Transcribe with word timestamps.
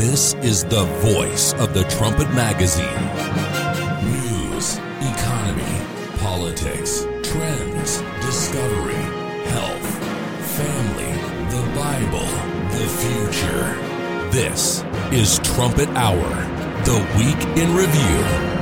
This 0.00 0.32
is 0.36 0.64
the 0.64 0.84
voice 1.02 1.52
of 1.60 1.74
the 1.74 1.84
Trumpet 1.84 2.30
Magazine. 2.32 3.04
News, 4.02 4.78
economy, 5.12 6.16
politics, 6.16 7.06
trends, 7.22 8.00
discovery, 8.24 9.04
health, 9.52 9.88
family, 10.56 11.12
the 11.50 11.62
Bible, 11.76 12.26
the 12.78 12.88
future. 13.02 13.76
This 14.30 14.82
is 15.12 15.38
Trumpet 15.40 15.90
Hour, 15.90 16.30
the 16.86 16.96
week 17.18 17.58
in 17.58 17.76
review. 17.76 18.59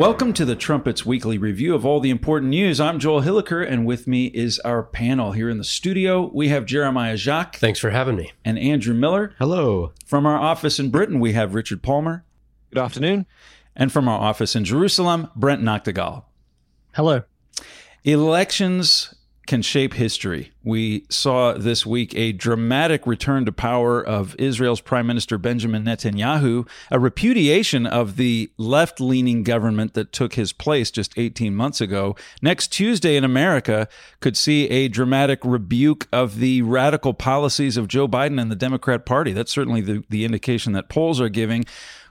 Welcome 0.00 0.32
to 0.32 0.46
the 0.46 0.56
Trumpets 0.56 1.04
Weekly 1.04 1.36
Review 1.36 1.74
of 1.74 1.84
all 1.84 2.00
the 2.00 2.08
important 2.08 2.48
news. 2.48 2.80
I'm 2.80 2.98
Joel 2.98 3.20
Hilliker, 3.20 3.62
and 3.62 3.84
with 3.84 4.06
me 4.06 4.28
is 4.28 4.58
our 4.60 4.82
panel 4.82 5.32
here 5.32 5.50
in 5.50 5.58
the 5.58 5.62
studio. 5.62 6.30
We 6.32 6.48
have 6.48 6.64
Jeremiah 6.64 7.18
Jacques. 7.18 7.56
Thanks 7.56 7.78
for 7.78 7.90
having 7.90 8.16
me. 8.16 8.32
And 8.42 8.58
Andrew 8.58 8.94
Miller. 8.94 9.34
Hello. 9.38 9.92
From 10.06 10.24
our 10.24 10.38
office 10.38 10.78
in 10.78 10.88
Britain, 10.88 11.20
we 11.20 11.34
have 11.34 11.54
Richard 11.54 11.82
Palmer. 11.82 12.24
Good 12.72 12.80
afternoon. 12.80 13.26
And 13.76 13.92
from 13.92 14.08
our 14.08 14.18
office 14.18 14.56
in 14.56 14.64
Jerusalem, 14.64 15.28
Brent 15.36 15.60
Nagtegaal. 15.60 16.24
Hello. 16.94 17.24
Elections 18.02 19.14
can 19.50 19.62
shape 19.62 19.94
history. 19.94 20.52
We 20.62 21.04
saw 21.08 21.54
this 21.54 21.84
week 21.84 22.14
a 22.14 22.30
dramatic 22.30 23.04
return 23.04 23.46
to 23.46 23.52
power 23.52 24.00
of 24.00 24.36
Israel's 24.38 24.80
Prime 24.80 25.08
Minister 25.08 25.38
Benjamin 25.38 25.82
Netanyahu, 25.82 26.68
a 26.88 27.00
repudiation 27.00 27.84
of 27.84 28.14
the 28.14 28.48
left 28.58 29.00
leaning 29.00 29.42
government 29.42 29.94
that 29.94 30.12
took 30.12 30.34
his 30.34 30.52
place 30.52 30.92
just 30.92 31.18
18 31.18 31.52
months 31.52 31.80
ago. 31.80 32.14
Next 32.40 32.68
Tuesday 32.68 33.16
in 33.16 33.24
America 33.24 33.88
could 34.20 34.36
see 34.36 34.68
a 34.70 34.86
dramatic 34.86 35.40
rebuke 35.42 36.06
of 36.12 36.38
the 36.38 36.62
radical 36.62 37.12
policies 37.12 37.76
of 37.76 37.88
Joe 37.88 38.06
Biden 38.06 38.40
and 38.40 38.52
the 38.52 38.56
Democrat 38.56 39.04
Party. 39.04 39.32
That's 39.32 39.50
certainly 39.50 39.80
the, 39.80 40.04
the 40.08 40.24
indication 40.24 40.74
that 40.74 40.88
polls 40.88 41.20
are 41.20 41.28
giving. 41.28 41.64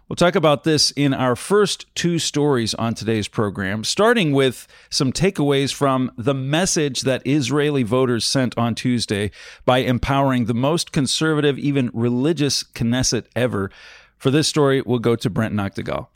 We'll 0.09 0.15
talk 0.15 0.33
about 0.33 0.63
this 0.63 0.89
in 0.89 1.13
our 1.13 1.35
first 1.35 1.85
two 1.93 2.17
stories 2.17 2.73
on 2.73 2.95
today's 2.95 3.27
program, 3.27 3.83
starting 3.83 4.31
with 4.31 4.67
some 4.89 5.13
takeaways 5.13 5.71
from 5.71 6.11
the 6.17 6.33
message 6.33 7.01
that 7.01 7.21
Israeli 7.27 7.83
voters 7.83 8.25
sent 8.25 8.57
on 8.57 8.73
Tuesday 8.73 9.29
by 9.65 9.77
empowering 9.77 10.45
the 10.45 10.55
most 10.55 10.91
conservative, 10.91 11.59
even 11.59 11.91
religious 11.93 12.63
Knesset 12.63 13.27
ever. 13.35 13.69
For 14.17 14.31
this 14.31 14.47
story, 14.47 14.81
we'll 14.81 14.97
go 14.97 15.15
to 15.15 15.29
Brent 15.29 15.53
Nagtegaal. 15.53 16.07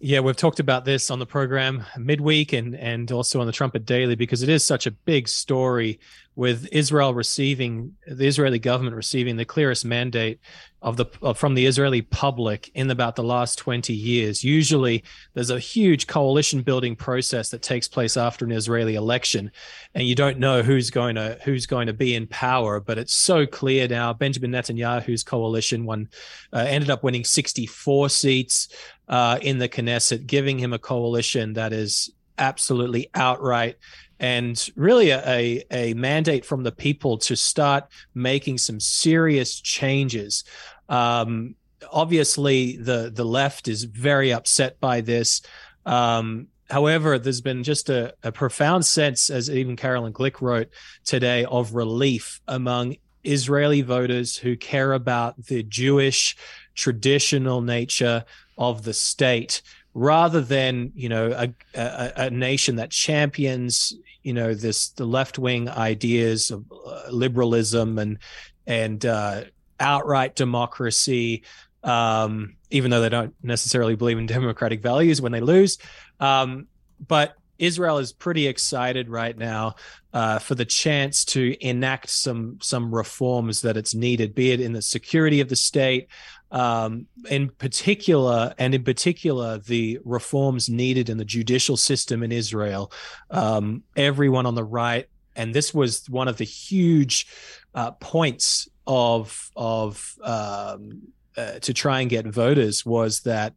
Yeah, 0.00 0.20
we've 0.20 0.36
talked 0.36 0.60
about 0.60 0.84
this 0.84 1.10
on 1.10 1.18
the 1.18 1.26
program 1.26 1.84
midweek 1.98 2.52
and 2.52 2.76
and 2.76 3.10
also 3.10 3.40
on 3.40 3.46
the 3.46 3.52
Trumpet 3.52 3.84
Daily 3.84 4.14
because 4.14 4.44
it 4.44 4.48
is 4.48 4.64
such 4.64 4.86
a 4.86 4.92
big 4.92 5.26
story 5.26 5.98
with 6.36 6.68
Israel 6.70 7.14
receiving 7.14 7.96
the 8.06 8.26
Israeli 8.26 8.58
government 8.58 8.94
receiving 8.94 9.36
the 9.36 9.44
clearest 9.44 9.84
mandate 9.86 10.38
of 10.82 10.98
the 10.98 11.06
of, 11.22 11.38
from 11.38 11.54
the 11.54 11.64
Israeli 11.64 12.02
public 12.02 12.70
in 12.74 12.90
about 12.90 13.16
the 13.16 13.24
last 13.24 13.58
20 13.58 13.94
years. 13.94 14.44
Usually 14.44 15.02
there's 15.32 15.50
a 15.50 15.58
huge 15.58 16.06
coalition 16.06 16.60
building 16.60 16.94
process 16.94 17.48
that 17.48 17.62
takes 17.62 17.88
place 17.88 18.18
after 18.18 18.44
an 18.44 18.52
Israeli 18.52 18.94
election 18.94 19.50
and 19.94 20.06
you 20.06 20.14
don't 20.14 20.38
know 20.38 20.62
who's 20.62 20.90
going 20.90 21.16
to 21.16 21.38
who's 21.42 21.64
going 21.64 21.86
to 21.86 21.94
be 21.94 22.14
in 22.14 22.26
power, 22.26 22.80
but 22.80 22.98
it's 22.98 23.14
so 23.14 23.46
clear 23.46 23.88
now 23.88 24.12
Benjamin 24.12 24.52
Netanyahu's 24.52 25.24
coalition 25.24 25.86
won 25.86 26.08
uh, 26.52 26.66
ended 26.68 26.90
up 26.90 27.02
winning 27.02 27.24
64 27.24 28.10
seats 28.10 28.68
uh, 29.08 29.38
in 29.40 29.56
the 29.58 29.68
Knesset, 29.68 30.26
giving 30.26 30.58
him 30.58 30.74
a 30.74 30.78
coalition 30.78 31.54
that 31.54 31.72
is 31.72 32.10
absolutely 32.38 33.08
outright 33.14 33.76
and 34.18 34.68
really 34.76 35.10
a, 35.10 35.62
a 35.70 35.94
mandate 35.94 36.44
from 36.44 36.62
the 36.62 36.72
people 36.72 37.18
to 37.18 37.36
start 37.36 37.84
making 38.14 38.58
some 38.58 38.80
serious 38.80 39.60
changes. 39.60 40.44
Um, 40.88 41.54
obviously, 41.92 42.76
the 42.76 43.10
the 43.14 43.24
left 43.24 43.68
is 43.68 43.84
very 43.84 44.32
upset 44.32 44.80
by 44.80 45.00
this. 45.00 45.42
Um, 45.84 46.48
however, 46.70 47.18
there's 47.18 47.40
been 47.40 47.62
just 47.62 47.90
a, 47.90 48.14
a 48.22 48.32
profound 48.32 48.84
sense, 48.86 49.30
as 49.30 49.50
even 49.50 49.76
Caroline 49.76 50.12
Glick 50.12 50.40
wrote 50.40 50.68
today, 51.04 51.44
of 51.44 51.74
relief 51.74 52.40
among 52.48 52.96
Israeli 53.24 53.82
voters 53.82 54.36
who 54.36 54.56
care 54.56 54.92
about 54.92 55.46
the 55.46 55.62
Jewish 55.62 56.36
traditional 56.74 57.60
nature 57.60 58.24
of 58.56 58.84
the 58.84 58.94
state 58.94 59.62
rather 59.98 60.42
than 60.42 60.92
you 60.94 61.08
know 61.08 61.32
a, 61.32 61.48
a, 61.74 62.12
a, 62.16 62.30
nation 62.30 62.76
that 62.76 62.90
champions 62.90 63.94
you 64.22 64.34
know 64.34 64.52
this 64.52 64.90
the 64.90 65.06
left 65.06 65.38
wing 65.38 65.70
ideas 65.70 66.50
of 66.50 66.62
uh, 66.70 67.04
liberalism 67.10 67.98
and 67.98 68.18
and 68.66 69.06
uh, 69.06 69.42
outright 69.80 70.36
democracy 70.36 71.42
um, 71.82 72.56
even 72.70 72.90
though 72.90 73.00
they 73.00 73.08
don't 73.08 73.34
necessarily 73.42 73.96
believe 73.96 74.18
in 74.18 74.26
democratic 74.26 74.82
values 74.82 75.22
when 75.22 75.32
they 75.32 75.40
lose. 75.40 75.78
Um, 76.20 76.66
but 77.06 77.34
Israel 77.58 77.98
is 77.98 78.12
pretty 78.12 78.46
excited 78.48 79.08
right 79.08 79.36
now 79.36 79.76
uh, 80.12 80.38
for 80.38 80.54
the 80.54 80.64
chance 80.64 81.24
to 81.24 81.56
enact 81.66 82.10
some 82.10 82.58
some 82.60 82.94
reforms 82.94 83.62
that 83.62 83.76
it's 83.76 83.94
needed, 83.94 84.34
be 84.34 84.50
it 84.50 84.60
in 84.60 84.72
the 84.72 84.82
security 84.82 85.40
of 85.40 85.48
the 85.48 85.56
state, 85.56 86.08
um, 86.50 87.06
in 87.28 87.50
particular, 87.50 88.54
and 88.58 88.74
in 88.74 88.84
particular, 88.84 89.58
the 89.58 89.98
reforms 90.04 90.68
needed 90.68 91.08
in 91.08 91.18
the 91.18 91.24
judicial 91.24 91.76
system 91.76 92.22
in 92.22 92.32
Israel. 92.32 92.92
Um, 93.30 93.82
everyone 93.96 94.46
on 94.46 94.54
the 94.54 94.64
right, 94.64 95.08
and 95.34 95.54
this 95.54 95.74
was 95.74 96.08
one 96.08 96.28
of 96.28 96.36
the 96.36 96.44
huge 96.44 97.26
uh, 97.74 97.92
points 97.92 98.68
of 98.86 99.50
of 99.56 100.14
um, 100.22 101.02
uh, 101.36 101.58
to 101.60 101.74
try 101.74 102.00
and 102.00 102.10
get 102.10 102.26
voters 102.26 102.86
was 102.86 103.20
that 103.20 103.54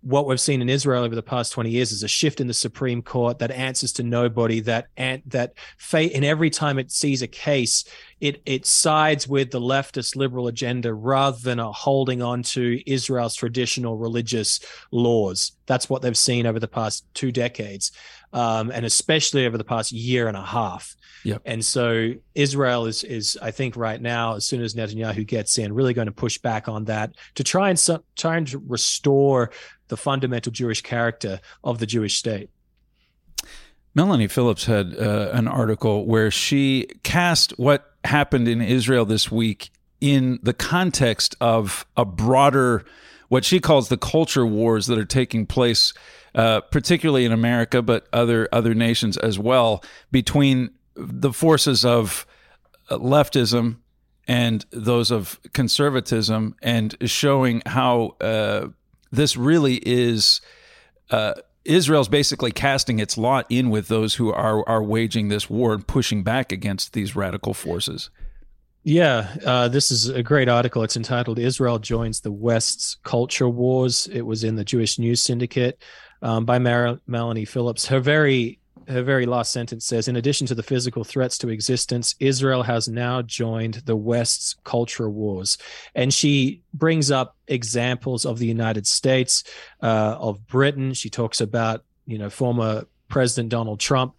what 0.00 0.26
we've 0.26 0.40
seen 0.40 0.62
in 0.62 0.68
Israel 0.68 1.02
over 1.02 1.14
the 1.14 1.22
past 1.22 1.52
20 1.52 1.70
years 1.70 1.90
is 1.90 2.02
a 2.02 2.08
shift 2.08 2.40
in 2.40 2.46
the 2.46 2.54
Supreme 2.54 3.02
Court 3.02 3.40
that 3.40 3.50
answers 3.50 3.92
to 3.94 4.02
nobody 4.02 4.60
that 4.60 4.86
and 4.96 5.22
that 5.26 5.54
fate 5.76 6.12
and 6.14 6.24
every 6.24 6.50
time 6.50 6.78
it 6.78 6.92
sees 6.92 7.20
a 7.20 7.26
case 7.26 7.84
it 8.20 8.40
it 8.46 8.64
sides 8.64 9.26
with 9.26 9.50
the 9.50 9.60
leftist 9.60 10.14
liberal 10.14 10.46
agenda 10.46 10.94
rather 10.94 11.38
than 11.38 11.58
holding 11.58 12.22
on 12.22 12.42
to 12.42 12.80
Israel's 12.90 13.34
traditional 13.34 13.96
religious 13.96 14.60
laws. 14.90 15.52
That's 15.66 15.90
what 15.90 16.02
they've 16.02 16.16
seen 16.16 16.46
over 16.46 16.60
the 16.60 16.68
past 16.68 17.04
two 17.14 17.32
decades 17.32 17.92
um, 18.32 18.70
and 18.70 18.84
especially 18.84 19.46
over 19.46 19.58
the 19.58 19.64
past 19.64 19.92
year 19.92 20.28
and 20.28 20.36
a 20.36 20.42
half 20.42 20.96
Yep. 21.24 21.42
And 21.44 21.64
so 21.64 22.14
Israel 22.34 22.86
is 22.86 23.04
is 23.04 23.38
I 23.40 23.50
think 23.50 23.76
right 23.76 24.00
now, 24.00 24.36
as 24.36 24.46
soon 24.46 24.62
as 24.62 24.74
Netanyahu 24.74 25.26
gets 25.26 25.58
in, 25.58 25.72
really 25.72 25.94
going 25.94 26.06
to 26.06 26.12
push 26.12 26.38
back 26.38 26.68
on 26.68 26.84
that 26.84 27.14
to 27.34 27.44
try 27.44 27.70
and 27.70 28.00
try 28.16 28.36
and 28.36 28.70
restore 28.70 29.50
the 29.88 29.96
fundamental 29.96 30.52
Jewish 30.52 30.82
character 30.82 31.40
of 31.64 31.78
the 31.78 31.86
Jewish 31.86 32.16
state. 32.16 32.50
Melanie 33.94 34.28
Phillips 34.28 34.66
had 34.66 34.94
uh, 34.96 35.30
an 35.32 35.48
article 35.48 36.06
where 36.06 36.30
she 36.30 36.86
cast 37.02 37.58
what 37.58 37.94
happened 38.04 38.46
in 38.46 38.60
Israel 38.60 39.04
this 39.04 39.30
week 39.30 39.70
in 40.00 40.38
the 40.42 40.52
context 40.52 41.34
of 41.40 41.84
a 41.96 42.04
broader, 42.04 42.84
what 43.28 43.44
she 43.44 43.60
calls 43.60 43.88
the 43.88 43.96
culture 43.96 44.46
wars 44.46 44.86
that 44.86 44.98
are 44.98 45.04
taking 45.04 45.46
place, 45.46 45.92
uh, 46.34 46.60
particularly 46.60 47.24
in 47.24 47.32
America, 47.32 47.82
but 47.82 48.06
other 48.12 48.48
other 48.52 48.74
nations 48.74 49.16
as 49.16 49.38
well, 49.38 49.82
between 50.10 50.70
the 50.94 51.32
forces 51.32 51.84
of 51.84 52.26
leftism 52.90 53.76
and 54.26 54.66
those 54.70 55.10
of 55.10 55.40
conservatism, 55.52 56.54
and 56.62 56.96
showing 57.04 57.62
how 57.66 58.16
uh, 58.20 58.68
this 59.10 59.36
really 59.36 59.76
is. 59.86 60.40
Uh, 61.10 61.34
Israel's 61.64 62.08
basically 62.08 62.50
casting 62.50 62.98
its 62.98 63.18
lot 63.18 63.44
in 63.50 63.68
with 63.68 63.88
those 63.88 64.14
who 64.14 64.32
are 64.32 64.66
are 64.66 64.82
waging 64.82 65.28
this 65.28 65.50
war 65.50 65.74
and 65.74 65.86
pushing 65.86 66.22
back 66.22 66.50
against 66.50 66.94
these 66.94 67.14
radical 67.14 67.52
forces. 67.52 68.08
Yeah, 68.88 69.36
uh, 69.44 69.68
this 69.68 69.90
is 69.90 70.08
a 70.08 70.22
great 70.22 70.48
article. 70.48 70.82
It's 70.82 70.96
entitled 70.96 71.38
"Israel 71.38 71.78
Joins 71.78 72.22
the 72.22 72.32
West's 72.32 72.94
Culture 73.04 73.46
Wars." 73.46 74.08
It 74.10 74.22
was 74.22 74.44
in 74.44 74.56
the 74.56 74.64
Jewish 74.64 74.98
News 74.98 75.22
Syndicate 75.22 75.78
um, 76.22 76.46
by 76.46 76.58
Mar- 76.58 76.98
Melanie 77.06 77.44
Phillips. 77.44 77.86
Her 77.86 78.00
very 78.00 78.60
her 78.88 79.02
very 79.02 79.26
last 79.26 79.52
sentence 79.52 79.84
says, 79.84 80.08
in 80.08 80.16
addition 80.16 80.46
to 80.46 80.54
the 80.54 80.62
physical 80.62 81.04
threats 81.04 81.36
to 81.36 81.50
existence, 81.50 82.14
Israel 82.18 82.62
has 82.62 82.88
now 82.88 83.20
joined 83.20 83.82
the 83.84 83.94
West's 83.94 84.56
culture 84.64 85.10
wars. 85.10 85.58
And 85.94 86.14
she 86.14 86.62
brings 86.72 87.10
up 87.10 87.36
examples 87.46 88.24
of 88.24 88.38
the 88.38 88.46
United 88.46 88.86
States, 88.86 89.44
uh, 89.82 90.16
of 90.18 90.46
Britain. 90.46 90.94
She 90.94 91.10
talks 91.10 91.42
about, 91.42 91.84
you 92.06 92.16
know, 92.16 92.30
former 92.30 92.86
President 93.08 93.50
Donald 93.50 93.80
Trump 93.80 94.18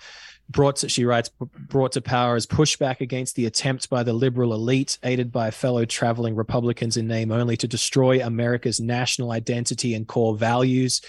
brought 0.49 0.77
to, 0.77 0.89
she 0.89 1.05
writes 1.05 1.29
brought 1.39 1.91
to 1.91 2.01
power 2.01 2.35
as 2.35 2.45
pushback 2.45 3.01
against 3.01 3.35
the 3.35 3.45
attempt 3.45 3.89
by 3.89 4.03
the 4.03 4.13
liberal 4.13 4.53
elite 4.53 4.97
aided 5.03 5.31
by 5.31 5.51
fellow 5.51 5.85
traveling 5.85 6.35
republicans 6.35 6.97
in 6.97 7.07
name 7.07 7.31
only 7.31 7.55
to 7.55 7.67
destroy 7.67 8.23
america's 8.25 8.79
national 8.79 9.31
identity 9.31 9.93
and 9.93 10.07
core 10.07 10.35
values 10.35 11.01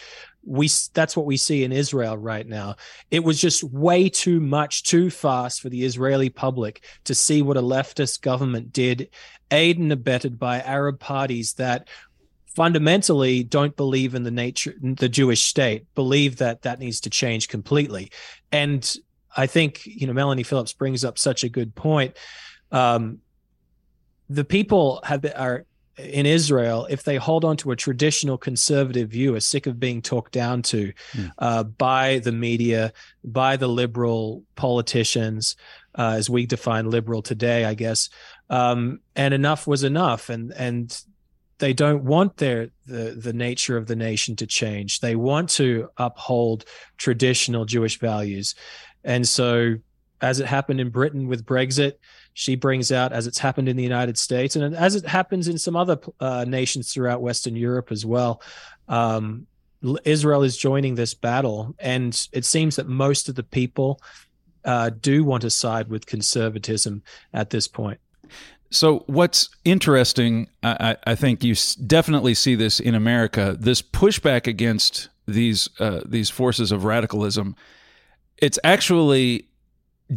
we 0.44 0.69
that's 0.94 1.16
what 1.16 1.26
we 1.26 1.37
see 1.37 1.64
in 1.64 1.72
Israel 1.72 2.16
right 2.16 2.46
now. 2.46 2.76
It 3.10 3.22
was 3.22 3.40
just 3.40 3.62
way 3.62 4.08
too 4.08 4.40
much, 4.40 4.84
too 4.84 5.10
fast 5.10 5.60
for 5.60 5.69
the 5.69 5.84
Israeli 5.84 6.31
public 6.31 6.82
to 7.04 7.14
see 7.14 7.42
what 7.42 7.56
a 7.56 7.62
leftist 7.62 8.22
government 8.22 8.72
did, 8.72 9.10
aided 9.50 9.82
and 9.82 9.92
abetted 9.92 10.38
by 10.38 10.60
Arab 10.60 10.98
parties 10.98 11.54
that 11.54 11.88
fundamentally 12.46 13.44
don't 13.44 13.76
believe 13.76 14.14
in 14.14 14.22
the 14.22 14.31
nature 14.31 14.75
the 14.82 15.08
Jewish 15.08 15.44
state, 15.44 15.87
believe 15.94 16.37
that 16.37 16.62
that 16.62 16.78
needs 16.78 17.00
to 17.00 17.10
change 17.10 17.48
completely. 17.48 18.10
And 18.50 18.96
I 19.36 19.46
think 19.46 19.86
you 19.86 20.06
know 20.06 20.12
Melanie 20.12 20.42
Phillips 20.42 20.72
brings 20.72 21.04
up 21.04 21.18
such 21.18 21.44
a 21.44 21.48
good 21.48 21.74
point. 21.74 22.16
Um, 22.72 23.18
the 24.28 24.44
people 24.44 25.00
have 25.04 25.22
been, 25.22 25.32
are 25.32 25.66
in 25.98 26.26
Israel, 26.26 26.86
if 26.90 27.02
they 27.02 27.16
hold 27.16 27.44
on 27.44 27.56
to 27.58 27.70
a 27.70 27.76
traditional 27.76 28.38
conservative 28.38 29.10
view, 29.10 29.34
are 29.34 29.40
sick 29.40 29.66
of 29.66 29.78
being 29.78 30.02
talked 30.02 30.32
down 30.32 30.62
to 30.62 30.92
mm. 31.12 31.30
uh, 31.38 31.64
by 31.64 32.18
the 32.20 32.32
media, 32.32 32.92
by 33.24 33.56
the 33.56 33.68
liberal 33.68 34.44
politicians, 34.56 35.56
uh, 35.96 36.14
as 36.16 36.30
we 36.30 36.46
define 36.46 36.90
liberal 36.90 37.22
today, 37.22 37.64
I 37.64 37.74
guess. 37.74 38.08
Um, 38.48 39.00
and 39.14 39.34
enough 39.34 39.66
was 39.66 39.84
enough, 39.84 40.28
and 40.28 40.52
and 40.52 41.02
they 41.58 41.72
don't 41.72 42.04
want 42.04 42.38
their 42.38 42.70
the 42.86 43.16
the 43.18 43.32
nature 43.32 43.76
of 43.76 43.86
the 43.86 43.96
nation 43.96 44.36
to 44.36 44.46
change. 44.46 45.00
They 45.00 45.16
want 45.16 45.50
to 45.50 45.90
uphold 45.96 46.64
traditional 46.96 47.64
Jewish 47.64 47.98
values, 47.98 48.54
and 49.05 49.26
so 49.26 49.76
as 50.20 50.41
it 50.41 50.47
happened 50.47 50.81
in 50.81 50.91
Britain 50.91 51.29
with 51.29 51.44
Brexit 51.44 51.94
she 52.35 52.55
brings 52.55 52.93
out 52.93 53.12
as 53.12 53.26
it's 53.26 53.38
happened 53.38 53.69
in 53.69 53.76
the 53.76 53.82
United 53.82 54.17
States 54.17 54.56
and 54.56 54.75
as 54.75 54.94
it 54.94 55.06
happens 55.06 55.49
in 55.49 55.58
some 55.58 55.76
other 55.76 55.99
uh, 56.20 56.44
nations 56.47 56.93
throughout 56.93 57.20
Western 57.20 57.56
Europe 57.56 57.91
as 57.91 58.06
well. 58.06 58.41
Um, 58.88 59.47
Israel 60.05 60.43
is 60.43 60.56
joining 60.56 60.94
this 60.94 61.14
battle, 61.14 61.75
and 61.79 62.29
it 62.32 62.44
seems 62.44 62.76
that 62.76 62.87
most 62.87 63.29
of 63.29 63.35
the 63.35 63.43
people 63.43 64.00
uh, 64.64 64.91
do 64.91 65.25
want 65.25 65.43
to 65.43 65.50
side 65.50 65.88
with 65.88 66.06
conservatism 66.06 67.02
at 67.32 67.50
this 67.50 67.67
point. 67.67 67.99
So, 68.70 69.05
what's 69.06 69.49
interesting, 69.64 70.49
I, 70.62 70.97
I, 71.05 71.14
think 71.14 71.43
you 71.43 71.56
definitely 71.87 72.35
see 72.35 72.55
this 72.55 72.79
in 72.79 72.94
America. 72.94 73.56
This 73.58 73.82
pushback 73.82 74.47
against 74.47 75.08
these 75.26 75.69
uh, 75.81 76.02
these 76.05 76.31
forces 76.31 76.70
of 76.70 76.85
radicalism, 76.85 77.56
it's 78.40 78.58
actually 78.64 79.46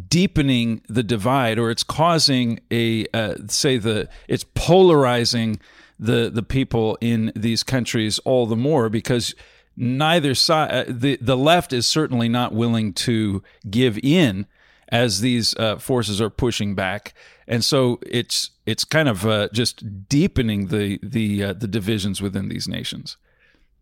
deepening 0.08 0.82
the 0.90 1.04
divide 1.04 1.60
or 1.60 1.70
it's 1.70 1.84
causing 1.84 2.60
a 2.72 3.06
uh, 3.14 3.36
say 3.48 3.78
the 3.78 4.10
it's 4.28 4.46
polarizing 4.56 5.60
the 6.00 6.32
the 6.34 6.42
people 6.42 6.98
in 7.00 7.32
these 7.36 7.62
countries 7.64 8.18
all 8.20 8.48
the 8.48 8.56
more 8.56 8.90
because 8.90 9.36
neither 9.78 10.34
side 10.34 10.72
uh, 10.72 10.86
the 10.88 11.18
the 11.22 11.38
left 11.38 11.74
is 11.74 11.86
certainly 11.86 12.28
not 12.28 12.54
willing 12.54 12.92
to 12.92 13.44
give 13.70 14.00
in 14.02 14.48
as 14.90 15.22
these 15.22 15.56
uh, 15.56 15.78
forces 15.78 16.22
are 16.22 16.30
pushing 16.30 16.76
back. 16.76 17.14
And 17.48 17.64
so 17.64 18.00
it's 18.06 18.52
it's 18.66 18.86
kind 18.86 19.10
of 19.10 19.26
uh, 19.26 19.50
just 19.52 20.08
deepening 20.08 20.68
the 20.68 21.00
the 21.04 21.44
uh, 21.44 21.54
the 21.54 21.68
divisions 21.68 22.22
within 22.22 22.48
these 22.50 22.68
nations 22.68 23.18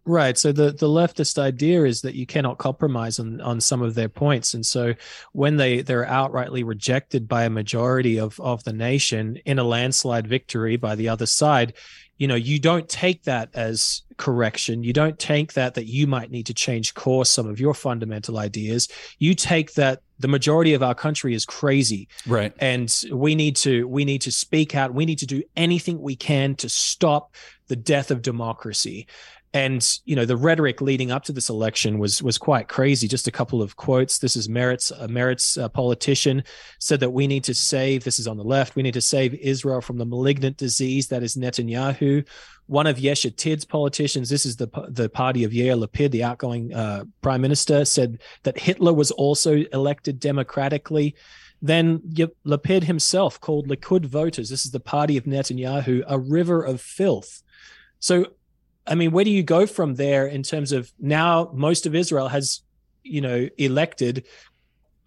Right. 0.04 0.38
So 0.38 0.52
the, 0.52 0.72
the 0.72 0.88
leftist 0.88 1.38
idea 1.38 1.84
is 1.84 2.02
that 2.02 2.16
you 2.16 2.26
cannot 2.26 2.58
compromise 2.58 3.20
on, 3.20 3.40
on 3.42 3.62
some 3.62 3.82
of 3.82 3.94
their 3.94 4.10
points. 4.10 4.54
And 4.54 4.66
so 4.66 4.96
when 5.34 5.58
they, 5.58 5.82
they're 5.82 6.06
outrightly 6.06 6.66
rejected 6.66 7.28
by 7.28 7.44
a 7.44 7.50
majority 7.50 8.20
of, 8.20 8.40
of 8.40 8.64
the 8.64 8.74
nation 8.74 9.38
in 9.46 9.60
a 9.60 9.64
landslide 9.64 10.28
victory 10.28 10.76
by 10.76 10.96
the 10.96 11.08
other 11.08 11.28
side, 11.28 11.74
you 12.18 12.28
know, 12.28 12.36
you 12.36 12.60
don't 12.60 12.88
take 12.88 13.24
that 13.24 13.50
as 13.56 14.04
correction. 14.18 14.84
You 14.84 14.94
don't 14.94 15.18
take 15.18 15.54
that 15.54 15.74
that 15.74 15.88
you 15.88 16.06
might 16.06 16.30
need 16.30 16.46
to 16.48 16.54
change 16.54 16.94
course 16.94 17.32
some 17.32 17.48
of 17.48 17.60
your 17.60 17.74
fundamental 17.74 18.38
ideas. 18.38 18.88
You 19.18 19.34
take 19.34 19.74
that 19.74 20.02
the 20.20 20.28
majority 20.28 20.76
of 20.76 20.84
our 20.84 20.94
country 20.94 21.34
is 21.34 21.46
crazy. 21.46 22.08
Right. 22.28 22.54
And 22.60 22.96
we 23.12 23.34
need 23.34 23.56
to 23.58 23.88
we 23.88 24.06
need 24.06 24.22
to 24.22 24.32
speak 24.32 24.76
out. 24.76 24.94
We 24.94 25.06
need 25.06 25.18
to 25.20 25.26
do 25.26 25.42
anything 25.56 26.00
we 26.00 26.16
can 26.16 26.54
to 26.58 26.70
stop 26.70 27.34
the 27.70 27.76
death 27.76 28.12
of 28.12 28.22
democracy 28.22 29.08
and 29.54 30.00
you 30.06 30.16
know 30.16 30.26
the 30.26 30.38
rhetoric 30.38 30.80
leading 30.80 31.12
up 31.12 31.24
to 31.24 31.34
this 31.34 31.50
election 31.50 32.00
was 32.00 32.24
was 32.24 32.38
quite 32.38 32.68
crazy. 32.68 33.08
Just 33.08 33.28
a 33.28 33.32
couple 33.32 33.62
of 33.62 33.76
quotes. 33.76 34.20
This 34.20 34.36
is 34.36 34.48
Meretz 34.48 34.92
a 34.92 35.08
Meretz 35.08 35.62
uh, 35.62 35.68
politician 35.68 36.44
said 36.80 37.02
that 37.02 37.10
we 37.10 37.28
need 37.28 37.44
to 37.44 37.54
save 37.54 38.04
this 38.04 38.20
is 38.20 38.28
on 38.28 38.38
the 38.38 38.44
left 38.44 38.76
we 38.76 38.84
need 38.84 38.94
to 38.94 39.02
save 39.02 39.34
israel 39.36 39.82
from 39.82 39.98
the 39.98 40.06
malignant 40.06 40.58
disease 40.58 41.08
that 41.08 41.24
is 41.24 41.36
netanyahu. 41.36 42.26
One 42.68 42.88
of 42.88 43.00
Yesh 43.00 43.24
Atid's 43.24 43.66
politicians 43.66 44.30
this 44.30 44.46
is 44.46 44.56
the 44.56 44.70
the 44.88 45.10
party 45.10 45.44
of 45.44 45.52
yair 45.52 45.78
lapid 45.78 46.12
the 46.12 46.24
outgoing 46.24 46.74
uh, 46.74 47.04
prime 47.22 47.42
minister 47.42 47.84
said 47.84 48.22
that 48.44 48.58
hitler 48.58 48.94
was 48.94 49.12
also 49.12 49.64
elected 49.74 50.20
democratically. 50.20 51.16
Then 51.64 52.00
Lapid 52.44 52.86
himself 52.86 53.40
called 53.40 53.68
Likud 53.68 54.08
voters, 54.08 54.50
this 54.50 54.66
is 54.66 54.72
the 54.72 54.80
party 54.80 55.16
of 55.16 55.26
Netanyahu, 55.26 56.04
a 56.08 56.18
river 56.18 56.64
of 56.64 56.82
filth. 56.82 57.44
So 58.00 58.26
I 58.88 58.96
mean, 58.96 59.12
where 59.12 59.24
do 59.24 59.32
you 59.32 59.44
go 59.44 59.66
from 59.66 59.96
there 59.96 60.26
in 60.28 60.44
terms 60.44 60.72
of 60.72 60.92
now 61.00 61.52
most 61.54 61.86
of 61.86 61.96
Israel 61.96 62.28
has, 62.28 62.62
you 63.04 63.22
know, 63.22 63.48
elected 63.58 64.26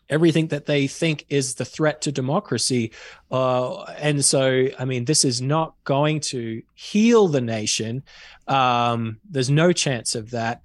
everything 0.09 0.49
that 0.49 0.67
they 0.67 0.87
think 0.87 1.25
is 1.29 1.55
the 1.55 1.65
threat 1.65 2.03
to 2.03 2.13
democracy. 2.13 2.93
Uh, 3.31 3.83
and 3.99 4.25
so, 4.25 4.69
I 4.79 4.85
mean, 4.85 5.05
this 5.05 5.25
is 5.25 5.41
not 5.41 5.75
going 5.85 6.21
to 6.21 6.63
heal 6.75 7.29
the 7.29 7.41
nation. 7.41 8.03
Um, 8.47 9.19
there's 9.29 9.51
no 9.51 9.73
chance 9.73 10.15
of 10.15 10.31
that. 10.31 10.63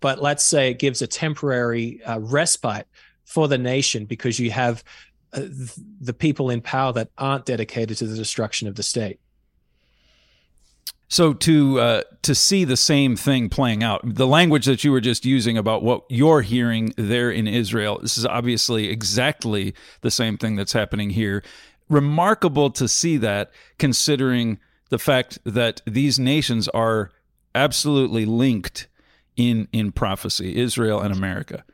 But 0.00 0.22
let's 0.22 0.42
say 0.42 0.70
it 0.70 0.78
gives 0.78 1.02
a 1.02 1.06
temporary 1.06 2.02
uh, 2.04 2.20
respite 2.20 2.86
for 3.24 3.48
the 3.48 3.58
nation 3.58 4.06
because 4.06 4.40
you 4.40 4.50
have 4.50 4.82
uh, 5.32 5.42
the 6.00 6.14
people 6.14 6.50
in 6.50 6.62
power 6.62 6.92
that 6.94 7.10
aren't 7.18 7.44
dedicated 7.44 7.98
to 7.98 8.06
the 8.06 8.16
destruction 8.16 8.66
of 8.66 8.74
the 8.74 8.82
state. 8.82 9.20
So 11.10 11.34
to 11.34 11.80
uh, 11.80 12.02
to 12.22 12.34
see 12.36 12.64
the 12.64 12.76
same 12.76 13.16
thing 13.16 13.48
playing 13.48 13.82
out, 13.82 14.00
the 14.04 14.28
language 14.28 14.66
that 14.66 14.84
you 14.84 14.92
were 14.92 15.00
just 15.00 15.24
using 15.26 15.58
about 15.58 15.82
what 15.82 16.04
you're 16.08 16.42
hearing 16.42 16.94
there 16.96 17.32
in 17.32 17.48
Israel, 17.48 17.98
this 18.00 18.16
is 18.16 18.24
obviously 18.24 18.88
exactly 18.88 19.74
the 20.02 20.10
same 20.12 20.38
thing 20.38 20.54
that's 20.54 20.72
happening 20.72 21.10
here. 21.10 21.42
Remarkable 21.88 22.70
to 22.70 22.86
see 22.86 23.16
that, 23.16 23.50
considering 23.76 24.60
the 24.90 25.00
fact 25.00 25.40
that 25.44 25.82
these 25.84 26.20
nations 26.20 26.68
are 26.68 27.10
absolutely 27.56 28.24
linked 28.24 28.86
in 29.36 29.66
in 29.72 29.90
prophecy, 29.90 30.56
Israel 30.56 31.00
and 31.00 31.12
America. 31.12 31.64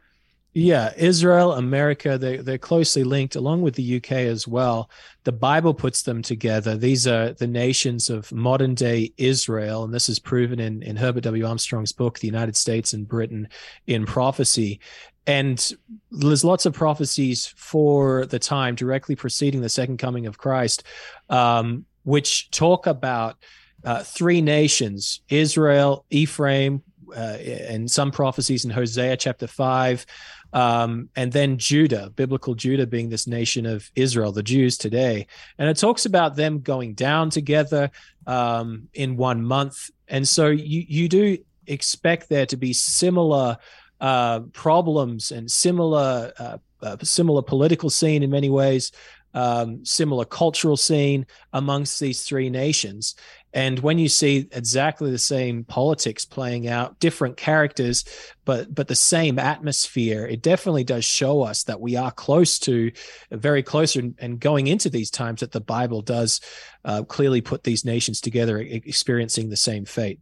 Yeah, 0.59 0.95
Israel, 0.97 1.53
America, 1.53 2.17
they, 2.17 2.39
they're 2.39 2.57
closely 2.57 3.05
linked 3.05 3.37
along 3.37 3.61
with 3.61 3.75
the 3.75 3.97
UK 3.97 4.13
as 4.13 4.49
well. 4.49 4.89
The 5.25 5.33
Bible 5.33 5.75
puts 5.75 6.01
them 6.01 6.23
together. 6.23 6.79
These 6.79 7.07
are 7.07 7.35
the 7.35 7.47
nations 7.47 8.09
of 8.09 8.33
modern 8.33 8.75
day 8.75 9.13
Israel. 9.19 9.85
And 9.85 9.93
this 9.93 10.09
is 10.09 10.19
proven 10.19 10.59
in, 10.59 10.83
in 10.83 10.97
Herbert 10.97 11.25
W. 11.25 11.45
Armstrong's 11.45 11.93
book, 11.93 12.21
The 12.21 12.27
United 12.27 12.57
States 12.57 12.95
and 12.95 13.07
Britain 13.07 13.51
in 13.87 14.07
Prophecy. 14.07 14.81
And 15.27 15.73
there's 16.11 16.43
lots 16.43 16.65
of 16.65 16.73
prophecies 16.73 17.49
for 17.49 18.25
the 18.25 18.39
time 18.39 18.77
directly 18.77 19.15
preceding 19.15 19.61
the 19.61 19.69
second 19.69 19.99
coming 19.99 20.25
of 20.25 20.39
Christ, 20.39 20.85
um, 21.29 21.85
which 22.05 22.51
talk 22.51 22.87
about 22.87 23.37
uh, 23.85 24.03
three 24.03 24.41
nations 24.41 25.21
Israel, 25.29 26.07
Ephraim, 26.09 26.83
uh, 27.15 27.39
and 27.71 27.91
some 27.91 28.11
prophecies 28.11 28.65
in 28.65 28.71
Hosea 28.71 29.17
chapter 29.17 29.47
5 29.47 30.07
um, 30.53 31.11
and 31.17 31.33
then 31.33 31.59
Judah, 31.59 32.11
biblical 32.17 32.55
Judah 32.55 32.87
being 32.87 33.09
this 33.09 33.27
nation 33.27 33.67
of 33.67 33.91
Israel, 33.95 34.33
the 34.33 34.43
Jews 34.43 34.79
today. 34.79 35.27
And 35.59 35.69
it 35.69 35.77
talks 35.77 36.07
about 36.07 36.37
them 36.37 36.61
going 36.61 36.95
down 36.95 37.31
together 37.31 37.91
um, 38.27 38.89
in 38.95 39.17
one 39.17 39.43
month. 39.43 39.91
And 40.09 40.27
so 40.27 40.49
you, 40.49 40.85
you 40.89 41.09
do 41.09 41.39
expect 41.67 42.29
there 42.29 42.47
to 42.47 42.57
be 42.57 42.73
similar 42.73 43.59
uh, 44.01 44.41
problems 44.53 45.31
and 45.31 45.51
similar 45.51 46.33
uh, 46.39 46.59
uh, 46.83 46.97
similar 47.03 47.43
political 47.43 47.89
scene 47.89 48.23
in 48.23 48.31
many 48.31 48.51
ways, 48.51 48.93
um, 49.37 49.85
similar 49.85 50.25
cultural 50.25 50.79
scene 50.79 51.27
amongst 51.53 52.01
these 52.01 52.23
three 52.23 52.49
nations. 52.49 53.15
And 53.53 53.79
when 53.81 53.99
you 53.99 54.09
see 54.09 54.49
exactly 54.51 55.11
the 55.11 55.19
same 55.19 55.65
politics 55.65 56.25
playing 56.25 56.69
out, 56.69 56.99
different 57.01 57.37
characters, 57.37 58.05
but 58.45 58.75
but 58.75 58.89
the 58.89 58.95
same 58.95 59.39
atmosphere, 59.39 60.27
it 60.27 60.43
definitely 60.43 60.85
does 60.85 61.05
show 61.05 61.43
us 61.43 61.65
that 61.65 61.81
we 61.81 61.97
are 61.97 62.11
close 62.11 62.59
to, 62.61 62.91
very 63.31 63.63
close, 63.63 63.95
and, 63.95 64.41
going 64.41 64.67
into 64.67 64.91
these 64.91 65.11
times 65.11 65.41
that 65.41 65.53
the 65.53 65.61
Bible 65.61 66.01
does 66.01 66.41
uh, 66.85 67.03
clearly 67.03 67.41
put 67.41 67.65
these 67.65 67.85
nations 67.85 68.21
together, 68.21 68.59
experiencing 68.59 69.51
the 69.51 69.57
same 69.57 69.85
fate 69.85 70.19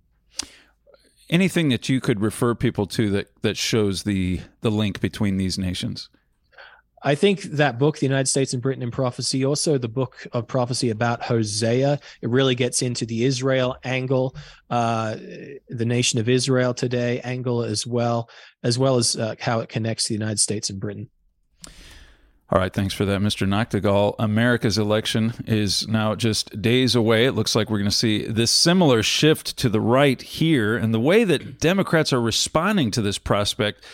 anything 1.30 1.70
that 1.70 1.88
you 1.88 2.00
could 2.02 2.20
refer 2.20 2.54
people 2.54 2.86
to 2.86 3.08
that 3.10 3.28
that 3.40 3.56
shows 3.56 4.02
the 4.02 4.40
the 4.60 4.70
link 4.70 5.00
between 5.00 5.38
these 5.38 5.56
nations 5.56 6.10
I 7.06 7.14
think 7.14 7.42
that 7.42 7.78
book, 7.78 7.98
The 7.98 8.06
United 8.06 8.28
States 8.28 8.54
and 8.54 8.62
Britain 8.62 8.82
in 8.82 8.90
Prophecy, 8.90 9.44
also 9.44 9.76
the 9.76 9.88
book 9.88 10.26
of 10.32 10.46
prophecy 10.46 10.88
about 10.88 11.22
Hosea, 11.22 12.00
it 12.22 12.30
really 12.30 12.54
gets 12.54 12.80
into 12.80 13.04
the 13.04 13.24
Israel 13.24 13.76
angle, 13.84 14.34
uh, 14.70 15.16
the 15.68 15.84
nation 15.84 16.18
of 16.18 16.30
Israel 16.30 16.72
today 16.72 17.20
angle 17.20 17.62
as 17.62 17.86
well, 17.86 18.30
as 18.62 18.78
well 18.78 18.96
as 18.96 19.16
uh, 19.16 19.34
how 19.38 19.60
it 19.60 19.68
connects 19.68 20.04
to 20.04 20.14
the 20.14 20.18
United 20.18 20.40
States 20.40 20.70
and 20.70 20.80
Britain. 20.80 21.10
All 22.50 22.58
right, 22.58 22.72
thanks 22.72 22.94
for 22.94 23.04
that, 23.04 23.20
Mr. 23.20 23.46
Nagtegaal. 23.46 24.14
America's 24.18 24.78
election 24.78 25.34
is 25.46 25.86
now 25.88 26.14
just 26.14 26.62
days 26.62 26.94
away. 26.94 27.26
It 27.26 27.32
looks 27.32 27.54
like 27.54 27.68
we're 27.68 27.78
going 27.78 27.90
to 27.90 27.96
see 27.96 28.26
this 28.26 28.50
similar 28.50 29.02
shift 29.02 29.56
to 29.58 29.68
the 29.68 29.80
right 29.80 30.20
here. 30.20 30.76
And 30.76 30.94
the 30.94 31.00
way 31.00 31.24
that 31.24 31.58
Democrats 31.58 32.12
are 32.12 32.20
responding 32.20 32.90
to 32.92 33.02
this 33.02 33.18
prospect 33.18 33.84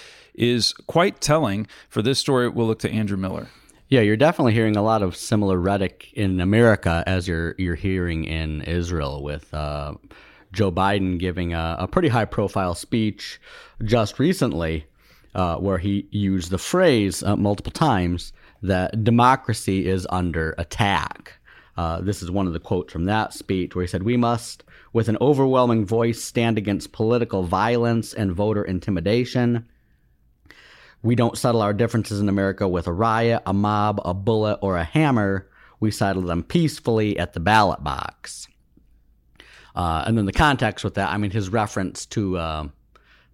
is 0.41 0.73
quite 0.87 1.21
telling. 1.21 1.67
For 1.89 2.03
this 2.03 2.19
story, 2.19 2.49
we'll 2.49 2.67
look 2.67 2.81
to 2.81 2.91
Andrew 2.91 3.17
Miller. 3.17 3.49
Yeah, 3.89 4.01
you're 4.01 4.17
definitely 4.17 4.55
hearing 4.55 4.77
a 4.77 4.83
lot 4.83 5.03
of 5.03 5.17
similar 5.17 5.59
rhetoric 5.59 6.13
in 6.15 6.41
America 6.41 7.03
as 7.07 7.29
you're 7.29 7.55
you're 7.59 7.75
hearing 7.75 8.25
in 8.25 8.63
Israel 8.63 9.23
with 9.23 9.53
uh, 9.53 9.95
Joe 10.53 10.73
Biden 10.73 11.19
giving 11.19 11.55
a, 11.55 11.77
a 11.81 11.89
pretty 11.89 12.09
high 12.09 12.25
profile 12.25 12.75
speech 12.75 13.41
just 13.83 14.19
recently, 14.19 14.87
uh, 15.35 15.57
where 15.57 15.79
he 15.79 16.07
used 16.11 16.51
the 16.51 16.59
phrase 16.59 17.23
uh, 17.23 17.37
multiple 17.37 17.73
times 17.73 18.33
that 18.63 19.05
democracy 19.05 19.87
is 19.87 20.07
under 20.11 20.55
attack. 20.59 21.35
Uh, 21.77 22.01
this 22.01 22.23
is 22.23 22.31
one 22.31 22.47
of 22.47 22.53
the 22.53 22.61
quotes 22.61 22.93
from 22.93 23.07
that 23.07 23.33
speech 23.33 23.75
where 23.75 23.83
he 23.83 23.89
said, 23.89 24.03
We 24.03 24.17
must, 24.17 24.65
with 24.93 25.09
an 25.09 25.17
overwhelming 25.21 25.87
voice, 25.87 26.23
stand 26.23 26.59
against 26.59 26.93
political 26.93 27.43
violence 27.43 28.13
and 28.13 28.33
voter 28.33 28.63
intimidation. 28.63 29.67
We 31.03 31.15
don't 31.15 31.39
settle 31.39 31.63
our 31.63 31.73
differences 31.73 32.21
in 32.21 32.29
America 32.29 32.69
with 32.69 32.87
a 32.87 32.93
riot, 32.93 33.43
a 33.47 33.53
mob, 33.53 34.01
a 34.05 34.13
bullet, 34.13 34.59
or 34.61 34.77
a 34.77 34.85
hammer. 34.85 35.49
We 35.79 35.91
settle 35.91 36.23
them 36.23 36.43
peacefully 36.43 37.19
at 37.19 37.33
the 37.33 37.41
ballot 37.41 37.83
box. 37.83 38.49
Uh, 39.75 40.05
and 40.07 40.19
then 40.19 40.27
the 40.27 40.33
context 40.33 40.85
with 40.85 40.95
that, 40.95 41.11
I 41.11 41.17
mean, 41.17 41.31
his 41.31 41.49
reference 41.49 42.05
to 42.07 42.37
uh, 42.37 42.69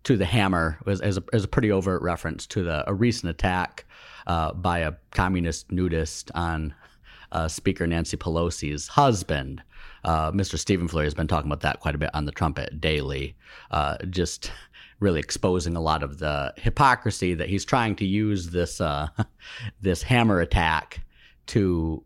to 0.05 0.17
the 0.17 0.25
hammer 0.25 0.79
was 0.85 1.01
is 1.01 1.17
a, 1.17 1.25
is 1.33 1.45
a 1.45 1.49
pretty 1.49 1.73
overt 1.73 2.03
reference 2.03 2.47
to 2.49 2.63
the 2.63 2.89
a 2.89 2.95
recent 2.95 3.31
attack 3.31 3.85
uh, 4.27 4.53
by 4.53 4.81
a 4.81 4.93
communist 5.11 5.73
nudist 5.73 6.31
on 6.35 6.75
uh, 7.33 7.49
Speaker 7.49 7.87
Nancy 7.87 8.17
Pelosi's 8.17 8.87
husband. 8.89 9.63
Uh, 10.05 10.31
Mr. 10.31 10.57
Stephen 10.57 10.87
Flurry 10.87 11.07
has 11.07 11.15
been 11.15 11.27
talking 11.27 11.51
about 11.51 11.63
that 11.63 11.81
quite 11.81 11.97
a 11.97 11.99
bit 11.99 12.11
on 12.15 12.25
the 12.25 12.33
Trumpet 12.33 12.81
Daily, 12.81 13.35
uh, 13.73 13.97
just 14.09 14.53
really 15.01 15.21
exposing 15.21 15.77
a 15.77 15.81
lot 15.81 16.03
of 16.03 16.19
the 16.19 16.53
hypocrisy 16.57 17.35
that 17.35 17.49
he's 17.49 17.65
trying 17.65 17.97
to 17.97 18.07
use 18.07 18.51
this 18.51 18.81
uh, 18.81 19.09
this 19.81 20.03
hammer 20.03 20.41
attack 20.41 21.01
to 21.47 22.03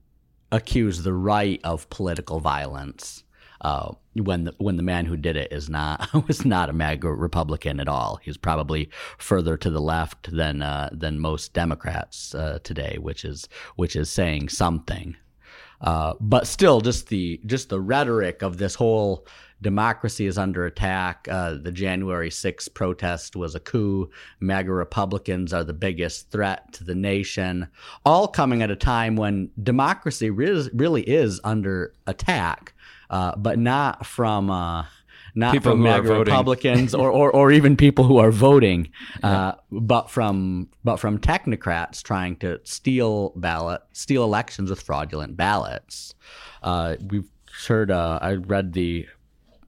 accuse 0.53 1.03
the 1.03 1.13
right 1.13 1.61
of 1.65 1.89
political 1.91 2.41
violence 2.41 3.25
uh, 3.61 3.93
when 4.15 4.45
the, 4.45 4.55
when 4.59 4.77
the 4.77 4.83
man 4.83 5.05
who 5.05 5.17
did 5.17 5.37
it 5.37 5.53
is 5.53 5.69
not 5.69 6.09
was 6.29 6.45
not 6.45 6.71
a 6.71 6.73
MAGA 6.73 7.09
Republican 7.09 7.81
at 7.81 7.89
all. 7.89 8.19
He's 8.23 8.37
probably 8.37 8.91
further 9.19 9.57
to 9.59 9.71
the 9.71 9.81
left 9.81 10.35
than 10.35 10.63
uh, 10.63 10.91
than 10.93 11.19
most 11.19 11.53
Democrats 11.53 12.35
uh, 12.35 12.59
today, 12.65 12.97
which 13.01 13.25
is 13.25 13.49
which 13.77 13.97
is 13.97 14.11
saying 14.11 14.49
something. 14.49 15.17
Uh, 15.81 16.15
but 16.21 16.47
still, 16.47 16.81
just 16.81 17.09
the 17.09 17.41
just 17.47 17.69
the 17.69 17.81
rhetoric 17.81 18.43
of 18.43 18.59
this 18.59 18.75
whole 18.75 19.27
democracy 19.63 20.27
is 20.27 20.39
under 20.39 20.67
attack. 20.67 21.29
Uh, 21.31 21.55
the 21.55 21.73
January 21.73 22.31
6th 22.31 22.73
protest 22.75 23.37
was 23.37 23.55
a 23.55 23.61
coup. 23.61 24.11
MAGA 24.41 24.73
Republicans 24.73 25.53
are 25.53 25.65
the 25.65 25.73
biggest 25.73 26.31
threat 26.31 26.73
to 26.75 26.85
the 26.85 26.95
nation. 26.95 27.69
All 28.05 28.29
coming 28.29 28.63
at 28.63 28.71
a 28.71 28.77
time 28.77 29.17
when 29.17 29.51
democracy 29.63 30.31
re- 30.31 30.71
really 30.73 31.03
is 31.03 31.41
under 31.45 31.93
attack 32.07 32.75
uh, 33.11 33.35
but 33.37 33.59
not 33.59 34.07
from 34.07 34.51
uh, 34.51 34.87
not 35.35 35.53
people 35.53 35.73
from 35.73 35.83
MAGA 35.83 36.15
Republicans 36.15 36.95
or, 36.95 37.11
or, 37.11 37.31
or 37.31 37.53
even 37.53 37.77
people 37.77 38.05
who 38.05 38.19
are 38.19 38.31
voting, 38.31 38.89
uh, 39.23 39.53
but 39.71 40.09
from 40.11 40.69
but 40.85 40.97
from 40.97 41.19
technocrats 41.19 42.03
trying 42.03 42.37
to 42.37 42.61
steal 42.65 43.31
ballot 43.37 43.83
steal 43.93 44.25
elections 44.25 44.71
with 44.71 44.81
fraudulent 44.81 45.37
ballots. 45.37 46.15
Uh, 46.63 46.97
we've 47.09 47.31
heard. 47.67 47.91
Uh, 47.91 48.19
I 48.23 48.35
read 48.35 48.73
the 48.73 49.07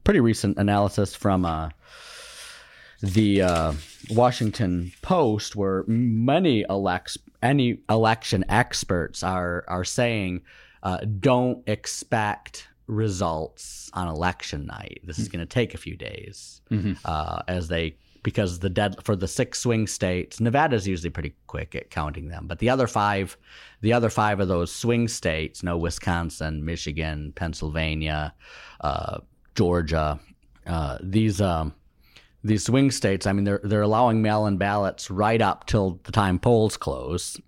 pretty 0.03 0.19
recent 0.19 0.57
analysis 0.57 1.15
from 1.15 1.45
uh, 1.45 1.69
the 3.01 3.41
uh, 3.41 3.73
Washington 4.11 4.91
Post, 5.01 5.55
where 5.55 5.83
many 5.87 6.65
elects 6.69 7.17
any 7.41 7.79
election 7.89 8.45
experts 8.49 9.23
are 9.23 9.65
are 9.67 9.83
saying 9.83 10.41
uh, 10.83 10.99
don't 11.19 11.63
expect 11.67 12.67
results 12.87 13.89
on 13.93 14.07
election 14.07 14.65
night. 14.65 15.01
This 15.03 15.19
is 15.19 15.29
going 15.29 15.39
to 15.39 15.45
take 15.45 15.73
a 15.73 15.77
few 15.77 15.95
days 15.95 16.61
mm-hmm. 16.69 16.93
uh, 17.05 17.41
as 17.47 17.67
they 17.67 17.97
because 18.23 18.59
the 18.59 18.69
dead 18.69 18.95
for 19.03 19.15
the 19.15 19.27
six 19.27 19.59
swing 19.59 19.85
states, 19.85 20.39
Nevada's 20.39 20.87
usually 20.87 21.09
pretty 21.09 21.35
quick 21.47 21.75
at 21.75 21.89
counting 21.89 22.29
them, 22.29 22.47
but 22.47 22.59
the 22.59 22.69
other 22.69 22.87
five, 22.87 23.37
the 23.81 23.91
other 23.91 24.09
five 24.09 24.39
of 24.39 24.47
those 24.47 24.71
swing 24.71 25.09
states, 25.09 25.61
no 25.61 25.77
Wisconsin, 25.77 26.63
Michigan, 26.63 27.33
Pennsylvania, 27.35 28.33
uh, 28.79 29.19
Georgia, 29.55 30.19
uh, 30.65 30.97
these. 31.01 31.41
Um, 31.41 31.73
these 32.45 32.65
swing 32.65 32.91
states, 32.91 33.25
I 33.25 33.31
mean, 33.31 33.45
they're 33.45 33.61
they're 33.63 33.83
allowing 33.83 34.21
mail-in 34.21 34.57
ballots 34.57 35.09
right 35.09 35.41
up 35.41 35.65
till 35.65 36.01
the 36.03 36.11
time 36.11 36.39
polls 36.39 36.75
close, 36.75 37.39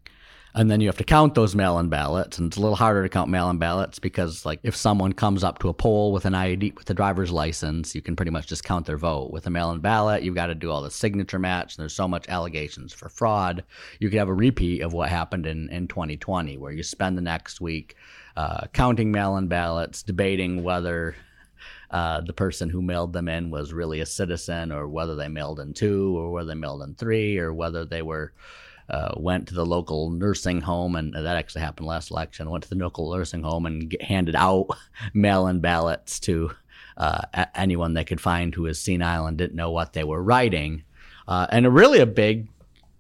and 0.56 0.72
then 0.72 0.80
you 0.80 0.88
have 0.88 0.98
to 0.98 1.04
count 1.04 1.36
those 1.36 1.54
mail-in 1.54 1.90
ballots 1.90 2.38
and 2.38 2.48
it's 2.48 2.58
a 2.58 2.62
little 2.62 2.78
harder 2.78 3.04
to 3.04 3.10
count 3.10 3.30
mail-in 3.30 3.58
ballots 3.58 4.00
because 4.00 4.46
like 4.46 4.60
if 4.64 4.76
someone 4.76 5.12
comes 5.12 5.44
up 5.44 5.60
to 5.60 5.70
a 5.70 5.74
poll 5.74 6.14
with 6.14 6.26
an 6.26 6.34
id 6.34 6.72
with 6.78 6.90
a 6.90 6.94
driver's 6.94 7.32
license 7.32 7.94
you 7.94 8.02
can 8.02 8.16
pretty 8.16 8.32
much 8.32 8.48
just 8.48 8.64
count 8.64 8.86
their 8.86 8.98
vote 8.98 9.32
with 9.32 9.46
a 9.46 9.50
mail-in 9.50 9.80
ballot 9.80 10.24
you've 10.24 10.34
got 10.36 10.48
to 10.48 10.56
do 10.56 10.72
all 10.72 10.82
the 10.82 10.90
signature 10.90 11.40
match 11.40 11.76
and 11.76 11.84
there's 11.84 11.94
so 11.94 12.08
much 12.08 12.28
allegations 12.30 12.94
for 12.94 13.10
fraud 13.10 13.64
you 14.00 14.10
could 14.10 14.18
have 14.18 14.30
a 14.30 14.34
repeat 14.34 14.82
of 14.82 14.94
what 14.94 15.10
happened 15.10 15.46
in, 15.46 15.70
in 15.70 15.88
2020 15.88 16.58
where 16.58 16.72
you 16.72 16.84
spend 16.84 17.18
the 17.18 17.22
next 17.22 17.60
week 17.60 17.96
uh, 18.38 18.66
counting 18.74 19.12
mail-in 19.12 19.48
ballots 19.48 20.04
debating 20.04 20.64
whether 20.64 21.16
uh, 21.92 22.22
the 22.22 22.34
person 22.34 22.70
who 22.70 22.82
mailed 22.82 23.14
them 23.14 23.28
in 23.28 23.52
was 23.52 23.74
really 23.74 24.00
a 24.00 24.06
citizen 24.06 24.72
or 24.72 24.88
whether 24.88 25.16
they 25.16 25.28
mailed 25.28 25.60
in 25.60 25.74
two 25.74 26.18
or 26.18 26.32
whether 26.32 26.48
they 26.48 26.56
mailed 26.56 26.82
in 26.82 26.96
three 26.96 27.38
or 27.38 27.54
whether 27.54 27.86
they 27.86 28.02
were 28.02 28.34
uh, 28.90 29.14
went 29.18 29.48
to 29.48 29.54
the 29.56 29.66
local 29.66 30.12
nursing 30.12 30.62
home, 30.62 30.96
and 30.96 31.14
that 31.14 31.26
actually 31.26 31.62
happened 31.62 31.88
last 31.88 32.12
election. 32.12 32.50
Went 32.50 32.64
to 32.64 32.70
the 32.70 32.76
local 32.76 33.12
nursing 33.12 33.42
home 33.42 33.66
and 33.66 33.90
get, 33.90 34.02
handed 34.02 34.36
out 34.36 34.68
mail-in 35.14 35.60
ballots 35.60 36.20
to 36.22 36.52
uh, 36.98 37.22
anyone 37.56 37.94
they 37.94 38.04
could 38.04 38.22
find 38.22 38.54
who 38.54 38.64
was 38.64 38.80
senile 38.80 39.26
and 39.26 39.38
didn't 39.38 39.56
know 39.56 39.72
what 39.72 39.94
they 39.94 40.04
were 40.04 40.22
writing, 40.22 40.84
uh, 41.28 41.48
and 41.50 41.66
a 41.66 41.72
really 41.72 42.00
a 42.00 42.06
big, 42.06 42.48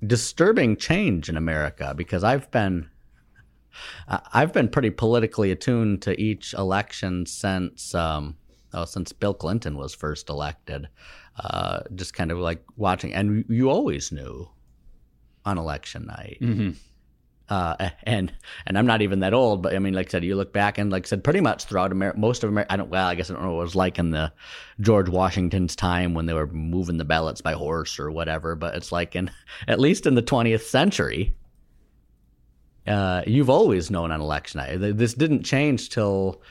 disturbing 0.05 0.75
change 0.75 1.29
in 1.29 1.37
America 1.37 1.93
because 1.95 2.23
I've 2.23 2.49
been. 2.51 2.89
I've 4.07 4.53
been 4.53 4.69
pretty 4.69 4.89
politically 4.89 5.51
attuned 5.51 6.01
to 6.03 6.17
each 6.17 6.53
election 6.53 7.25
since 7.25 7.93
um, 7.93 8.37
oh, 8.75 8.85
since 8.85 9.11
Bill 9.11 9.33
Clinton 9.33 9.77
was 9.77 9.95
first 9.95 10.29
elected. 10.29 10.87
Uh, 11.37 11.81
just 11.95 12.13
kind 12.13 12.31
of 12.31 12.37
like 12.37 12.63
watching, 12.77 13.13
and 13.13 13.43
you 13.49 13.69
always 13.69 14.11
knew 14.11 14.47
on 15.45 15.57
election 15.57 16.05
night. 16.05 16.37
Mm-hmm. 16.41 16.71
Uh, 17.47 17.89
and 18.03 18.33
and 18.65 18.77
I'm 18.77 18.87
not 18.87 19.03
even 19.03 19.19
that 19.19 19.33
old, 19.33 19.61
but 19.61 19.75
I 19.75 19.79
mean, 19.79 19.93
like 19.93 20.07
I 20.07 20.11
said, 20.11 20.23
you 20.23 20.35
look 20.35 20.51
back 20.51 20.77
and 20.79 20.91
like 20.91 21.05
I 21.05 21.09
said, 21.09 21.23
pretty 21.23 21.41
much 21.41 21.65
throughout 21.65 21.91
America, 21.91 22.17
most 22.17 22.43
of 22.43 22.49
America, 22.49 22.73
I 22.73 22.77
don't, 22.77 22.89
well, 22.89 23.07
I 23.07 23.13
guess 23.13 23.29
I 23.29 23.33
don't 23.33 23.43
know 23.43 23.53
what 23.53 23.61
it 23.61 23.63
was 23.65 23.75
like 23.75 23.99
in 23.99 24.09
the 24.09 24.33
George 24.79 25.09
Washington's 25.09 25.75
time 25.75 26.15
when 26.15 26.25
they 26.25 26.33
were 26.33 26.47
moving 26.47 26.97
the 26.97 27.05
ballots 27.05 27.41
by 27.41 27.53
horse 27.53 27.99
or 27.99 28.09
whatever, 28.09 28.55
but 28.55 28.75
it's 28.75 28.91
like 28.91 29.15
in, 29.15 29.29
at 29.67 29.79
least 29.79 30.07
in 30.07 30.15
the 30.15 30.23
20th 30.23 30.61
century, 30.61 31.35
uh, 32.87 33.21
you've 33.27 33.49
always 33.49 33.91
known 33.91 34.11
on 34.11 34.21
election 34.21 34.59
night. 34.59 34.97
This 34.97 35.13
didn't 35.13 35.43
change 35.43 35.89
till 35.89 36.41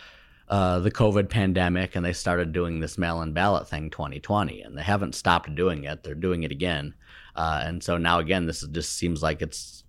uh, 0.54 0.78
the 0.78 0.90
COVID 0.90 1.30
pandemic 1.30 1.96
and 1.96 2.04
they 2.04 2.12
started 2.12 2.52
doing 2.52 2.78
this 2.78 2.96
mail 2.96 3.22
in 3.22 3.32
ballot 3.32 3.68
thing 3.68 3.90
2020, 3.90 4.62
and 4.62 4.78
they 4.78 4.84
haven't 4.84 5.16
stopped 5.16 5.52
doing 5.56 5.82
it. 5.82 6.04
They're 6.04 6.14
doing 6.14 6.44
it 6.44 6.52
again. 6.52 6.94
Uh, 7.34 7.64
and 7.64 7.82
so 7.82 7.96
now 7.96 8.20
again, 8.20 8.46
this 8.46 8.64
just 8.68 8.92
seems 8.92 9.20
like 9.20 9.42
it's 9.42 9.82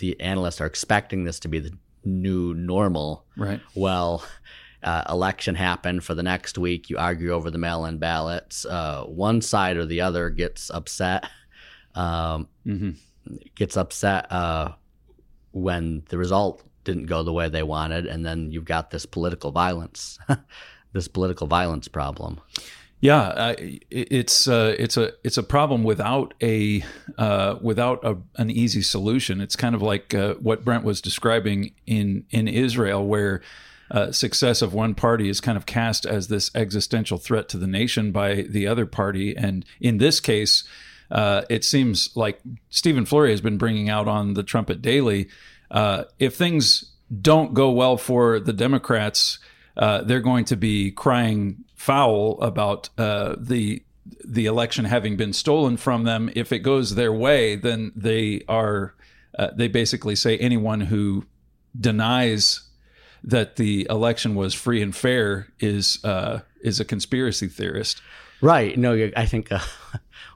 the 0.00 0.20
analysts 0.20 0.60
are 0.60 0.66
expecting 0.66 1.22
this 1.22 1.38
to 1.38 1.48
be 1.48 1.60
the 1.60 1.70
new 2.04 2.52
normal. 2.52 3.26
Right. 3.36 3.60
Well, 3.76 4.24
uh, 4.82 5.04
election 5.08 5.54
happened 5.54 6.02
for 6.02 6.16
the 6.16 6.24
next 6.24 6.58
week. 6.58 6.90
You 6.90 6.98
argue 6.98 7.30
over 7.30 7.52
the 7.52 7.58
mail-in 7.58 7.98
ballots. 7.98 8.66
Uh, 8.66 9.04
one 9.04 9.40
side 9.40 9.76
or 9.76 9.86
the 9.86 10.00
other 10.00 10.30
gets 10.30 10.68
upset. 10.68 11.30
Um, 11.94 12.48
mm-hmm. 12.66 12.90
Gets 13.54 13.76
upset 13.76 14.32
uh, 14.32 14.72
when 15.52 16.02
the 16.08 16.18
result 16.18 16.64
didn't 16.84 17.06
go 17.06 17.22
the 17.22 17.32
way 17.32 17.48
they 17.48 17.62
wanted, 17.62 18.06
and 18.06 18.24
then 18.24 18.50
you've 18.50 18.64
got 18.64 18.90
this 18.90 19.06
political 19.06 19.50
violence, 19.50 20.18
this 20.92 21.08
political 21.08 21.46
violence 21.46 21.88
problem. 21.88 22.40
Yeah, 23.02 23.54
it's 23.90 24.46
uh, 24.46 24.76
it's 24.78 24.96
a 24.96 25.10
it's 25.24 25.36
a 25.36 25.42
problem 25.42 25.82
without 25.82 26.34
a 26.40 26.84
uh, 27.18 27.56
without 27.60 28.04
a, 28.04 28.16
an 28.36 28.48
easy 28.48 28.80
solution. 28.80 29.40
It's 29.40 29.56
kind 29.56 29.74
of 29.74 29.82
like 29.82 30.14
uh, 30.14 30.34
what 30.34 30.64
Brent 30.64 30.84
was 30.84 31.00
describing 31.00 31.74
in 31.84 32.26
in 32.30 32.46
Israel, 32.46 33.04
where 33.04 33.42
uh, 33.90 34.12
success 34.12 34.62
of 34.62 34.72
one 34.72 34.94
party 34.94 35.28
is 35.28 35.40
kind 35.40 35.58
of 35.58 35.66
cast 35.66 36.06
as 36.06 36.28
this 36.28 36.52
existential 36.54 37.18
threat 37.18 37.48
to 37.48 37.58
the 37.58 37.66
nation 37.66 38.12
by 38.12 38.42
the 38.42 38.68
other 38.68 38.86
party, 38.86 39.36
and 39.36 39.64
in 39.80 39.98
this 39.98 40.20
case, 40.20 40.62
uh, 41.10 41.42
it 41.50 41.64
seems 41.64 42.16
like 42.16 42.40
Stephen 42.70 43.04
Flurry 43.04 43.32
has 43.32 43.40
been 43.40 43.58
bringing 43.58 43.90
out 43.90 44.06
on 44.06 44.34
the 44.34 44.44
Trumpet 44.44 44.80
Daily. 44.80 45.28
Uh, 45.72 46.04
if 46.20 46.36
things 46.36 46.92
don't 47.20 47.54
go 47.54 47.72
well 47.72 47.96
for 47.96 48.38
the 48.38 48.52
Democrats, 48.52 49.40
they're 49.76 50.20
going 50.20 50.44
to 50.44 50.56
be 50.56 50.92
crying 50.92 51.64
foul 51.82 52.40
about 52.40 52.90
uh, 52.96 53.34
the 53.36 53.82
the 54.24 54.46
election 54.46 54.84
having 54.84 55.16
been 55.16 55.32
stolen 55.32 55.76
from 55.76 56.04
them. 56.04 56.30
If 56.36 56.52
it 56.52 56.60
goes 56.60 56.94
their 56.94 57.12
way, 57.12 57.56
then 57.56 57.90
they 57.96 58.44
are 58.48 58.94
uh, 59.36 59.48
they 59.56 59.68
basically 59.68 60.14
say 60.14 60.38
anyone 60.38 60.82
who 60.82 61.24
denies 61.78 62.68
that 63.24 63.56
the 63.56 63.86
election 63.88 64.34
was 64.34 64.54
free 64.54 64.80
and 64.80 64.94
fair 64.94 65.48
is 65.58 65.98
uh, 66.04 66.40
is 66.62 66.78
a 66.78 66.84
conspiracy 66.84 67.48
theorist. 67.48 68.00
Right. 68.40 68.76
No, 68.76 69.10
I 69.16 69.26
think 69.26 69.50
uh, 69.50 69.60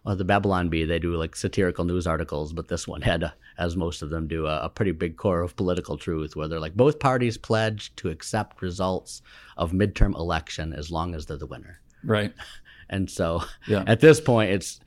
well, 0.04 0.16
the 0.16 0.24
Babylon 0.24 0.68
Bee 0.68 0.84
they 0.84 0.98
do 0.98 1.16
like 1.16 1.36
satirical 1.36 1.84
news 1.84 2.06
articles, 2.06 2.52
but 2.52 2.68
this 2.68 2.86
one 2.86 3.02
had, 3.02 3.32
as 3.58 3.76
most 3.76 4.02
of 4.02 4.10
them 4.10 4.26
do, 4.26 4.46
a, 4.46 4.64
a 4.64 4.68
pretty 4.68 4.92
big 4.92 5.16
core 5.16 5.42
of 5.42 5.56
political 5.56 5.96
truth, 5.96 6.36
where 6.36 6.48
they're 6.48 6.60
like 6.60 6.76
both 6.76 6.98
parties 6.98 7.36
pledge 7.36 7.94
to 7.96 8.10
accept 8.10 8.62
results 8.62 9.22
of 9.56 9.72
midterm 9.72 10.14
election 10.14 10.72
as 10.72 10.90
long 10.90 11.14
as 11.14 11.26
they're 11.26 11.36
the 11.36 11.46
winner. 11.46 11.80
Right. 12.04 12.32
And 12.88 13.10
so 13.10 13.42
yeah. 13.66 13.82
at 13.88 13.98
this 13.98 14.20
point, 14.20 14.52
it's 14.52 14.78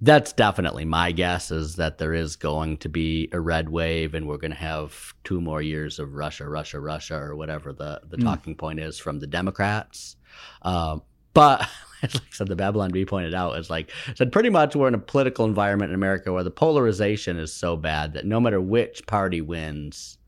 that's 0.00 0.32
definitely 0.32 0.84
my 0.84 1.12
guess 1.12 1.50
is 1.50 1.76
that 1.76 1.98
there 1.98 2.12
is 2.12 2.36
going 2.36 2.76
to 2.78 2.88
be 2.88 3.28
a 3.32 3.40
red 3.40 3.68
wave 3.68 4.14
and 4.14 4.28
we're 4.28 4.36
going 4.36 4.50
to 4.50 4.56
have 4.56 5.14
two 5.24 5.40
more 5.40 5.62
years 5.62 5.98
of 5.98 6.14
Russia, 6.14 6.48
Russia, 6.48 6.80
Russia, 6.80 7.16
or 7.16 7.34
whatever 7.34 7.72
the, 7.72 8.00
the 8.08 8.18
mm. 8.18 8.24
talking 8.24 8.54
point 8.54 8.78
is 8.78 8.98
from 8.98 9.20
the 9.20 9.26
Democrats. 9.26 10.16
Um, 10.62 11.02
but 11.32 11.66
like 12.14 12.16
I 12.16 12.20
said, 12.30 12.48
the 12.48 12.56
Babylon 12.56 12.90
Bee 12.90 13.04
pointed 13.04 13.34
out 13.34 13.58
is 13.58 13.70
like 13.70 13.90
said 14.14 14.32
pretty 14.32 14.50
much 14.50 14.74
we're 14.74 14.88
in 14.88 14.94
a 14.94 14.98
political 14.98 15.44
environment 15.44 15.90
in 15.90 15.94
America 15.94 16.32
where 16.32 16.44
the 16.44 16.50
polarization 16.50 17.38
is 17.38 17.52
so 17.52 17.76
bad 17.76 18.14
that 18.14 18.26
no 18.26 18.40
matter 18.40 18.60
which 18.60 19.06
party 19.06 19.40
wins, 19.40 20.18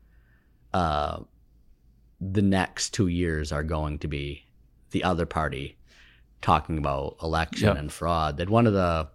uh, 0.73 1.19
the 2.19 2.41
next 2.41 2.93
two 2.93 3.07
years 3.07 3.51
are 3.51 3.63
going 3.63 3.99
to 3.99 4.07
be 4.07 4.45
the 4.91 5.03
other 5.03 5.25
party 5.25 5.77
talking 6.41 6.77
about 6.77 7.17
election 7.21 7.69
yep. 7.69 7.77
and 7.77 7.91
fraud. 7.91 8.37
That 8.37 8.49
one 8.49 8.67
of 8.67 8.73
the 8.73 9.09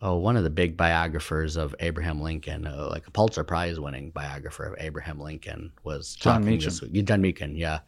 oh 0.00 0.16
one 0.16 0.36
of 0.36 0.44
the 0.44 0.50
big 0.50 0.76
biographers 0.76 1.56
of 1.56 1.74
Abraham 1.80 2.20
Lincoln, 2.20 2.66
uh, 2.66 2.88
like 2.90 3.06
a 3.06 3.10
Pulitzer 3.10 3.44
Prize 3.44 3.80
winning 3.80 4.10
biographer 4.10 4.64
of 4.64 4.74
Abraham 4.78 5.18
Lincoln, 5.18 5.72
was 5.82 6.14
Jon 6.14 6.44
Meacham. 6.44 6.70
This, 6.70 7.02
Jon 7.02 7.20
Meacham, 7.20 7.56
yeah, 7.56 7.80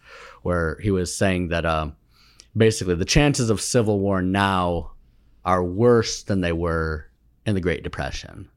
where 0.42 0.78
he 0.82 0.90
was 0.90 1.16
saying 1.16 1.48
that 1.48 1.64
um, 1.64 1.96
basically 2.56 2.94
the 2.94 3.04
chances 3.04 3.50
of 3.50 3.60
civil 3.60 3.98
war 3.98 4.22
now 4.22 4.92
are 5.44 5.62
worse 5.62 6.22
than 6.22 6.40
they 6.40 6.52
were 6.52 7.06
in 7.46 7.54
the 7.54 7.60
Great 7.60 7.82
Depression. 7.82 8.48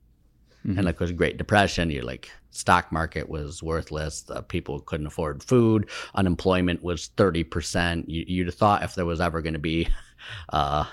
Mm-hmm. 0.66 0.78
And 0.78 0.86
like 0.86 1.00
with 1.00 1.16
Great 1.18 1.38
Depression, 1.38 1.90
you're 1.90 2.04
like 2.04 2.30
stock 2.52 2.92
market 2.92 3.30
was 3.30 3.62
worthless. 3.62 4.22
The 4.22 4.42
people 4.42 4.80
couldn't 4.82 5.08
afford 5.08 5.44
food. 5.44 5.90
Unemployment 6.16 6.84
was 6.84 7.08
thirty 7.18 7.44
percent. 7.44 8.10
You, 8.10 8.26
you'd 8.28 8.48
have 8.48 8.56
thought 8.56 8.84
if 8.84 8.96
there 8.96 9.06
was 9.06 9.22
ever 9.22 9.42
going 9.42 9.54
to 9.54 9.60
be, 9.60 9.88
uh, 10.50 10.86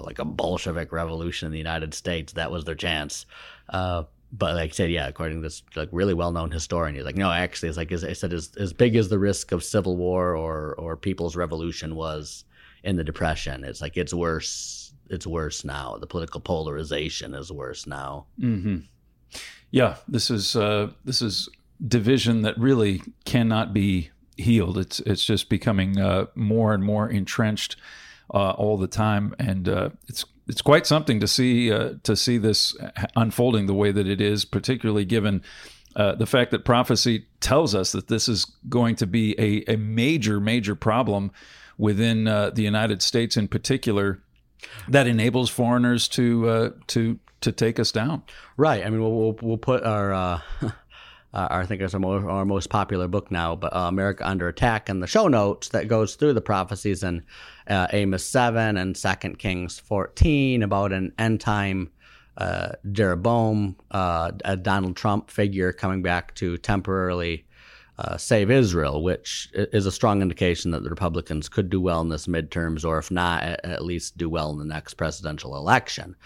like 0.00 0.18
a 0.18 0.24
Bolshevik 0.24 0.92
revolution 0.92 1.46
in 1.46 1.52
the 1.52 1.58
United 1.58 1.94
States, 1.94 2.32
that 2.34 2.50
was 2.50 2.64
their 2.64 2.74
chance. 2.74 3.26
Uh, 3.68 4.04
but 4.32 4.54
like 4.54 4.70
I 4.70 4.72
said, 4.72 4.90
yeah, 4.90 5.06
according 5.06 5.38
to 5.38 5.42
this 5.42 5.62
like 5.76 5.90
really 5.92 6.14
well 6.14 6.32
known 6.32 6.50
historian, 6.50 6.94
he's 6.96 7.04
like, 7.04 7.16
no, 7.16 7.30
actually, 7.30 7.68
it's 7.68 7.76
like 7.76 7.92
as 7.92 8.02
I 8.02 8.14
said, 8.14 8.32
as 8.32 8.50
as 8.58 8.72
big 8.72 8.96
as 8.96 9.08
the 9.08 9.18
risk 9.18 9.52
of 9.52 9.62
civil 9.62 9.96
war 9.96 10.34
or 10.34 10.74
or 10.74 10.96
people's 10.96 11.36
revolution 11.36 11.94
was 11.94 12.44
in 12.82 12.96
the 12.96 13.04
depression, 13.04 13.62
it's 13.64 13.80
like 13.80 13.96
it's 13.96 14.14
worse. 14.14 14.94
It's 15.10 15.26
worse 15.26 15.62
now. 15.62 15.98
The 15.98 16.06
political 16.06 16.40
polarization 16.40 17.34
is 17.34 17.52
worse 17.52 17.86
now. 17.86 18.26
Mm-hmm. 18.40 18.78
Yeah, 19.70 19.96
this 20.08 20.30
is 20.30 20.56
uh, 20.56 20.92
this 21.04 21.20
is 21.20 21.50
division 21.86 22.42
that 22.42 22.58
really 22.58 23.02
cannot 23.26 23.74
be 23.74 24.10
healed. 24.38 24.78
It's 24.78 25.00
it's 25.00 25.24
just 25.24 25.50
becoming 25.50 25.98
uh, 25.98 26.26
more 26.34 26.72
and 26.72 26.82
more 26.82 27.10
entrenched 27.10 27.76
uh, 28.32 28.52
all 28.52 28.78
the 28.78 28.86
time, 28.86 29.34
and 29.38 29.68
uh, 29.68 29.90
it's 30.08 30.24
it's 30.52 30.60
quite 30.60 30.86
something 30.86 31.18
to 31.18 31.26
see 31.26 31.72
uh, 31.72 31.94
to 32.02 32.14
see 32.14 32.36
this 32.36 32.76
unfolding 33.16 33.66
the 33.66 33.74
way 33.74 33.90
that 33.90 34.06
it 34.06 34.20
is, 34.20 34.44
particularly 34.44 35.06
given. 35.06 35.42
Uh, 35.96 36.14
the 36.14 36.26
fact 36.26 36.50
that 36.50 36.64
prophecy 36.64 37.26
tells 37.40 37.74
us 37.74 37.92
that 37.92 38.08
this 38.08 38.28
is 38.28 38.44
going 38.68 38.96
to 38.96 39.06
be 39.06 39.34
a, 39.38 39.72
a 39.72 39.76
major, 39.76 40.40
major 40.40 40.74
problem 40.74 41.30
within 41.76 42.24
the 42.24 42.62
United 42.62 43.02
States 43.02 43.36
in 43.36 43.46
particular, 43.46 44.22
that 44.88 45.06
enables 45.06 45.50
foreigners 45.50 46.06
to 46.08 46.74
to 46.86 47.18
to 47.40 47.52
take 47.52 47.80
us 47.80 47.90
down. 47.90 48.22
Right. 48.56 48.84
I 48.84 48.90
mean, 48.90 49.00
we'll 49.00 49.12
we'll, 49.12 49.38
we'll 49.40 49.58
put 49.58 49.84
our. 49.84 50.42
Uh, 51.34 51.48
I 51.50 51.66
think 51.66 51.80
it's 51.80 51.94
our, 51.94 52.00
more, 52.00 52.28
our 52.28 52.44
most 52.44 52.68
popular 52.68 53.08
book 53.08 53.30
now, 53.30 53.56
but 53.56 53.74
uh, 53.74 53.80
America 53.88 54.26
Under 54.28 54.48
Attack, 54.48 54.88
and 54.88 55.02
the 55.02 55.06
show 55.06 55.28
notes 55.28 55.68
that 55.68 55.88
goes 55.88 56.14
through 56.14 56.34
the 56.34 56.42
prophecies 56.42 57.02
in 57.02 57.24
uh, 57.68 57.86
Amos 57.92 58.24
7 58.24 58.76
and 58.76 58.94
2 58.94 59.34
Kings 59.38 59.78
14 59.78 60.62
about 60.62 60.92
an 60.92 61.12
end 61.18 61.40
time 61.40 61.90
uh, 62.36 62.72
Jeroboam, 62.90 63.76
uh, 63.90 64.32
a 64.44 64.56
Donald 64.56 64.96
Trump 64.96 65.30
figure 65.30 65.72
coming 65.72 66.02
back 66.02 66.34
to 66.36 66.58
temporarily 66.58 67.46
uh, 67.98 68.16
save 68.16 68.50
Israel, 68.50 69.02
which 69.02 69.50
is 69.54 69.86
a 69.86 69.92
strong 69.92 70.22
indication 70.22 70.70
that 70.70 70.82
the 70.82 70.90
Republicans 70.90 71.48
could 71.48 71.68
do 71.68 71.80
well 71.80 72.00
in 72.00 72.08
this 72.08 72.26
midterms, 72.26 72.84
or 72.84 72.98
if 72.98 73.10
not, 73.10 73.42
at 73.42 73.84
least 73.84 74.16
do 74.16 74.28
well 74.28 74.50
in 74.50 74.58
the 74.58 74.64
next 74.64 74.94
presidential 74.94 75.56
election. 75.56 76.16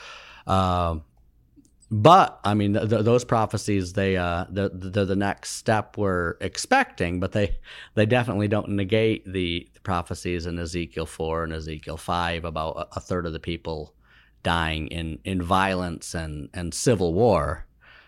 But 1.91 2.41
I 2.43 2.55
mean, 2.55 2.75
th- 2.75 2.89
th- 2.91 3.05
those 3.05 3.25
prophecies 3.25 3.93
they 3.93 4.17
uh, 4.17 4.47
they're, 4.51 4.71
they're, 4.71 5.05
the 5.05 5.15
next 5.15 5.53
step 5.53 5.97
we're 5.97 6.35
expecting, 6.41 7.21
but 7.21 7.33
they 7.33 7.59
they 7.95 8.07
definitely 8.07 8.49
don't 8.49 8.71
negate 8.71 9.25
the, 9.25 9.69
the 9.73 9.81
prophecies 9.81 10.47
in 10.47 10.59
Ezekiel 10.59 11.07
four 11.07 11.45
and 11.45 11.53
Ezekiel 11.53 11.97
five 11.97 12.45
about 12.45 12.73
a, 12.77 12.97
a, 12.97 13.01
third 13.01 13.25
of 13.25 13.33
the 13.33 13.39
people 13.39 13.95
dying 14.43 14.89
in, 14.89 15.21
in 15.25 15.41
violence 15.41 16.15
and, 16.15 16.49
and 16.55 16.75
civil 16.75 17.15
war. 17.15 17.67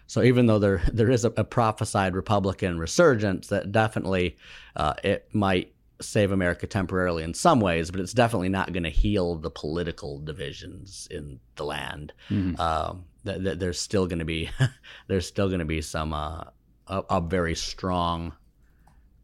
So 0.08 0.22
even 0.22 0.46
though 0.46 0.58
there 0.58 0.82
there 0.92 1.10
is 1.10 1.24
a, 1.24 1.32
a 1.36 1.44
prophesied 1.44 2.16
Republican 2.16 2.80
resurgence, 2.80 3.46
that 3.48 3.70
definitely 3.70 4.36
uh, 4.74 4.94
it 5.04 5.28
might 5.32 5.72
save 6.00 6.30
America 6.30 6.66
temporarily 6.66 7.22
in 7.22 7.34
some 7.34 7.60
ways, 7.60 7.90
but 7.90 8.00
it's 8.00 8.12
definitely 8.12 8.48
not 8.48 8.72
going 8.72 8.84
to 8.84 8.90
heal 8.90 9.34
the 9.34 9.50
political 9.50 10.18
divisions 10.20 11.08
in 11.10 11.40
the 11.56 11.64
land. 11.64 12.12
Mm-hmm. 12.30 12.60
Um, 12.60 13.04
th- 13.24 13.42
th- 13.42 13.58
there's 13.58 13.80
still 13.80 14.06
going 14.06 14.20
to 14.20 14.24
be 14.24 14.50
there's 15.08 15.26
still 15.26 15.48
going 15.48 15.60
to 15.60 15.64
be 15.64 15.82
some 15.82 16.12
uh, 16.12 16.44
a, 16.86 17.02
a, 17.10 17.20
very 17.20 17.54
strong 17.54 18.32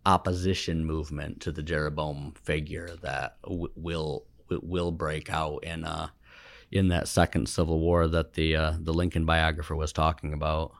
opposition 0.06 0.84
movement 0.84 1.40
to 1.40 1.52
the 1.52 1.62
Jeroboam 1.62 2.34
figure 2.42 2.90
that 3.02 3.36
w- 3.42 3.72
will 3.76 4.26
will 4.48 4.92
break 4.92 5.30
out 5.30 5.64
in 5.64 5.84
uh, 5.84 6.08
in 6.70 6.88
that 6.88 7.08
second 7.08 7.48
civil 7.48 7.78
war 7.80 8.08
that 8.08 8.34
the 8.34 8.56
uh, 8.56 8.72
the 8.78 8.92
Lincoln 8.92 9.24
biographer 9.24 9.76
was 9.76 9.92
talking 9.92 10.32
about. 10.32 10.72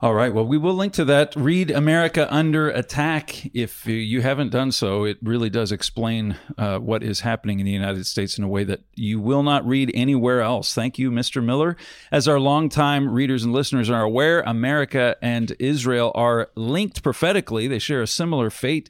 All 0.00 0.14
right. 0.14 0.32
Well, 0.32 0.46
we 0.46 0.58
will 0.58 0.74
link 0.74 0.92
to 0.92 1.04
that. 1.06 1.34
Read 1.34 1.72
America 1.72 2.32
Under 2.32 2.70
Attack. 2.70 3.50
If 3.52 3.84
you 3.84 4.20
haven't 4.22 4.50
done 4.50 4.70
so, 4.70 5.02
it 5.02 5.18
really 5.20 5.50
does 5.50 5.72
explain 5.72 6.36
uh, 6.56 6.78
what 6.78 7.02
is 7.02 7.22
happening 7.22 7.58
in 7.58 7.66
the 7.66 7.72
United 7.72 8.06
States 8.06 8.38
in 8.38 8.44
a 8.44 8.48
way 8.48 8.62
that 8.62 8.82
you 8.94 9.18
will 9.18 9.42
not 9.42 9.66
read 9.66 9.90
anywhere 9.94 10.40
else. 10.40 10.72
Thank 10.72 11.00
you, 11.00 11.10
Mr. 11.10 11.42
Miller. 11.42 11.76
As 12.12 12.28
our 12.28 12.38
longtime 12.38 13.08
readers 13.08 13.42
and 13.42 13.52
listeners 13.52 13.90
are 13.90 14.02
aware, 14.02 14.42
America 14.42 15.16
and 15.20 15.56
Israel 15.58 16.12
are 16.14 16.50
linked 16.54 17.02
prophetically, 17.02 17.66
they 17.66 17.80
share 17.80 18.00
a 18.00 18.06
similar 18.06 18.50
fate. 18.50 18.88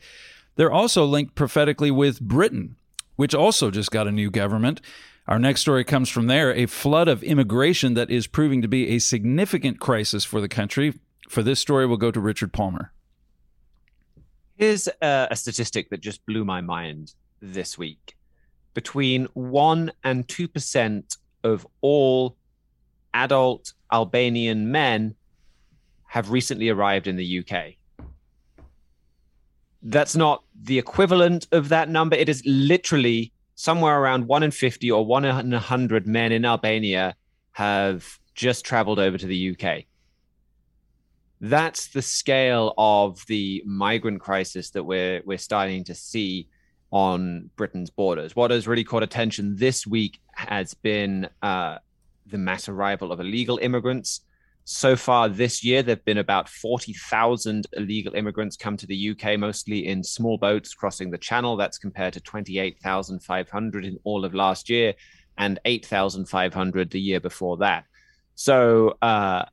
They're 0.56 0.70
also 0.70 1.06
linked 1.06 1.34
prophetically 1.34 1.90
with 1.90 2.20
Britain, 2.20 2.76
which 3.16 3.34
also 3.34 3.70
just 3.70 3.90
got 3.90 4.06
a 4.06 4.12
new 4.12 4.30
government. 4.30 4.82
Our 5.28 5.38
next 5.38 5.60
story 5.60 5.84
comes 5.84 6.08
from 6.08 6.26
there 6.26 6.54
a 6.54 6.64
flood 6.64 7.06
of 7.06 7.22
immigration 7.22 7.92
that 7.92 8.10
is 8.10 8.26
proving 8.26 8.62
to 8.62 8.68
be 8.68 8.88
a 8.88 8.98
significant 8.98 9.78
crisis 9.78 10.24
for 10.24 10.40
the 10.40 10.48
country. 10.48 10.98
For 11.28 11.42
this 11.42 11.60
story, 11.60 11.86
we'll 11.86 11.98
go 11.98 12.10
to 12.10 12.18
Richard 12.18 12.50
Palmer. 12.50 12.92
Here's 14.56 14.88
a, 15.02 15.28
a 15.30 15.36
statistic 15.36 15.90
that 15.90 16.00
just 16.00 16.24
blew 16.24 16.46
my 16.46 16.62
mind 16.62 17.12
this 17.42 17.76
week. 17.76 18.16
Between 18.72 19.26
1 19.34 19.92
and 20.02 20.26
2% 20.26 21.18
of 21.44 21.66
all 21.82 22.34
adult 23.12 23.74
Albanian 23.92 24.72
men 24.72 25.14
have 26.06 26.30
recently 26.30 26.70
arrived 26.70 27.06
in 27.06 27.16
the 27.16 27.40
UK. 27.40 27.74
That's 29.82 30.16
not 30.16 30.42
the 30.58 30.78
equivalent 30.78 31.48
of 31.52 31.68
that 31.68 31.90
number. 31.90 32.16
It 32.16 32.30
is 32.30 32.42
literally 32.46 33.30
somewhere 33.58 34.00
around 34.00 34.28
one 34.28 34.44
in 34.44 34.52
50 34.52 34.88
or 34.92 35.04
one 35.04 35.24
in 35.24 35.50
100 35.50 36.06
men 36.06 36.30
in 36.30 36.44
Albania 36.44 37.16
have 37.50 38.20
just 38.36 38.64
traveled 38.64 39.00
over 39.00 39.18
to 39.18 39.26
the 39.26 39.50
UK. 39.50 39.82
That's 41.40 41.88
the 41.88 42.00
scale 42.00 42.72
of 42.78 43.26
the 43.26 43.64
migrant 43.66 44.20
crisis 44.20 44.70
that 44.70 44.84
we're 44.84 45.22
we're 45.24 45.38
starting 45.38 45.82
to 45.84 45.94
see 45.96 46.48
on 46.92 47.50
Britain's 47.56 47.90
borders. 47.90 48.36
What 48.36 48.52
has 48.52 48.68
really 48.68 48.84
caught 48.84 49.02
attention 49.02 49.56
this 49.56 49.84
week 49.84 50.20
has 50.34 50.74
been 50.74 51.28
uh, 51.42 51.78
the 52.26 52.38
mass 52.38 52.68
arrival 52.68 53.10
of 53.10 53.18
illegal 53.18 53.58
immigrants. 53.58 54.20
So 54.70 54.96
far 54.96 55.30
this 55.30 55.64
year, 55.64 55.82
there 55.82 55.94
have 55.94 56.04
been 56.04 56.18
about 56.18 56.46
40,000 56.46 57.66
illegal 57.72 58.14
immigrants 58.14 58.54
come 58.54 58.76
to 58.76 58.86
the 58.86 59.10
UK, 59.10 59.38
mostly 59.38 59.86
in 59.86 60.04
small 60.04 60.36
boats 60.36 60.74
crossing 60.74 61.10
the 61.10 61.16
Channel. 61.16 61.56
That's 61.56 61.78
compared 61.78 62.12
to 62.12 62.20
28,500 62.20 63.84
in 63.86 63.98
all 64.04 64.26
of 64.26 64.34
last 64.34 64.68
year 64.68 64.92
and 65.38 65.58
8,500 65.64 66.90
the 66.90 67.00
year 67.00 67.18
before 67.18 67.56
that. 67.56 67.84
So, 68.34 68.98
uh, 69.00 69.46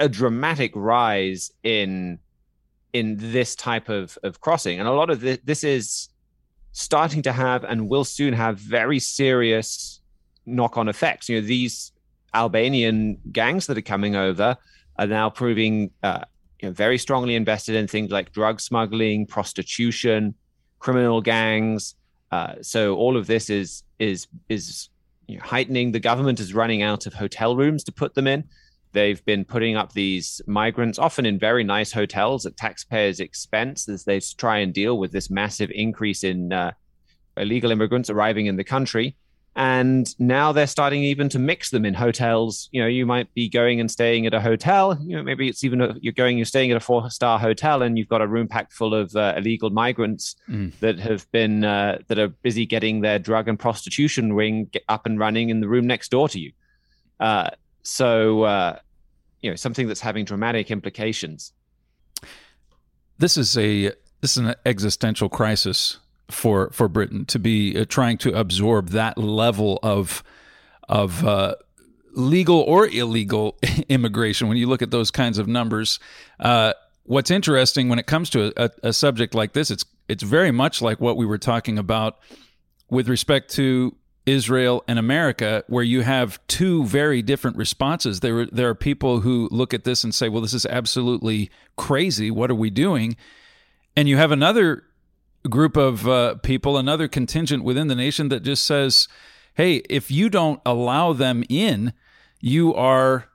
a 0.00 0.08
dramatic 0.10 0.72
rise 0.74 1.50
in 1.62 2.18
in 2.92 3.16
this 3.16 3.54
type 3.54 3.88
of, 3.88 4.18
of 4.22 4.42
crossing. 4.42 4.80
And 4.80 4.86
a 4.86 4.92
lot 4.92 5.08
of 5.08 5.22
this, 5.22 5.38
this 5.44 5.64
is 5.64 6.10
starting 6.72 7.22
to 7.22 7.32
have 7.32 7.64
and 7.64 7.88
will 7.88 8.04
soon 8.04 8.34
have 8.34 8.58
very 8.58 8.98
serious 8.98 10.02
knock-on 10.44 10.88
effects. 10.88 11.30
You 11.30 11.40
know, 11.40 11.46
these 11.46 11.92
Albanian 12.34 13.18
gangs 13.32 13.66
that 13.66 13.78
are 13.78 13.82
coming 13.82 14.16
over 14.16 14.56
are 14.98 15.06
now 15.06 15.30
proving 15.30 15.90
uh, 16.02 16.24
you 16.60 16.68
know, 16.68 16.72
very 16.72 16.98
strongly 16.98 17.34
invested 17.34 17.74
in 17.74 17.86
things 17.86 18.10
like 18.10 18.32
drug 18.32 18.60
smuggling, 18.60 19.26
prostitution, 19.26 20.34
criminal 20.78 21.20
gangs. 21.20 21.94
Uh, 22.30 22.54
so 22.60 22.94
all 22.96 23.16
of 23.16 23.26
this 23.26 23.48
is 23.48 23.84
is 23.98 24.26
is 24.48 24.88
you 25.26 25.38
know, 25.38 25.44
heightening. 25.44 25.92
The 25.92 26.00
government 26.00 26.40
is 26.40 26.52
running 26.52 26.82
out 26.82 27.06
of 27.06 27.14
hotel 27.14 27.56
rooms 27.56 27.84
to 27.84 27.92
put 27.92 28.14
them 28.14 28.26
in. 28.26 28.44
They've 28.92 29.22
been 29.24 29.44
putting 29.44 29.76
up 29.76 29.92
these 29.92 30.40
migrants, 30.46 30.98
often 30.98 31.26
in 31.26 31.38
very 31.38 31.62
nice 31.62 31.92
hotels 31.92 32.46
at 32.46 32.56
taxpayers' 32.56 33.20
expense, 33.20 33.88
as 33.88 34.04
they 34.04 34.18
try 34.20 34.58
and 34.58 34.72
deal 34.72 34.98
with 34.98 35.12
this 35.12 35.30
massive 35.30 35.70
increase 35.74 36.24
in 36.24 36.52
uh, 36.52 36.72
illegal 37.36 37.70
immigrants 37.70 38.10
arriving 38.10 38.46
in 38.46 38.56
the 38.56 38.64
country 38.64 39.16
and 39.58 40.14
now 40.20 40.52
they're 40.52 40.68
starting 40.68 41.02
even 41.02 41.28
to 41.30 41.38
mix 41.40 41.70
them 41.70 41.84
in 41.84 41.92
hotels. 41.92 42.68
You 42.70 42.80
know 42.80 42.86
you 42.86 43.04
might 43.04 43.34
be 43.34 43.48
going 43.48 43.80
and 43.80 43.90
staying 43.90 44.24
at 44.24 44.32
a 44.32 44.40
hotel. 44.40 44.96
You 45.02 45.16
know 45.16 45.22
maybe 45.24 45.48
it's 45.48 45.64
even 45.64 45.80
a, 45.80 45.96
you're 46.00 46.12
going 46.12 46.38
you're 46.38 46.44
staying 46.44 46.70
at 46.70 46.76
a 46.76 46.80
four 46.80 47.10
star 47.10 47.40
hotel 47.40 47.82
and 47.82 47.98
you've 47.98 48.08
got 48.08 48.22
a 48.22 48.26
room 48.28 48.46
packed 48.46 48.72
full 48.72 48.94
of 48.94 49.14
uh, 49.16 49.34
illegal 49.36 49.70
migrants 49.70 50.36
mm. 50.48 50.72
that 50.78 51.00
have 51.00 51.28
been 51.32 51.64
uh, 51.64 51.98
that 52.06 52.20
are 52.20 52.28
busy 52.28 52.66
getting 52.66 53.00
their 53.00 53.18
drug 53.18 53.48
and 53.48 53.58
prostitution 53.58 54.32
ring 54.32 54.70
up 54.88 55.06
and 55.06 55.18
running 55.18 55.50
in 55.50 55.60
the 55.60 55.68
room 55.68 55.88
next 55.88 56.12
door 56.12 56.28
to 56.28 56.38
you. 56.38 56.52
Uh, 57.18 57.50
so 57.82 58.44
uh, 58.44 58.78
you 59.40 59.50
know 59.50 59.56
something 59.56 59.88
that's 59.88 60.00
having 60.00 60.24
dramatic 60.24 60.70
implications. 60.70 61.52
This 63.18 63.36
is 63.36 63.58
a 63.58 63.86
this 64.20 64.36
is 64.36 64.38
an 64.38 64.54
existential 64.64 65.28
crisis 65.28 65.98
for 66.30 66.70
for 66.70 66.88
Britain 66.88 67.24
to 67.26 67.38
be 67.38 67.78
uh, 67.78 67.84
trying 67.88 68.18
to 68.18 68.32
absorb 68.38 68.90
that 68.90 69.18
level 69.18 69.78
of 69.82 70.22
of 70.88 71.24
uh, 71.24 71.54
legal 72.12 72.60
or 72.60 72.86
illegal 72.86 73.56
immigration. 73.88 74.48
When 74.48 74.56
you 74.56 74.66
look 74.66 74.82
at 74.82 74.90
those 74.90 75.10
kinds 75.10 75.38
of 75.38 75.46
numbers, 75.46 75.98
uh, 76.40 76.74
what's 77.04 77.30
interesting 77.30 77.88
when 77.88 77.98
it 77.98 78.06
comes 78.06 78.30
to 78.30 78.52
a, 78.56 78.70
a, 78.82 78.92
subject 78.92 79.34
like 79.34 79.52
this, 79.52 79.70
it's 79.70 79.84
it's 80.08 80.22
very 80.22 80.50
much 80.50 80.82
like 80.82 81.00
what 81.00 81.16
we 81.16 81.26
were 81.26 81.38
talking 81.38 81.78
about 81.78 82.18
with 82.90 83.08
respect 83.08 83.50
to 83.52 83.94
Israel 84.26 84.84
and 84.86 84.98
America, 84.98 85.64
where 85.68 85.84
you 85.84 86.02
have 86.02 86.38
two 86.48 86.84
very 86.84 87.22
different 87.22 87.56
responses. 87.56 88.20
There, 88.20 88.46
there 88.46 88.68
are 88.68 88.74
people 88.74 89.20
who 89.20 89.48
look 89.50 89.72
at 89.72 89.84
this 89.84 90.04
and 90.04 90.14
say, 90.14 90.28
"Well, 90.28 90.42
this 90.42 90.54
is 90.54 90.66
absolutely 90.66 91.50
crazy. 91.76 92.30
What 92.30 92.50
are 92.50 92.54
we 92.54 92.70
doing?" 92.70 93.16
And 93.96 94.08
you 94.08 94.16
have 94.16 94.30
another 94.30 94.84
group 95.48 95.76
of 95.76 96.08
uh, 96.08 96.34
people, 96.36 96.76
another 96.76 97.08
contingent 97.08 97.64
within 97.64 97.88
the 97.88 97.94
nation 97.94 98.28
that 98.28 98.42
just 98.42 98.64
says, 98.64 99.08
hey, 99.54 99.76
if 99.88 100.10
you 100.10 100.28
don't 100.28 100.60
allow 100.64 101.12
them 101.12 101.44
in, 101.48 101.92
you 102.40 102.74
are. 102.74 103.26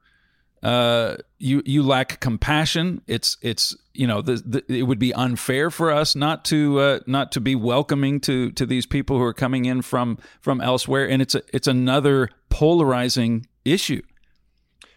Uh, 0.61 1.17
you 1.39 1.61
you 1.65 1.83
lack 1.83 2.21
compassion. 2.21 3.01
It's 3.05 3.35
it's 3.41 3.75
you 3.93 4.07
know 4.07 4.21
the, 4.21 4.35
the, 4.45 4.73
it 4.73 4.83
would 4.83 4.97
be 4.97 5.13
unfair 5.13 5.69
for 5.69 5.91
us 5.91 6.15
not 6.15 6.45
to 6.45 6.79
uh, 6.79 6.99
not 7.05 7.33
to 7.33 7.41
be 7.41 7.53
welcoming 7.53 8.21
to 8.21 8.49
to 8.51 8.65
these 8.65 8.85
people 8.85 9.17
who 9.17 9.23
are 9.23 9.33
coming 9.33 9.65
in 9.65 9.81
from 9.81 10.17
from 10.39 10.61
elsewhere, 10.61 11.05
and 11.05 11.21
it's 11.21 11.35
a, 11.35 11.41
it's 11.53 11.67
another 11.67 12.29
polarizing 12.49 13.45
issue. 13.65 14.01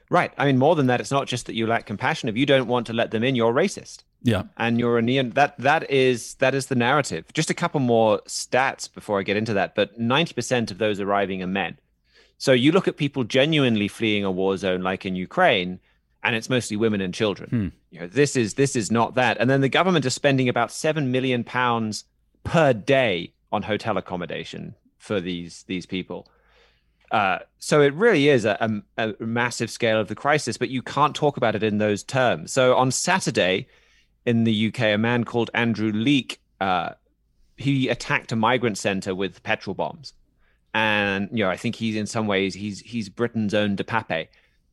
Right. 0.09 0.33
I 0.38 0.47
mean, 0.47 0.59
more 0.59 0.77
than 0.77 0.87
that, 0.87 1.01
it's 1.01 1.11
not 1.11 1.27
just 1.27 1.47
that 1.47 1.57
you 1.57 1.66
lack 1.66 1.87
compassion. 1.87 2.29
If 2.29 2.37
you 2.37 2.47
don't 2.47 2.69
want 2.69 2.87
to 2.87 2.92
let 2.92 3.11
them 3.11 3.25
in, 3.25 3.35
you're 3.35 3.53
racist. 3.53 4.05
Yeah. 4.22 4.44
And 4.57 4.79
you're 4.79 4.98
a 4.98 5.02
neon. 5.02 5.31
That 5.31 5.57
that 5.59 5.90
is 5.90 6.35
that 6.35 6.55
is 6.55 6.66
the 6.66 6.74
narrative. 6.74 7.26
Just 7.33 7.50
a 7.50 7.55
couple 7.55 7.81
more 7.81 8.20
stats 8.26 8.92
before 8.92 9.20
I 9.20 9.22
get 9.22 9.37
into 9.37 9.55
that. 9.55 9.74
But 9.74 9.98
ninety 9.98 10.35
percent 10.35 10.70
of 10.70 10.79
those 10.79 11.00
arriving 11.00 11.42
are 11.42 11.46
men. 11.46 11.79
So 12.38 12.52
you 12.52 12.72
look 12.72 12.88
at 12.88 12.96
people 12.96 13.24
genuinely 13.24 13.88
fleeing 13.88 14.24
a 14.24 14.31
war 14.31 14.57
zone, 14.57 14.83
like 14.83 15.07
in 15.07 15.16
Ukraine, 15.16 15.81
and 16.22 16.35
it's 16.35 16.50
mostly 16.50 16.76
women 16.76 17.00
and 17.00 17.14
children. 17.14 17.48
Hmm. 17.50 17.68
You 17.90 18.00
know, 18.00 18.07
this 18.09 18.37
is 18.37 18.55
this 18.55 18.76
is 18.76 18.90
not 18.90 19.14
that. 19.14 19.38
And 19.38 19.48
then 19.48 19.61
the 19.61 19.68
government 19.68 20.05
is 20.05 20.14
spending 20.14 20.48
about 20.48 20.72
seven 20.72 21.11
million 21.11 21.44
pounds 21.44 22.05
per 22.44 22.72
day 22.72 23.33
on 23.52 23.62
hotel 23.62 23.96
accommodation 23.96 24.74
for 24.98 25.20
these 25.20 25.62
these 25.68 25.87
people. 25.87 26.29
Uh, 27.12 27.38
so 27.61 27.81
it 27.81 27.94
really 27.94 28.29
is 28.29 28.44
a, 28.44 28.83
a, 28.98 29.09
a, 29.09 29.24
massive 29.24 29.70
scale 29.70 30.00
of 30.00 30.09
the 30.09 30.14
crisis, 30.16 30.57
but 30.57 30.70
you 30.70 30.83
can't 30.83 31.14
talk 31.14 31.37
about 31.37 31.55
it 31.55 31.62
in 31.62 31.79
those 31.79 32.02
terms. 32.02 32.52
So 32.52 32.74
on 32.74 32.90
Saturday 32.90 33.68
in 34.27 34.45
the 34.45 34.69
UK, 34.69 34.81
a 34.81 34.99
man 34.99 35.25
called 35.25 35.51
Andrew 35.55 35.93
Leak, 35.93 36.41
uh, 36.61 36.91
he 37.57 37.89
attacked 37.89 38.33
a 38.33 38.37
migrant 38.37 38.77
center 38.77 39.15
with 39.15 39.43
petrol 39.43 39.75
bombs, 39.75 40.12
and 40.75 41.29
you 41.33 41.45
know 41.45 41.51
I 41.51 41.57
think 41.57 41.75
he's 41.75 41.97
in 41.97 42.07
some 42.07 42.27
ways 42.27 42.53
he's 42.55 42.81
he's 42.81 43.09
Britain's 43.09 43.55
own 43.55 43.77
De 43.77 43.85
Pape, 43.85 44.29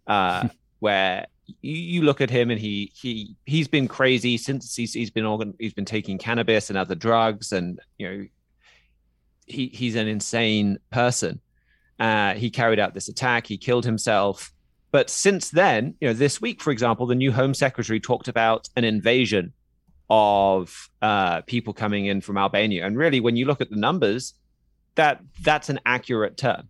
uh, 0.07 0.49
where 0.79 1.27
you, 1.61 1.73
you, 1.73 2.01
look 2.01 2.19
at 2.19 2.29
him 2.29 2.51
and 2.51 2.59
he 2.59 2.91
he 2.93 3.37
he's 3.45 3.69
been 3.69 3.87
crazy 3.87 4.37
since 4.37 4.75
he's, 4.75 4.93
he's 4.93 5.11
been 5.11 5.25
organ, 5.25 5.53
he's 5.59 5.73
been 5.73 5.85
taking 5.85 6.17
cannabis 6.17 6.69
and 6.69 6.77
other 6.77 6.95
drugs, 6.95 7.53
and 7.53 7.79
you 7.97 8.09
know 8.09 8.25
he 9.45 9.67
he's 9.67 9.95
an 9.95 10.07
insane 10.07 10.79
person 10.89 11.39
uh, 11.99 12.33
he 12.33 12.49
carried 12.49 12.79
out 12.79 12.93
this 12.93 13.07
attack. 13.07 13.47
He 13.47 13.57
killed 13.57 13.85
himself. 13.85 14.52
But 14.93 15.09
since 15.09 15.49
then, 15.49 15.95
you 15.99 16.07
know, 16.07 16.13
this 16.13 16.39
week, 16.39 16.61
for 16.61 16.69
example, 16.69 17.07
the 17.07 17.15
new 17.15 17.31
Home 17.31 17.55
Secretary 17.55 17.99
talked 17.99 18.27
about 18.27 18.69
an 18.75 18.83
invasion 18.83 19.51
of 20.07 20.87
uh, 21.01 21.41
people 21.41 21.73
coming 21.73 22.05
in 22.05 22.21
from 22.21 22.37
Albania. 22.37 22.85
And 22.85 22.95
really, 22.95 23.19
when 23.19 23.35
you 23.35 23.45
look 23.45 23.59
at 23.59 23.71
the 23.71 23.75
numbers, 23.75 24.35
that 24.93 25.19
that's 25.41 25.69
an 25.69 25.79
accurate 25.87 26.37
term. 26.37 26.69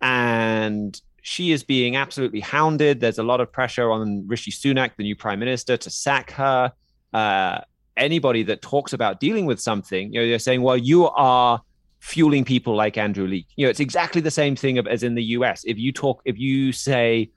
And 0.00 1.00
she 1.22 1.52
is 1.52 1.62
being 1.62 1.94
absolutely 1.94 2.40
hounded. 2.40 2.98
There's 2.98 3.18
a 3.18 3.22
lot 3.22 3.40
of 3.40 3.52
pressure 3.52 3.88
on 3.88 4.26
Rishi 4.26 4.50
Sunak, 4.50 4.96
the 4.96 5.04
new 5.04 5.14
prime 5.14 5.38
minister, 5.38 5.76
to 5.76 5.90
sack 5.90 6.32
her. 6.32 6.72
Uh, 7.12 7.60
anybody 7.96 8.42
that 8.42 8.62
talks 8.62 8.92
about 8.92 9.20
dealing 9.20 9.46
with 9.46 9.60
something, 9.60 10.12
you 10.12 10.20
know, 10.20 10.26
they're 10.26 10.40
saying, 10.40 10.62
well, 10.62 10.76
you 10.76 11.08
are 11.10 11.60
fueling 12.00 12.44
people 12.44 12.74
like 12.74 12.98
Andrew 12.98 13.28
Leak. 13.28 13.46
You 13.54 13.64
know, 13.64 13.70
it's 13.70 13.78
exactly 13.78 14.20
the 14.20 14.32
same 14.32 14.56
thing 14.56 14.76
as 14.88 15.04
in 15.04 15.14
the 15.14 15.22
US. 15.38 15.62
If 15.64 15.78
you 15.78 15.92
talk, 15.92 16.20
if 16.24 16.36
you 16.36 16.72
say, 16.72 17.30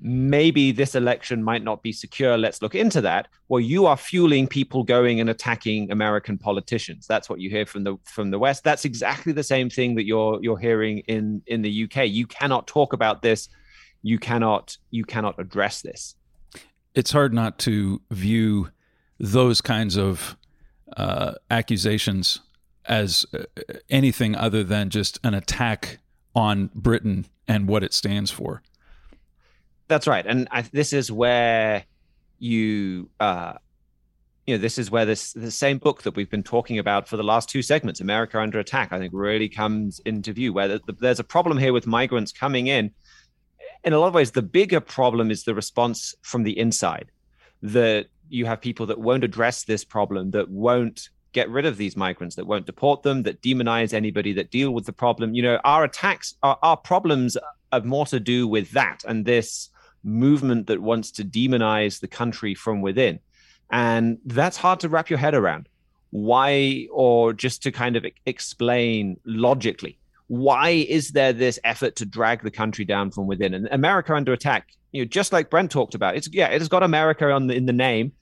maybe 0.00 0.72
this 0.72 0.94
election 0.94 1.42
might 1.42 1.62
not 1.62 1.82
be 1.82 1.92
secure, 1.92 2.36
let's 2.36 2.60
look 2.60 2.74
into 2.74 3.00
that. 3.00 3.28
Well, 3.48 3.60
you 3.60 3.86
are 3.86 3.96
fueling 3.96 4.46
people 4.46 4.84
going 4.84 5.20
and 5.20 5.30
attacking 5.30 5.90
American 5.90 6.38
politicians. 6.38 7.06
That's 7.06 7.28
what 7.28 7.40
you 7.40 7.50
hear 7.50 7.66
from 7.66 7.84
the 7.84 7.96
from 8.04 8.30
the 8.30 8.38
West. 8.38 8.64
That's 8.64 8.84
exactly 8.84 9.32
the 9.32 9.42
same 9.42 9.70
thing 9.70 9.94
that 9.96 10.04
you're 10.04 10.38
you're 10.42 10.58
hearing 10.58 10.98
in 11.08 11.42
in 11.46 11.62
the 11.62 11.84
UK. 11.84 12.08
You 12.08 12.26
cannot 12.26 12.66
talk 12.66 12.92
about 12.92 13.22
this. 13.22 13.48
You 14.02 14.18
cannot 14.18 14.76
you 14.90 15.04
cannot 15.04 15.38
address 15.38 15.82
this. 15.82 16.14
It's 16.94 17.12
hard 17.12 17.34
not 17.34 17.58
to 17.60 18.00
view 18.10 18.70
those 19.18 19.60
kinds 19.60 19.96
of 19.96 20.36
uh, 20.96 21.34
accusations 21.50 22.40
as 22.86 23.26
uh, 23.34 23.44
anything 23.90 24.34
other 24.34 24.62
than 24.62 24.90
just 24.90 25.18
an 25.24 25.34
attack 25.34 25.98
on 26.34 26.70
Britain 26.74 27.26
and 27.48 27.66
what 27.68 27.82
it 27.82 27.92
stands 27.92 28.30
for. 28.30 28.62
That's 29.88 30.06
right, 30.06 30.26
and 30.26 30.48
I, 30.50 30.62
this 30.62 30.92
is 30.92 31.12
where 31.12 31.84
you, 32.38 33.08
uh, 33.20 33.54
you 34.46 34.56
know, 34.56 34.60
this 34.60 34.78
is 34.78 34.90
where 34.90 35.04
this 35.04 35.32
the 35.32 35.50
same 35.50 35.78
book 35.78 36.02
that 36.02 36.16
we've 36.16 36.30
been 36.30 36.42
talking 36.42 36.78
about 36.78 37.08
for 37.08 37.16
the 37.16 37.22
last 37.22 37.48
two 37.48 37.62
segments, 37.62 38.00
America 38.00 38.40
Under 38.40 38.58
Attack, 38.58 38.92
I 38.92 38.98
think 38.98 39.12
really 39.14 39.48
comes 39.48 40.00
into 40.00 40.32
view. 40.32 40.52
Where 40.52 40.68
the, 40.68 40.80
the, 40.86 40.92
there's 40.94 41.20
a 41.20 41.24
problem 41.24 41.58
here 41.58 41.72
with 41.72 41.86
migrants 41.86 42.32
coming 42.32 42.66
in. 42.66 42.90
In 43.84 43.92
a 43.92 43.98
lot 43.98 44.08
of 44.08 44.14
ways, 44.14 44.32
the 44.32 44.42
bigger 44.42 44.80
problem 44.80 45.30
is 45.30 45.44
the 45.44 45.54
response 45.54 46.14
from 46.22 46.42
the 46.42 46.58
inside. 46.58 47.10
That 47.62 48.06
you 48.28 48.44
have 48.46 48.60
people 48.60 48.86
that 48.86 48.98
won't 48.98 49.24
address 49.24 49.64
this 49.64 49.84
problem, 49.84 50.32
that 50.32 50.50
won't 50.50 51.10
get 51.32 51.48
rid 51.48 51.66
of 51.66 51.76
these 51.76 51.96
migrants, 51.96 52.34
that 52.36 52.46
won't 52.46 52.66
deport 52.66 53.02
them, 53.02 53.22
that 53.22 53.42
demonize 53.42 53.92
anybody 53.92 54.32
that 54.32 54.50
deal 54.50 54.72
with 54.72 54.86
the 54.86 54.92
problem. 54.92 55.34
You 55.34 55.42
know, 55.42 55.60
our 55.64 55.84
attacks, 55.84 56.34
our, 56.42 56.58
our 56.62 56.76
problems 56.76 57.36
have 57.72 57.84
more 57.84 58.06
to 58.06 58.18
do 58.18 58.48
with 58.48 58.70
that 58.72 59.04
and 59.06 59.24
this 59.24 59.70
movement 60.06 60.68
that 60.68 60.80
wants 60.80 61.10
to 61.10 61.24
demonize 61.24 62.00
the 62.00 62.08
country 62.08 62.54
from 62.54 62.80
within. 62.80 63.18
And 63.70 64.18
that's 64.24 64.56
hard 64.56 64.80
to 64.80 64.88
wrap 64.88 65.10
your 65.10 65.18
head 65.18 65.34
around. 65.34 65.68
Why, 66.10 66.86
or 66.92 67.32
just 67.32 67.62
to 67.64 67.72
kind 67.72 67.96
of 67.96 68.06
explain 68.24 69.18
logically, 69.26 69.98
why 70.28 70.70
is 70.70 71.10
there 71.10 71.32
this 71.32 71.58
effort 71.64 71.96
to 71.96 72.06
drag 72.06 72.42
the 72.42 72.50
country 72.50 72.84
down 72.84 73.10
from 73.10 73.26
within? 73.26 73.54
And 73.54 73.68
America 73.70 74.14
under 74.14 74.32
attack, 74.32 74.68
you 74.92 75.02
know, 75.02 75.06
just 75.06 75.32
like 75.32 75.50
Brent 75.50 75.70
talked 75.70 75.94
about, 75.94 76.16
it's 76.16 76.28
yeah, 76.32 76.46
it 76.48 76.60
has 76.60 76.68
got 76.68 76.82
America 76.82 77.30
on 77.30 77.48
the, 77.48 77.54
in 77.54 77.66
the 77.66 77.72
name. 77.72 78.12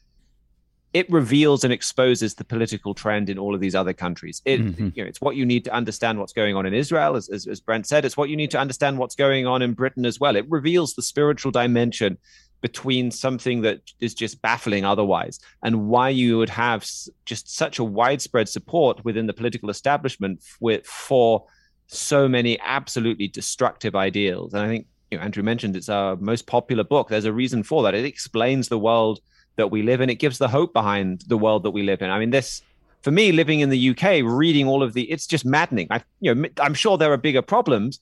It 0.94 1.11
reveals 1.11 1.64
and 1.64 1.72
exposes 1.72 2.37
the 2.37 2.44
political 2.44 2.94
trend 2.94 3.28
in 3.28 3.38
all 3.38 3.54
of 3.54 3.61
these 3.61 3.74
other 3.74 3.92
countries. 3.92 4.40
It, 4.44 4.61
mm-hmm. 4.61 4.88
you 4.94 5.02
know, 5.02 5.09
it's 5.09 5.20
what 5.20 5.37
you 5.37 5.44
need 5.44 5.64
to 5.64 5.72
understand 5.72 6.18
what's 6.18 6.33
going 6.33 6.57
on 6.57 6.64
in 6.64 6.72
Israel, 6.72 7.16
as, 7.16 7.28
as, 7.28 7.46
as 7.46 7.61
Brent 7.61 7.87
said. 7.87 8.04
It's 8.04 8.16
what 8.16 8.30
you 8.30 8.37
need 8.37 8.52
to 8.52 8.59
understand 8.59 8.98
what's 8.98 9.16
going 9.16 9.46
on 9.46 9.61
in 9.61 9.74
Britain 9.74 10.07
as 10.07 10.18
well. 10.18 10.37
It 10.37 10.46
reveals 10.48 10.94
the 10.94 11.02
spiritual 11.02 11.50
dimension 11.50 12.16
between 12.64 13.11
something 13.11 13.61
that 13.61 13.80
is 14.00 14.14
just 14.14 14.40
baffling 14.40 14.87
otherwise 14.87 15.38
and 15.62 15.87
why 15.87 16.09
you 16.09 16.38
would 16.38 16.48
have 16.48 16.88
just 17.26 17.54
such 17.54 17.78
a 17.78 17.85
widespread 17.85 18.48
support 18.48 19.04
within 19.04 19.26
the 19.26 19.35
political 19.35 19.68
establishment 19.68 20.42
with, 20.61 20.87
for 20.87 21.44
so 21.88 22.26
many 22.26 22.59
absolutely 22.61 23.28
destructive 23.28 23.94
ideals. 23.94 24.54
And 24.54 24.62
I 24.62 24.68
think 24.68 24.87
you 25.11 25.18
know, 25.18 25.24
Andrew 25.24 25.42
mentioned 25.42 25.76
it's 25.76 25.90
our 25.90 26.16
most 26.16 26.46
popular 26.46 26.85
book. 26.85 27.09
There's 27.09 27.26
a 27.26 27.33
reason 27.33 27.62
for 27.62 27.83
that. 27.83 27.94
It 27.94 28.07
explains 28.07 28.68
the 28.68 28.78
world 28.78 29.20
that 29.56 29.70
we 29.70 29.82
live 29.82 30.00
in. 30.00 30.10
It 30.10 30.16
gives 30.16 30.38
the 30.38 30.48
hope 30.48 30.72
behind 30.72 31.22
the 31.26 31.38
world 31.38 31.62
that 31.64 31.70
we 31.70 31.82
live 31.82 32.02
in. 32.02 32.10
I 32.10 32.18
mean, 32.18 32.30
this 32.30 32.62
for 33.02 33.10
me, 33.10 33.32
living 33.32 33.60
in 33.60 33.68
the 33.68 33.90
UK, 33.90 34.24
reading 34.24 34.66
all 34.66 34.82
of 34.82 34.94
the, 34.94 35.02
it's 35.10 35.26
just 35.26 35.44
maddening. 35.44 35.88
I, 35.90 36.02
you 36.20 36.34
know, 36.34 36.48
I'm 36.58 36.72
sure 36.72 36.96
there 36.96 37.12
are 37.12 37.18
bigger 37.18 37.42
problems, 37.42 38.00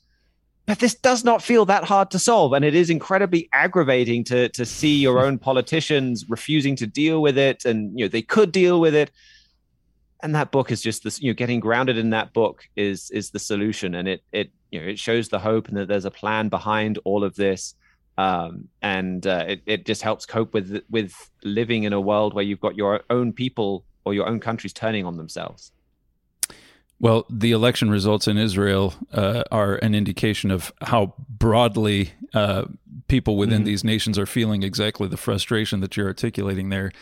but 0.66 0.78
this 0.78 0.94
does 0.94 1.24
not 1.24 1.42
feel 1.42 1.64
that 1.66 1.84
hard 1.84 2.10
to 2.12 2.18
solve 2.18 2.52
and 2.52 2.64
it 2.64 2.74
is 2.74 2.90
incredibly 2.90 3.48
aggravating 3.52 4.24
to 4.24 4.48
to 4.50 4.64
see 4.64 4.96
your 4.96 5.18
own 5.18 5.38
politicians 5.38 6.28
refusing 6.28 6.76
to 6.76 6.86
deal 6.86 7.20
with 7.20 7.36
it 7.36 7.64
and 7.64 7.98
you 7.98 8.04
know 8.04 8.08
they 8.08 8.22
could 8.22 8.52
deal 8.52 8.80
with 8.80 8.94
it 8.94 9.10
and 10.22 10.34
that 10.34 10.52
book 10.52 10.70
is 10.70 10.80
just 10.80 11.02
this 11.04 11.20
you 11.20 11.30
know 11.30 11.34
getting 11.34 11.60
grounded 11.60 11.98
in 11.98 12.10
that 12.10 12.32
book 12.32 12.68
is 12.76 13.10
is 13.10 13.30
the 13.30 13.38
solution 13.38 13.94
and 13.94 14.08
it 14.08 14.22
it 14.32 14.50
you 14.70 14.80
know 14.80 14.86
it 14.86 14.98
shows 14.98 15.28
the 15.28 15.38
hope 15.38 15.68
and 15.68 15.76
that 15.76 15.88
there's 15.88 16.04
a 16.04 16.10
plan 16.10 16.48
behind 16.48 16.98
all 17.04 17.24
of 17.24 17.34
this 17.34 17.74
um, 18.18 18.68
and 18.80 19.26
uh, 19.26 19.44
it, 19.48 19.62
it 19.66 19.86
just 19.86 20.02
helps 20.02 20.26
cope 20.26 20.54
with 20.54 20.82
with 20.90 21.30
living 21.44 21.84
in 21.84 21.92
a 21.92 22.00
world 22.00 22.34
where 22.34 22.44
you've 22.44 22.60
got 22.60 22.76
your 22.76 23.02
own 23.10 23.32
people 23.32 23.84
or 24.04 24.14
your 24.14 24.28
own 24.28 24.40
countries 24.40 24.72
turning 24.72 25.04
on 25.04 25.16
themselves 25.16 25.72
well, 27.02 27.26
the 27.28 27.50
election 27.50 27.90
results 27.90 28.28
in 28.28 28.38
Israel 28.38 28.94
uh, 29.12 29.42
are 29.50 29.74
an 29.74 29.92
indication 29.92 30.52
of 30.52 30.72
how 30.82 31.14
broadly 31.28 32.12
uh, 32.32 32.66
people 33.08 33.36
within 33.36 33.58
mm-hmm. 33.58 33.64
these 33.64 33.82
nations 33.82 34.20
are 34.20 34.24
feeling 34.24 34.62
exactly 34.62 35.08
the 35.08 35.16
frustration 35.16 35.80
that 35.80 35.96
you're 35.96 36.06
articulating 36.06 36.68
there. 36.68 36.92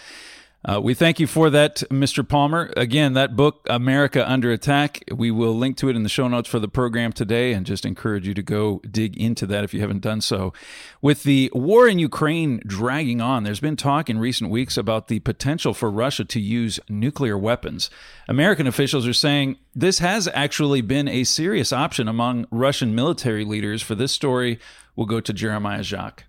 Uh, 0.62 0.79
we 0.79 0.92
thank 0.92 1.18
you 1.18 1.27
for 1.27 1.49
that, 1.49 1.77
Mr. 1.90 2.27
Palmer. 2.27 2.70
Again, 2.77 3.14
that 3.14 3.35
book, 3.35 3.66
America 3.70 4.31
Under 4.31 4.53
Attack, 4.53 5.05
we 5.11 5.31
will 5.31 5.57
link 5.57 5.79
to 5.79 5.88
it 5.88 5.96
in 5.96 6.03
the 6.03 6.11
show 6.11 6.29
notes 6.29 6.51
for 6.51 6.59
the 6.59 6.68
program 6.68 7.12
today 7.12 7.55
and 7.55 7.64
just 7.64 7.87
encourage 7.87 8.29
you 8.29 8.35
to 8.35 8.42
go 8.42 8.83
dig 8.90 9.16
into 9.16 9.46
that 9.46 9.64
if 9.64 9.73
you 9.73 9.81
haven't 9.81 10.03
done 10.03 10.20
so. 10.20 10.53
With 11.01 11.23
the 11.23 11.51
war 11.55 11.88
in 11.88 11.99
Ukraine 11.99 12.61
dragging 12.66 13.23
on, 13.23 13.42
there's 13.42 13.61
been 13.61 13.77
talk 13.77 14.11
in 14.11 14.18
recent 14.18 14.51
weeks 14.51 14.77
about 14.77 15.09
the 15.09 15.20
potential 15.20 15.73
for 15.73 15.90
Russia 15.90 16.27
to 16.27 16.40
use 16.40 16.79
nuclear 16.90 17.38
weapons. 17.38 17.88
American 18.29 18.66
officials 18.66 19.07
are 19.07 19.14
saying 19.14 19.57
this 19.75 20.01
has 20.01 20.29
actually 20.35 20.83
been 20.83 21.09
a 21.09 21.25
serious 21.25 21.73
option 21.73 22.07
among 22.07 22.46
Russian 22.51 22.94
military 22.94 23.46
leaders. 23.46 23.81
For 23.81 23.94
this 23.94 24.12
story, 24.12 24.61
we'll 24.94 25.07
go 25.07 25.20
to 25.20 25.33
Jeremiah 25.33 25.83
Jacques. 25.83 26.25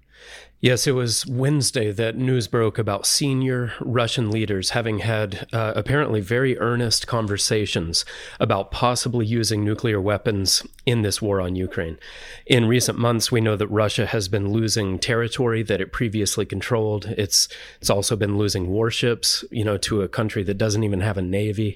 Yes, 0.63 0.85
it 0.85 0.91
was 0.91 1.25
Wednesday 1.25 1.91
that 1.91 2.15
news 2.15 2.47
broke 2.47 2.77
about 2.77 3.07
senior 3.07 3.73
Russian 3.79 4.29
leaders 4.29 4.69
having 4.69 4.99
had 4.99 5.47
uh, 5.51 5.73
apparently 5.75 6.21
very 6.21 6.55
earnest 6.59 7.07
conversations 7.07 8.05
about 8.39 8.69
possibly 8.69 9.25
using 9.25 9.65
nuclear 9.65 9.99
weapons 9.99 10.61
in 10.85 11.01
this 11.01 11.19
war 11.19 11.41
on 11.41 11.55
Ukraine. 11.55 11.97
In 12.45 12.67
recent 12.67 12.99
months, 12.99 13.31
we 13.31 13.41
know 13.41 13.55
that 13.55 13.69
Russia 13.69 14.05
has 14.05 14.27
been 14.27 14.51
losing 14.53 14.99
territory 14.99 15.63
that 15.63 15.81
it 15.81 15.91
previously 15.91 16.45
controlled. 16.45 17.05
It's 17.17 17.47
it's 17.79 17.89
also 17.89 18.15
been 18.15 18.37
losing 18.37 18.67
warships, 18.67 19.43
you 19.49 19.63
know, 19.63 19.77
to 19.77 20.03
a 20.03 20.07
country 20.07 20.43
that 20.43 20.59
doesn't 20.59 20.83
even 20.83 21.01
have 21.01 21.17
a 21.17 21.23
navy. 21.23 21.75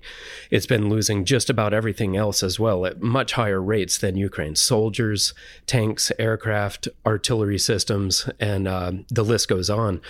It's 0.51 0.67
been 0.67 0.89
losing 0.89 1.25
just 1.25 1.49
about 1.49 1.73
everything 1.73 2.15
else 2.15 2.43
as 2.43 2.59
well 2.59 2.85
at 2.85 3.01
much 3.01 3.33
higher 3.33 3.61
rates 3.61 3.97
than 3.97 4.15
Ukraine: 4.15 4.55
soldiers, 4.55 5.33
tanks, 5.65 6.11
aircraft, 6.19 6.87
artillery 7.03 7.57
systems, 7.57 8.29
and 8.39 8.67
uh, 8.67 8.74
the 9.09 9.23
list 9.23 9.47
goes 9.47 9.69
on. 9.69 10.01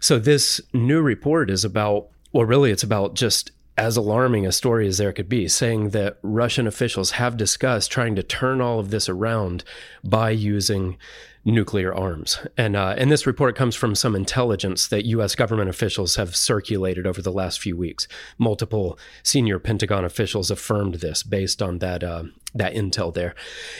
So 0.00 0.18
this 0.18 0.60
new 0.72 1.00
report 1.00 1.50
is 1.50 1.64
about, 1.64 2.08
well, 2.32 2.44
really, 2.44 2.70
it's 2.70 2.82
about 2.82 3.14
just 3.14 3.50
as 3.78 3.96
alarming 3.96 4.46
a 4.46 4.52
story 4.52 4.86
as 4.86 4.98
there 4.98 5.12
could 5.12 5.28
be, 5.28 5.48
saying 5.48 5.90
that 5.90 6.18
Russian 6.22 6.66
officials 6.66 7.12
have 7.12 7.36
discussed 7.36 7.90
trying 7.90 8.16
to 8.16 8.22
turn 8.22 8.60
all 8.60 8.78
of 8.78 8.90
this 8.90 9.08
around 9.08 9.64
by 10.02 10.30
using 10.30 10.96
nuclear 11.44 11.94
arms. 11.94 12.38
And 12.56 12.74
uh, 12.74 12.94
and 12.98 13.10
this 13.10 13.26
report 13.26 13.54
comes 13.54 13.76
from 13.76 13.94
some 13.94 14.16
intelligence 14.16 14.88
that 14.88 15.04
U.S. 15.06 15.34
government 15.34 15.70
officials 15.70 16.16
have 16.16 16.34
circulated 16.34 17.06
over 17.06 17.22
the 17.22 17.32
last 17.32 17.60
few 17.60 17.76
weeks. 17.76 18.08
Multiple 18.36 18.98
senior 19.22 19.58
Pentagon 19.58 20.04
officials 20.04 20.50
affirmed 20.50 20.96
this 20.96 21.22
based 21.22 21.62
on 21.62 21.78
that 21.78 22.02
uh, 22.02 22.24
that 22.54 22.74
intel 22.74 23.12
there. 23.12 23.34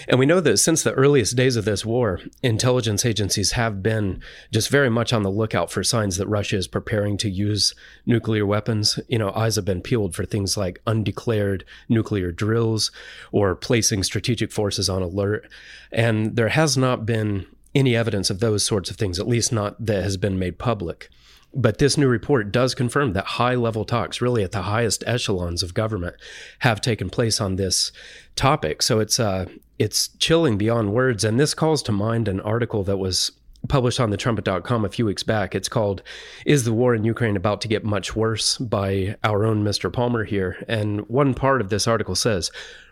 And 0.09 0.19
we 0.19 0.27
know 0.27 0.41
that 0.41 0.59
since 0.59 0.83
the 0.83 0.93
earliest 0.93 1.37
days 1.37 1.57
of 1.57 1.65
this 1.65 1.85
war, 1.85 2.21
intelligence 2.43 3.05
agencies 3.05 3.53
have 3.53 3.83
been 3.83 4.21
just 4.53 4.69
very 4.69 4.91
much 4.91 5.13
on 5.13 5.23
the 5.23 5.31
lookout 5.31 5.71
for 5.71 5.83
signs 5.83 6.17
that 6.17 6.29
Russia 6.29 6.57
is 6.57 6.69
preparing 6.69 7.17
to 7.19 7.31
use 7.31 7.75
nuclear 8.05 8.45
weapons. 8.45 8.99
You 9.09 9.19
know, 9.19 9.33
eyes 9.33 9.57
have 9.57 9.65
been 9.65 9.83
peeled 9.83 10.15
for 10.15 10.25
things 10.25 10.57
like 10.57 10.83
undeclared 10.87 11.65
nuclear 11.89 12.33
drills 12.33 12.91
or 13.33 13.55
placing 13.55 14.03
strategic 14.03 14.53
forces 14.53 14.89
on 14.89 15.03
alert. 15.03 15.49
And 15.91 16.37
there 16.37 16.51
has 16.51 16.77
not 16.77 17.07
been 17.07 17.47
any 17.75 17.95
evidence 17.95 18.31
of 18.31 18.41
those 18.41 18.63
sorts 18.63 18.91
of 18.91 18.97
things, 18.97 19.19
at 19.19 19.29
least 19.29 19.53
not 19.53 19.85
that 19.85 20.03
has 20.03 20.17
been 20.17 20.39
made 20.39 20.59
public. 20.59 21.11
But 21.57 21.79
this 21.79 21.97
new 21.97 22.07
report 22.07 22.53
does 22.53 22.75
confirm 22.75 23.15
that 23.15 23.25
high 23.25 23.55
level 23.55 23.85
talks, 23.85 24.21
really 24.21 24.45
at 24.45 24.53
the 24.53 24.63
highest 24.63 25.03
echelons 25.07 25.63
of 25.63 25.75
government, 25.75 26.17
have 26.61 26.81
taken 26.81 27.09
place 27.09 27.41
on 27.41 27.57
this 27.57 27.93
topic. 28.37 28.83
So 28.83 29.01
it's 29.01 29.19
uh, 29.19 29.47
it's 29.79 30.09
chilling 30.19 30.59
beyond 30.59 30.93
words. 30.93 31.25
And 31.25 31.41
this 31.41 31.55
calls 31.55 31.83
to 31.85 31.93
mind 31.93 32.29
an 32.29 32.41
article 32.41 32.83
that 32.85 32.99
was 32.99 33.33
published 33.69 34.01
on 34.01 34.11
thetrumpet.com 34.11 34.85
a 34.85 34.89
few 34.89 35.07
weeks 35.07 35.23
back. 35.23 35.55
It's 35.55 35.69
called 35.69 36.03
Is 36.45 36.65
the 36.65 36.73
War 36.73 36.95
in 36.95 37.05
Ukraine 37.05 37.37
About 37.37 37.61
to 37.63 37.69
Get 37.69 37.85
Much 37.85 38.15
Worse 38.15 38.59
by 38.59 39.17
our 39.25 39.45
own 39.45 39.65
Mr. 39.65 39.93
Palmer 39.93 40.25
here. 40.25 40.65
And 40.69 41.09
one 41.09 41.35
part 41.35 41.61
of 41.61 41.69
this 41.69 41.89
article 41.89 42.15
says 42.15 42.51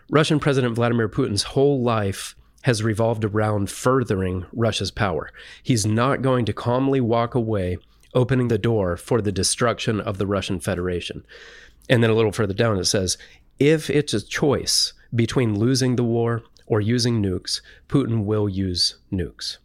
Russian 0.09 0.39
President 0.39 0.75
Vladimir 0.75 1.07
Putin's 1.07 1.43
whole 1.43 1.81
life 1.81 2.35
has 2.63 2.81
revolved 2.81 3.23
around 3.23 3.69
furthering 3.69 4.45
Russia's 4.51 4.91
power. 4.91 5.29
He's 5.61 5.85
not 5.85 6.23
going 6.23 6.45
to 6.45 6.53
calmly 6.53 6.99
walk 6.99 7.35
away, 7.35 7.77
opening 8.15 8.47
the 8.47 8.57
door 8.57 8.97
for 8.97 9.21
the 9.21 9.31
destruction 9.31 9.99
of 9.99 10.17
the 10.17 10.25
Russian 10.25 10.59
Federation. 10.59 11.23
And 11.89 12.01
then 12.01 12.09
a 12.09 12.15
little 12.15 12.31
further 12.31 12.53
down, 12.53 12.79
it 12.79 12.85
says, 12.85 13.17
if 13.59 13.89
it's 13.89 14.13
a 14.13 14.25
choice 14.25 14.93
between 15.13 15.59
losing 15.59 15.95
the 15.95 16.03
war 16.03 16.41
or 16.65 16.81
using 16.81 17.21
nukes, 17.21 17.61
Putin 17.87 18.25
will 18.25 18.49
use 18.49 18.95
nukes. 19.11 19.57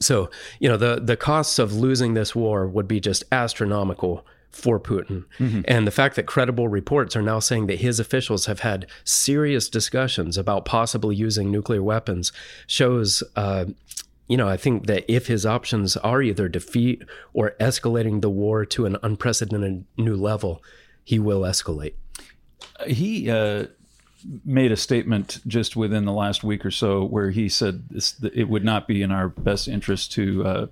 So, 0.00 0.30
you 0.58 0.68
know, 0.68 0.76
the, 0.76 1.00
the 1.02 1.16
costs 1.16 1.58
of 1.58 1.72
losing 1.72 2.14
this 2.14 2.34
war 2.34 2.66
would 2.66 2.88
be 2.88 3.00
just 3.00 3.24
astronomical 3.30 4.26
for 4.50 4.80
Putin. 4.80 5.24
Mm-hmm. 5.38 5.60
And 5.66 5.86
the 5.86 5.90
fact 5.92 6.16
that 6.16 6.26
credible 6.26 6.68
reports 6.68 7.14
are 7.14 7.22
now 7.22 7.38
saying 7.38 7.66
that 7.68 7.80
his 7.80 8.00
officials 8.00 8.46
have 8.46 8.60
had 8.60 8.86
serious 9.04 9.68
discussions 9.68 10.36
about 10.36 10.64
possibly 10.64 11.14
using 11.14 11.50
nuclear 11.50 11.82
weapons 11.82 12.32
shows. 12.66 13.22
Uh, 13.36 13.66
you 14.28 14.36
know, 14.36 14.48
I 14.48 14.56
think 14.56 14.86
that 14.86 15.04
if 15.08 15.26
his 15.26 15.46
options 15.46 15.96
are 15.96 16.22
either 16.22 16.48
defeat 16.48 17.02
or 17.32 17.54
escalating 17.58 18.20
the 18.20 18.30
war 18.30 18.64
to 18.66 18.86
an 18.86 18.96
unprecedented 19.02 19.84
new 19.96 20.16
level, 20.16 20.62
he 21.02 21.18
will 21.18 21.40
escalate. 21.40 21.94
He 22.86 23.30
uh, 23.30 23.66
made 24.44 24.70
a 24.70 24.76
statement 24.76 25.40
just 25.46 25.76
within 25.76 26.04
the 26.04 26.12
last 26.12 26.44
week 26.44 26.66
or 26.66 26.70
so 26.70 27.04
where 27.04 27.30
he 27.30 27.48
said 27.48 27.88
this, 27.88 28.16
it 28.34 28.48
would 28.48 28.64
not 28.64 28.86
be 28.86 29.02
in 29.02 29.10
our 29.10 29.28
best 29.28 29.66
interest 29.66 30.12
to 30.12 30.44
uh, 30.44 30.66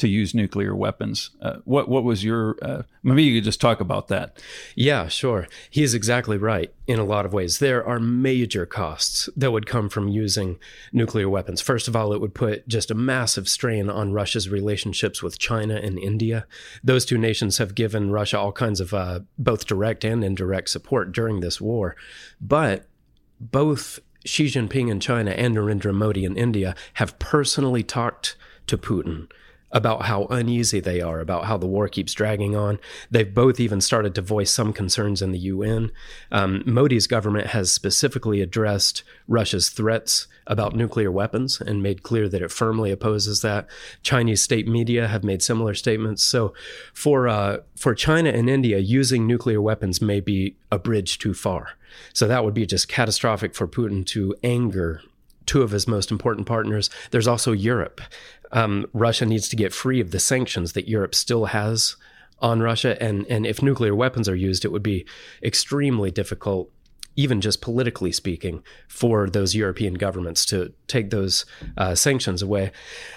to 0.00 0.08
use 0.08 0.34
nuclear 0.34 0.74
weapons. 0.74 1.30
Uh, 1.40 1.58
what 1.64 1.88
what 1.88 2.04
was 2.04 2.24
your 2.24 2.56
uh, 2.62 2.82
maybe 3.02 3.22
you 3.22 3.38
could 3.38 3.44
just 3.44 3.60
talk 3.60 3.80
about 3.80 4.08
that? 4.08 4.42
Yeah, 4.74 5.08
sure. 5.08 5.46
He 5.68 5.82
is 5.82 5.94
exactly 5.94 6.38
right 6.38 6.72
in 6.86 6.98
a 6.98 7.04
lot 7.04 7.26
of 7.26 7.32
ways. 7.32 7.58
There 7.58 7.86
are 7.86 8.00
major 8.00 8.66
costs 8.66 9.28
that 9.36 9.52
would 9.52 9.66
come 9.66 9.88
from 9.88 10.08
using 10.08 10.58
nuclear 10.92 11.28
weapons. 11.28 11.60
First 11.60 11.86
of 11.86 11.94
all, 11.94 12.12
it 12.12 12.20
would 12.20 12.34
put 12.34 12.66
just 12.66 12.90
a 12.90 12.94
massive 12.94 13.48
strain 13.48 13.88
on 13.90 14.12
Russia's 14.12 14.48
relationships 14.48 15.22
with 15.22 15.38
China 15.38 15.76
and 15.76 15.98
India. 15.98 16.46
Those 16.82 17.04
two 17.04 17.18
nations 17.18 17.58
have 17.58 17.74
given 17.74 18.10
Russia 18.10 18.38
all 18.38 18.52
kinds 18.52 18.80
of 18.80 18.94
uh, 18.94 19.20
both 19.38 19.66
direct 19.66 20.04
and 20.04 20.24
indirect 20.24 20.70
support 20.70 21.12
during 21.12 21.40
this 21.40 21.60
war, 21.60 21.94
but 22.40 22.88
both 23.38 24.00
Xi 24.24 24.46
Jinping 24.46 24.90
in 24.90 25.00
China 25.00 25.30
and 25.30 25.56
Narendra 25.56 25.94
Modi 25.94 26.24
in 26.24 26.36
India 26.36 26.74
have 26.94 27.18
personally 27.18 27.82
talked 27.82 28.36
to 28.66 28.76
Putin 28.76 29.30
about 29.72 30.02
how 30.02 30.24
uneasy 30.26 30.80
they 30.80 31.00
are 31.00 31.20
about 31.20 31.44
how 31.44 31.56
the 31.56 31.66
war 31.66 31.88
keeps 31.88 32.12
dragging 32.12 32.56
on. 32.56 32.78
They've 33.10 33.32
both 33.32 33.60
even 33.60 33.80
started 33.80 34.14
to 34.14 34.22
voice 34.22 34.50
some 34.50 34.72
concerns 34.72 35.22
in 35.22 35.32
the 35.32 35.38
UN. 35.38 35.92
Um, 36.32 36.62
Modi's 36.66 37.06
government 37.06 37.48
has 37.48 37.72
specifically 37.72 38.40
addressed 38.40 39.02
Russia's 39.28 39.68
threats 39.68 40.26
about 40.46 40.74
nuclear 40.74 41.12
weapons 41.12 41.60
and 41.60 41.82
made 41.82 42.02
clear 42.02 42.28
that 42.28 42.42
it 42.42 42.50
firmly 42.50 42.90
opposes 42.90 43.42
that. 43.42 43.68
Chinese 44.02 44.42
state 44.42 44.66
media 44.66 45.06
have 45.06 45.22
made 45.22 45.42
similar 45.42 45.74
statements. 45.74 46.22
So, 46.24 46.52
for 46.92 47.28
uh, 47.28 47.58
for 47.76 47.94
China 47.94 48.30
and 48.30 48.50
India, 48.50 48.78
using 48.78 49.26
nuclear 49.26 49.60
weapons 49.60 50.02
may 50.02 50.20
be 50.20 50.56
a 50.72 50.78
bridge 50.78 51.18
too 51.18 51.34
far. 51.34 51.78
So 52.12 52.26
that 52.26 52.44
would 52.44 52.54
be 52.54 52.66
just 52.66 52.88
catastrophic 52.88 53.54
for 53.54 53.66
Putin 53.66 54.04
to 54.06 54.34
anger 54.42 55.02
two 55.50 55.62
of 55.62 55.72
his 55.72 55.88
most 55.88 56.12
important 56.12 56.46
partners. 56.46 56.88
There's 57.10 57.26
also 57.26 57.50
Europe. 57.50 58.00
Um, 58.52 58.86
Russia 58.92 59.26
needs 59.26 59.48
to 59.48 59.56
get 59.56 59.74
free 59.74 60.00
of 60.00 60.12
the 60.12 60.20
sanctions 60.20 60.74
that 60.74 60.88
Europe 60.88 61.12
still 61.12 61.46
has 61.46 61.96
on 62.38 62.62
Russia. 62.62 62.96
And, 63.02 63.26
and 63.26 63.44
if 63.44 63.60
nuclear 63.60 63.92
weapons 63.92 64.28
are 64.28 64.36
used, 64.36 64.64
it 64.64 64.70
would 64.70 64.84
be 64.84 65.04
extremely 65.42 66.12
difficult, 66.12 66.70
even 67.16 67.40
just 67.40 67.60
politically 67.60 68.12
speaking, 68.12 68.62
for 68.86 69.28
those 69.28 69.56
European 69.56 69.94
governments 69.94 70.46
to 70.46 70.72
take 70.86 71.10
those 71.10 71.44
uh, 71.76 71.96
sanctions 71.96 72.42
away. 72.42 72.70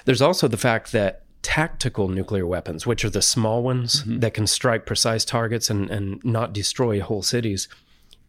There's 0.05 0.21
also 0.21 0.47
the 0.47 0.57
fact 0.57 0.91
that 0.91 1.21
tactical 1.43 2.07
nuclear 2.07 2.47
weapons, 2.47 2.87
which 2.87 3.05
are 3.05 3.11
the 3.11 3.21
small 3.21 3.61
ones 3.61 4.01
mm-hmm. 4.01 4.21
that 4.21 4.33
can 4.33 4.47
strike 4.47 4.87
precise 4.87 5.23
targets 5.23 5.69
and, 5.69 5.91
and 5.91 6.19
not 6.23 6.51
destroy 6.51 6.99
whole 6.99 7.21
cities, 7.21 7.67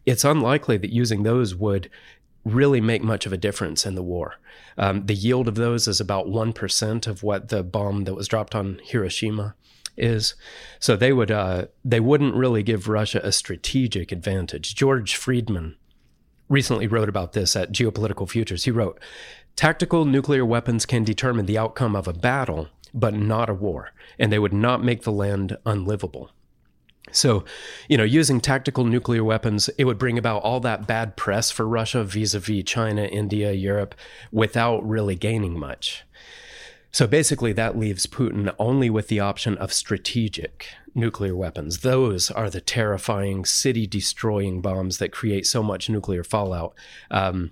it's 0.05 0.23
unlikely 0.23 0.77
that 0.77 0.93
using 0.93 1.23
those 1.23 1.55
would 1.55 1.89
really 2.45 2.79
make 2.79 3.03
much 3.03 3.25
of 3.25 3.33
a 3.33 3.37
difference 3.37 3.85
in 3.85 3.95
the 3.95 4.03
war. 4.03 4.35
Um, 4.77 5.07
the 5.07 5.15
yield 5.15 5.47
of 5.47 5.55
those 5.55 5.87
is 5.87 5.99
about 5.99 6.27
1% 6.27 7.07
of 7.07 7.23
what 7.23 7.49
the 7.49 7.63
bomb 7.63 8.03
that 8.03 8.13
was 8.13 8.27
dropped 8.27 8.55
on 8.55 8.79
Hiroshima 8.83 9.55
is. 9.97 10.35
So 10.79 10.95
they 10.95 11.13
would 11.13 11.31
uh, 11.31 11.67
they 11.83 11.99
wouldn't 11.99 12.35
really 12.35 12.63
give 12.63 12.87
Russia 12.87 13.21
a 13.23 13.31
strategic 13.31 14.11
advantage. 14.11 14.75
George 14.75 15.15
Friedman 15.15 15.75
recently 16.49 16.87
wrote 16.87 17.09
about 17.09 17.33
this 17.33 17.55
at 17.55 17.71
Geopolitical 17.71 18.29
Futures. 18.29 18.65
He 18.65 18.71
wrote, 18.71 18.99
"Tactical 19.55 20.05
nuclear 20.05 20.45
weapons 20.45 20.85
can 20.85 21.03
determine 21.03 21.45
the 21.45 21.57
outcome 21.57 21.95
of 21.95 22.07
a 22.07 22.13
battle, 22.13 22.69
but 22.93 23.13
not 23.13 23.49
a 23.49 23.53
war, 23.53 23.91
and 24.19 24.31
they 24.31 24.39
would 24.39 24.53
not 24.53 24.83
make 24.83 25.03
the 25.03 25.11
land 25.11 25.57
unlivable." 25.65 26.31
So, 27.11 27.45
you 27.87 27.97
know, 27.97 28.03
using 28.03 28.41
tactical 28.41 28.83
nuclear 28.83 29.23
weapons, 29.23 29.69
it 29.77 29.85
would 29.85 29.97
bring 29.97 30.17
about 30.17 30.41
all 30.41 30.59
that 30.61 30.87
bad 30.87 31.15
press 31.15 31.51
for 31.51 31.67
Russia 31.67 32.03
vis 32.03 32.33
a 32.33 32.39
vis 32.39 32.63
China, 32.65 33.03
India, 33.03 33.51
Europe, 33.51 33.95
without 34.31 34.87
really 34.87 35.15
gaining 35.15 35.57
much. 35.57 36.03
So 36.91 37.07
basically, 37.07 37.51
that 37.53 37.77
leaves 37.77 38.07
Putin 38.07 38.55
only 38.57 38.89
with 38.89 39.09
the 39.09 39.19
option 39.19 39.57
of 39.57 39.73
strategic 39.73 40.67
nuclear 40.95 41.35
weapons. 41.35 41.79
Those 41.79 42.31
are 42.31 42.49
the 42.49 42.61
terrifying, 42.61 43.43
city 43.43 43.85
destroying 43.85 44.61
bombs 44.61 44.97
that 44.99 45.11
create 45.11 45.45
so 45.45 45.61
much 45.61 45.89
nuclear 45.89 46.23
fallout. 46.23 46.73
Um, 47.11 47.51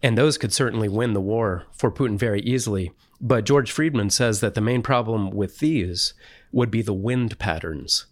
and 0.00 0.16
those 0.16 0.38
could 0.38 0.52
certainly 0.52 0.88
win 0.88 1.12
the 1.12 1.20
war 1.20 1.64
for 1.72 1.90
Putin 1.90 2.16
very 2.16 2.40
easily. 2.42 2.92
But 3.20 3.44
George 3.44 3.72
Friedman 3.72 4.10
says 4.10 4.38
that 4.40 4.54
the 4.54 4.60
main 4.60 4.82
problem 4.82 5.30
with 5.30 5.58
these 5.58 6.14
would 6.52 6.70
be 6.70 6.82
the 6.82 6.94
wind 6.94 7.36
patterns 7.40 8.06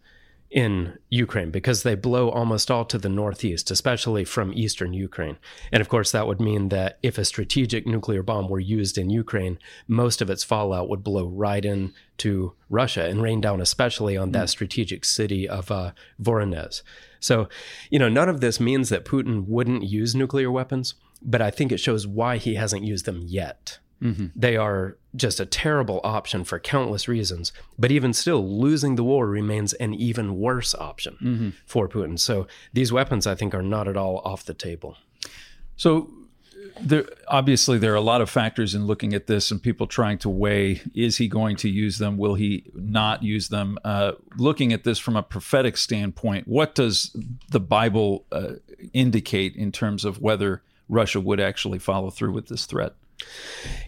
in 0.56 0.96
Ukraine 1.10 1.50
because 1.50 1.82
they 1.82 1.94
blow 1.94 2.30
almost 2.30 2.70
all 2.70 2.86
to 2.86 2.96
the 2.96 3.10
northeast, 3.10 3.70
especially 3.70 4.24
from 4.24 4.54
eastern 4.54 4.94
Ukraine. 4.94 5.36
And 5.70 5.82
of 5.82 5.90
course, 5.90 6.12
that 6.12 6.26
would 6.26 6.40
mean 6.40 6.70
that 6.70 6.98
if 7.02 7.18
a 7.18 7.26
strategic 7.26 7.86
nuclear 7.86 8.22
bomb 8.22 8.48
were 8.48 8.58
used 8.58 8.96
in 8.96 9.10
Ukraine, 9.10 9.58
most 9.86 10.22
of 10.22 10.30
its 10.30 10.44
fallout 10.44 10.88
would 10.88 11.04
blow 11.04 11.26
right 11.26 11.62
into 11.62 12.54
Russia 12.70 13.04
and 13.04 13.20
rain 13.20 13.42
down, 13.42 13.60
especially 13.60 14.16
on 14.16 14.32
that 14.32 14.46
mm. 14.46 14.48
strategic 14.48 15.04
city 15.04 15.46
of 15.46 15.70
uh, 15.70 15.92
Voronezh. 16.18 16.80
So, 17.20 17.50
you 17.90 17.98
know, 17.98 18.08
none 18.08 18.30
of 18.30 18.40
this 18.40 18.58
means 18.58 18.88
that 18.88 19.04
Putin 19.04 19.44
wouldn't 19.46 19.82
use 19.82 20.14
nuclear 20.14 20.50
weapons, 20.50 20.94
but 21.20 21.42
I 21.42 21.50
think 21.50 21.70
it 21.70 21.80
shows 21.80 22.06
why 22.06 22.38
he 22.38 22.54
hasn't 22.54 22.82
used 22.82 23.04
them 23.04 23.20
yet. 23.22 23.78
Mm-hmm. 24.02 24.26
They 24.36 24.56
are 24.56 24.96
just 25.14 25.40
a 25.40 25.46
terrible 25.46 26.00
option 26.04 26.44
for 26.44 26.58
countless 26.58 27.08
reasons. 27.08 27.52
But 27.78 27.90
even 27.90 28.12
still, 28.12 28.46
losing 28.46 28.96
the 28.96 29.04
war 29.04 29.26
remains 29.26 29.72
an 29.74 29.94
even 29.94 30.38
worse 30.38 30.74
option 30.74 31.16
mm-hmm. 31.22 31.50
for 31.64 31.88
Putin. 31.88 32.18
So 32.18 32.46
these 32.72 32.92
weapons, 32.92 33.26
I 33.26 33.34
think, 33.34 33.54
are 33.54 33.62
not 33.62 33.88
at 33.88 33.96
all 33.96 34.18
off 34.18 34.44
the 34.44 34.54
table. 34.54 34.96
So 35.76 36.10
there, 36.80 37.06
obviously 37.28 37.78
there 37.78 37.92
are 37.92 37.96
a 37.96 38.02
lot 38.02 38.20
of 38.20 38.28
factors 38.28 38.74
in 38.74 38.86
looking 38.86 39.14
at 39.14 39.26
this 39.26 39.50
and 39.50 39.62
people 39.62 39.86
trying 39.86 40.18
to 40.18 40.28
weigh 40.28 40.82
is 40.94 41.16
he 41.16 41.28
going 41.28 41.56
to 41.56 41.68
use 41.68 41.98
them 41.98 42.18
will 42.18 42.34
he 42.34 42.64
not 42.74 43.22
use 43.22 43.48
them 43.48 43.78
uh, 43.84 44.12
looking 44.36 44.72
at 44.72 44.84
this 44.84 44.98
from 44.98 45.16
a 45.16 45.22
prophetic 45.22 45.76
standpoint 45.76 46.46
what 46.46 46.74
does 46.74 47.16
the 47.48 47.60
bible 47.60 48.24
uh, 48.32 48.52
indicate 48.92 49.56
in 49.56 49.72
terms 49.72 50.04
of 50.04 50.20
whether 50.20 50.62
russia 50.88 51.20
would 51.20 51.40
actually 51.40 51.78
follow 51.78 52.10
through 52.10 52.32
with 52.32 52.48
this 52.48 52.66
threat 52.66 52.94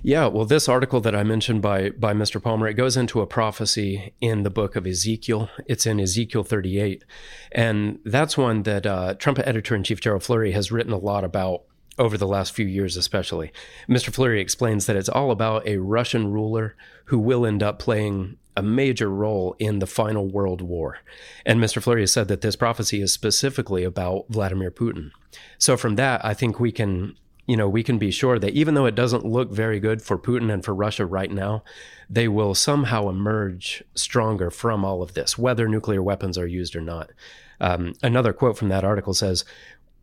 yeah, 0.03 0.27
well, 0.27 0.45
this 0.45 0.69
article 0.69 1.01
that 1.01 1.15
I 1.15 1.23
mentioned 1.23 1.63
by 1.63 1.91
by 1.91 2.15
Mr. 2.15 2.43
Palmer, 2.43 2.69
it 2.69 2.75
goes 2.75 2.97
into 2.97 3.21
a 3.21 3.27
prophecy 3.27 4.15
in 4.21 4.43
the 4.43 4.51
book 4.51 4.77
of 4.77 4.87
Ezekiel. 4.87 5.51
It's 5.67 5.87
in 5.87 6.01
Ezekiel 6.01 6.45
38, 6.45 7.05
and 7.53 7.99
that's 8.05 8.39
one 8.39 8.63
that 8.63 8.87
uh, 8.87 9.15
Trumpet 9.15 9.47
editor 9.47 9.75
in 9.75 9.83
chief 9.83 10.01
Gerald 10.01 10.23
Flurry 10.23 10.53
has 10.53 10.73
written 10.73 10.93
a 10.93 10.99
lot 10.99 11.25
about 11.25 11.63
over 11.99 12.17
the 12.17 12.29
last 12.29 12.55
few 12.55 12.67
years, 12.67 12.97
especially. 12.97 13.53
Mr. 13.89 14.13
Flurry 14.13 14.41
explains 14.41 14.87
that 14.87 14.97
it's 14.97 15.09
all 15.09 15.31
about 15.31 15.67
a 15.67 15.79
Russian 15.79 16.31
ruler 16.31 16.77
who 17.07 17.19
will 17.19 17.45
end 17.45 17.63
up 17.63 17.79
playing 17.79 18.37
a 18.57 18.63
major 18.63 19.09
role 19.09 19.55
in 19.59 19.79
the 19.79 19.87
final 19.87 20.27
world 20.27 20.61
war. 20.61 20.99
And 21.45 21.61
Mr. 21.61 21.83
Flurry 21.83 22.03
has 22.03 22.13
said 22.13 22.29
that 22.29 22.41
this 22.41 22.57
prophecy 22.57 23.01
is 23.01 23.13
specifically 23.13 23.85
about 23.85 24.27
Vladimir 24.29 24.71
Putin. 24.71 25.11
So 25.59 25.77
from 25.77 25.97
that, 25.97 26.25
I 26.25 26.35
think 26.35 26.59
we 26.59 26.73
can 26.73 27.17
you 27.49 27.57
know, 27.57 27.69
we 27.69 27.83
can 27.83 27.99
be 27.99 28.11
sure 28.11 28.39
that 28.39 28.53
even 28.53 28.75
though 28.75 28.85
it 28.85 28.95
doesn't 28.95 29.25
look 29.25 29.51
very 29.51 29.81
good 29.81 30.03
for 30.03 30.19
Putin 30.19 30.53
and 30.53 30.63
for 30.63 30.75
Russia 30.75 31.07
right 31.07 31.31
now, 31.31 31.65
they 32.09 32.29
will 32.29 32.55
somehow 32.55 33.09
emerge 33.09 33.83
stronger 33.95 34.51
from 34.51 34.85
all 34.85 35.03
of 35.03 35.15
this, 35.15 35.39
whether 35.39 35.67
nuclear 35.67 36.03
weapons 36.03 36.37
are 36.37 36.47
used 36.47 36.77
or 36.77 36.83
not. 36.83 37.11
Um, 37.59 37.95
another 38.03 38.35
quote 38.35 38.59
from 38.59 38.69
that 38.69 38.85
article 38.85 39.15
says 39.15 39.47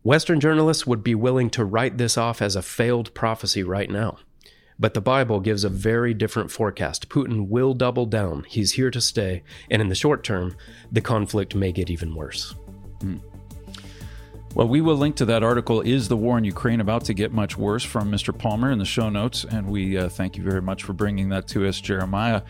Western 0.01 0.39
journalists 0.39 0.87
would 0.87 1.03
be 1.03 1.13
willing 1.13 1.51
to 1.51 1.63
write 1.63 1.99
this 1.99 2.17
off 2.17 2.41
as 2.41 2.55
a 2.55 2.63
failed 2.63 3.13
prophecy 3.13 3.61
right 3.61 3.91
now. 3.91 4.17
But 4.79 4.95
the 4.95 5.01
Bible 5.01 5.39
gives 5.39 5.63
a 5.63 5.69
very 5.69 6.15
different 6.15 6.49
forecast. 6.49 7.09
Putin 7.09 7.47
will 7.47 7.75
double 7.75 8.07
down. 8.07 8.43
He's 8.47 8.73
here 8.73 8.89
to 8.89 8.99
stay. 8.99 9.43
And 9.69 9.83
in 9.83 9.89
the 9.89 9.95
short 9.95 10.23
term, 10.23 10.55
the 10.91 10.99
conflict 10.99 11.53
may 11.53 11.71
get 11.71 11.91
even 11.91 12.15
worse. 12.15 12.55
Mm. 12.99 13.21
Well, 14.55 14.69
we 14.69 14.79
will 14.79 14.95
link 14.95 15.17
to 15.17 15.25
that 15.25 15.43
article, 15.43 15.81
Is 15.81 16.07
the 16.07 16.15
War 16.15 16.37
in 16.37 16.45
Ukraine 16.45 16.79
About 16.79 17.03
to 17.05 17.13
Get 17.13 17.33
Much 17.33 17.57
Worse, 17.57 17.83
from 17.83 18.09
Mr. 18.09 18.35
Palmer 18.35 18.71
in 18.71 18.79
the 18.79 18.85
show 18.85 19.09
notes. 19.09 19.43
And 19.43 19.67
we 19.67 19.97
uh, 19.97 20.07
thank 20.07 20.37
you 20.37 20.43
very 20.43 20.61
much 20.61 20.83
for 20.83 20.93
bringing 20.93 21.27
that 21.29 21.45
to 21.49 21.67
us, 21.67 21.81
Jeremiah. 21.81 22.41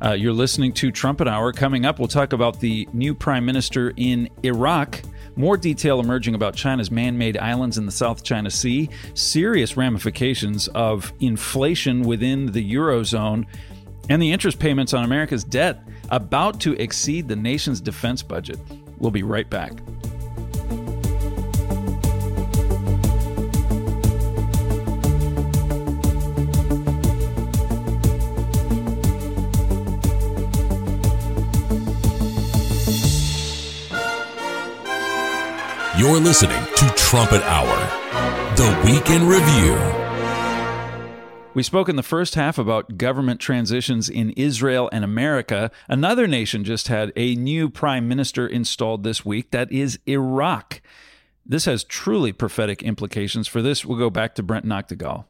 Uh, 0.00 0.12
you're 0.12 0.32
listening 0.32 0.72
to 0.74 0.92
Trumpet 0.92 1.26
Hour. 1.26 1.52
Coming 1.52 1.84
up, 1.84 1.98
we'll 1.98 2.06
talk 2.06 2.32
about 2.32 2.60
the 2.60 2.88
new 2.92 3.12
prime 3.12 3.44
minister 3.44 3.92
in 3.96 4.30
Iraq. 4.44 5.02
More 5.34 5.56
detail 5.56 5.98
emerging 5.98 6.36
about 6.36 6.54
China's 6.54 6.92
man 6.92 7.18
made 7.18 7.36
islands 7.36 7.76
in 7.76 7.86
the 7.86 7.92
South 7.92 8.22
China 8.22 8.52
Sea, 8.52 8.88
serious 9.14 9.76
ramifications 9.76 10.68
of 10.68 11.12
inflation 11.18 12.02
within 12.02 12.52
the 12.52 12.72
Eurozone, 12.74 13.46
and 14.08 14.22
the 14.22 14.30
interest 14.30 14.60
payments 14.60 14.94
on 14.94 15.02
America's 15.02 15.42
debt 15.42 15.82
about 16.10 16.60
to 16.60 16.74
exceed 16.74 17.26
the 17.26 17.34
nation's 17.34 17.80
defense 17.80 18.22
budget. 18.22 18.60
We'll 18.98 19.10
be 19.10 19.24
right 19.24 19.50
back. 19.50 19.72
You're 36.18 36.26
listening 36.26 36.64
to 36.74 36.92
Trumpet 36.96 37.42
Hour, 37.42 38.56
the 38.56 38.82
Week 38.84 39.08
in 39.08 39.24
Review. 39.28 39.78
We 41.54 41.62
spoke 41.62 41.88
in 41.88 41.94
the 41.94 42.02
first 42.02 42.34
half 42.34 42.58
about 42.58 42.98
government 42.98 43.40
transitions 43.40 44.08
in 44.08 44.30
Israel 44.30 44.90
and 44.92 45.04
America. 45.04 45.70
Another 45.86 46.26
nation 46.26 46.64
just 46.64 46.88
had 46.88 47.12
a 47.14 47.36
new 47.36 47.70
prime 47.70 48.08
minister 48.08 48.48
installed 48.48 49.04
this 49.04 49.24
week. 49.24 49.52
That 49.52 49.70
is 49.70 50.00
Iraq. 50.08 50.80
This 51.46 51.66
has 51.66 51.84
truly 51.84 52.32
prophetic 52.32 52.82
implications. 52.82 53.46
For 53.46 53.62
this, 53.62 53.84
we'll 53.84 53.96
go 53.96 54.10
back 54.10 54.34
to 54.34 54.42
Brent 54.42 54.66
Nagtegaal. 54.66 55.24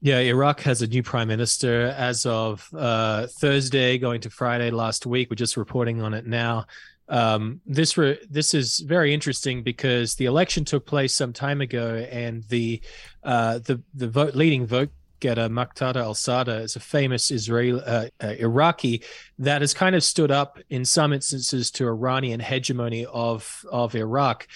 Yeah, 0.00 0.18
Iraq 0.18 0.60
has 0.60 0.80
a 0.80 0.86
new 0.86 1.02
prime 1.02 1.26
minister 1.26 1.86
as 1.86 2.24
of 2.24 2.68
uh, 2.72 3.26
Thursday, 3.26 3.98
going 3.98 4.20
to 4.20 4.30
Friday 4.30 4.70
last 4.70 5.06
week. 5.06 5.28
We're 5.28 5.34
just 5.34 5.56
reporting 5.56 6.02
on 6.02 6.14
it 6.14 6.24
now. 6.24 6.66
Um, 7.08 7.60
this 7.66 7.98
re- 7.98 8.18
this 8.30 8.54
is 8.54 8.78
very 8.78 9.12
interesting 9.12 9.62
because 9.62 10.14
the 10.14 10.24
election 10.24 10.64
took 10.64 10.86
place 10.86 11.14
some 11.14 11.32
time 11.32 11.60
ago, 11.60 12.06
and 12.10 12.42
the 12.44 12.80
uh, 13.22 13.58
the 13.58 13.82
the 13.94 14.08
vote, 14.08 14.34
leading 14.34 14.66
vote 14.66 14.90
getter 15.20 15.48
Muqtada 15.48 15.96
al-Sadr 15.96 16.50
is 16.50 16.76
a 16.76 16.80
famous 16.80 17.30
Israeli 17.30 17.80
uh, 17.82 18.08
uh, 18.22 18.26
Iraqi 18.38 19.02
that 19.38 19.62
has 19.62 19.72
kind 19.72 19.96
of 19.96 20.04
stood 20.04 20.30
up 20.30 20.58
in 20.68 20.84
some 20.84 21.14
instances 21.14 21.70
to 21.72 21.86
Iranian 21.86 22.40
hegemony 22.40 23.06
of 23.06 23.64
of 23.70 23.94
Iraq. 23.94 24.46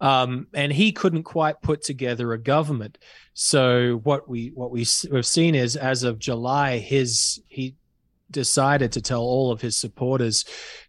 Um, 0.00 0.48
and 0.52 0.72
he 0.72 0.92
couldn't 0.92 1.22
quite 1.22 1.62
put 1.62 1.82
together 1.82 2.32
a 2.32 2.38
government. 2.38 2.98
So 3.34 4.00
what 4.02 4.28
we 4.28 4.48
what 4.48 4.70
we 4.70 4.80
have 5.12 5.26
seen 5.26 5.54
is 5.54 5.76
as 5.76 6.02
of 6.02 6.18
July, 6.18 6.78
his 6.78 7.40
he 7.46 7.74
decided 8.30 8.92
to 8.92 9.00
tell 9.00 9.22
all 9.22 9.52
of 9.52 9.60
his 9.60 9.76
supporters 9.76 10.44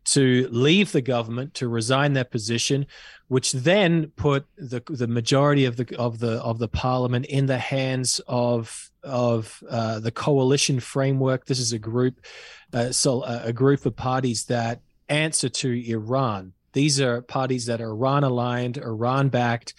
to 0.06 0.48
leave 0.52 0.92
the 0.92 1.02
government 1.02 1.54
to 1.54 1.68
resign 1.68 2.14
their 2.14 2.24
position 2.24 2.86
which 3.28 3.52
then 3.52 4.08
put 4.16 4.46
the 4.58 4.82
the 4.90 5.08
majority 5.08 5.66
of 5.66 5.76
the 5.76 5.98
of 5.98 6.20
the 6.20 6.42
of 6.42 6.60
the 6.60 6.68
parliament 6.68 7.26
in 7.26 7.46
the 7.46 7.58
hands 7.58 8.22
of 8.28 8.90
of 9.04 9.62
uh, 9.70 10.00
the 10.00 10.12
coalition 10.12 10.80
framework. 10.80 11.46
This 11.46 11.60
is 11.60 11.74
a 11.74 11.80
group 11.80 12.26
uh, 12.74 12.92
so 12.92 13.22
uh, 13.22 13.42
a 13.44 13.54
group 13.54 13.86
of 13.86 13.96
parties 13.96 14.46
that 14.46 14.82
answer 15.10 15.50
to 15.50 15.90
Iran. 15.90 16.54
These 16.74 17.02
are 17.02 17.22
parties 17.22 17.66
that 17.66 17.82
are 17.82 17.90
Iran 17.90 18.24
aligned 18.24 18.78
Iran 18.78 19.30
backed 19.30 19.74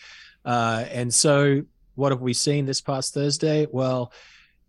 uh, 0.45 0.85
and 0.91 1.13
so 1.13 1.63
what 1.95 2.13
have 2.13 2.21
we 2.21 2.33
seen 2.33 2.67
this 2.67 2.81
past 2.81 3.15
Thursday? 3.15 3.67
Well 3.71 4.13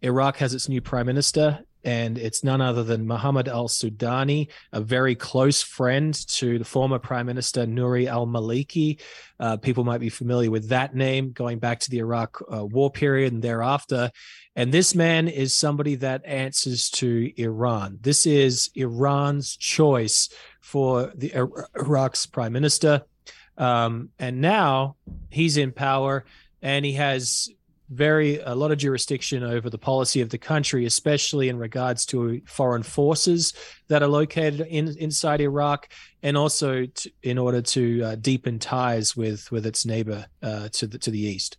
Iraq 0.02 0.38
has 0.38 0.54
its 0.54 0.70
new 0.70 0.82
prime 0.82 1.06
minister 1.06 1.60
and 1.84 2.18
it's 2.18 2.44
none 2.44 2.60
other 2.60 2.84
than 2.84 3.08
Mohammed 3.08 3.48
al 3.48 3.68
Sudani, 3.70 4.50
a 4.74 4.82
very 4.82 5.16
close 5.16 5.62
friend 5.62 6.14
to 6.32 6.60
the 6.60 6.66
former 6.66 7.00
Prime 7.00 7.26
Minister 7.26 7.66
Nouri 7.66 8.08
al 8.08 8.28
Maliki. 8.28 9.00
Uh, 9.40 9.56
people 9.58 9.86
might 9.86 10.00
be 10.02 10.10
familiar 10.10 10.52
with 10.52 10.70
that 10.70 10.94
name 10.94 11.32
going 11.32 11.60
back 11.60 11.80
to 11.80 11.90
the 11.90 12.00
Iraq 12.00 12.42
uh, 12.54 12.66
war 12.66 12.92
period 12.92 13.32
and 13.32 13.42
thereafter. 13.42 14.12
And 14.56 14.74
this 14.74 14.94
man 14.94 15.30
is 15.30 15.56
somebody 15.56 15.96
that 15.96 16.26
answers 16.26 16.90
to 16.92 17.32
Iran. 17.38 17.98
This 18.02 18.26
is 18.26 18.70
Iran's 18.76 19.56
choice 19.56 20.30
for 20.60 21.14
the 21.16 21.34
Iraq's 21.34 22.26
prime 22.26 22.52
minister. 22.52 23.04
Um, 23.58 24.10
and 24.20 24.42
now 24.42 24.98
he's 25.30 25.56
in 25.56 25.72
power 25.72 26.26
and 26.62 26.84
he 26.84 26.94
has 26.94 27.50
very 27.90 28.40
a 28.40 28.54
lot 28.54 28.72
of 28.72 28.78
jurisdiction 28.78 29.44
over 29.44 29.70
the 29.70 29.78
policy 29.78 30.22
of 30.22 30.30
the 30.30 30.38
country, 30.38 30.86
especially 30.86 31.50
in 31.50 31.58
regards 31.58 32.06
to 32.08 32.42
foreign 32.46 32.84
forces 32.84 33.54
that 33.88 34.04
are 34.04 34.08
located 34.08 34.62
in 34.62 34.96
inside 34.98 35.42
Iraq, 35.42 35.90
and 36.22 36.38
also 36.38 36.86
to, 36.86 37.12
in 37.24 37.38
order 37.38 37.62
to 37.62 38.04
uh, 38.04 38.16
deepen 38.16 38.60
ties 38.60 39.16
with 39.16 39.52
with 39.52 39.66
its 39.66 39.86
neighbor 39.86 40.28
uh, 40.44 40.70
to 40.70 40.88
the 40.88 40.98
to 41.00 41.12
the 41.12 41.20
east. 41.20 41.58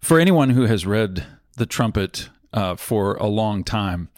For 0.00 0.18
anyone 0.18 0.50
who 0.50 0.66
has 0.66 0.86
read 0.86 1.26
the 1.56 1.66
Trumpet 1.66 2.30
uh, 2.52 2.76
for 2.76 3.16
a 3.16 3.26
long 3.26 3.64
time, 3.64 4.08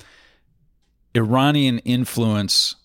Iranian 1.14 1.78
influence 1.80 2.76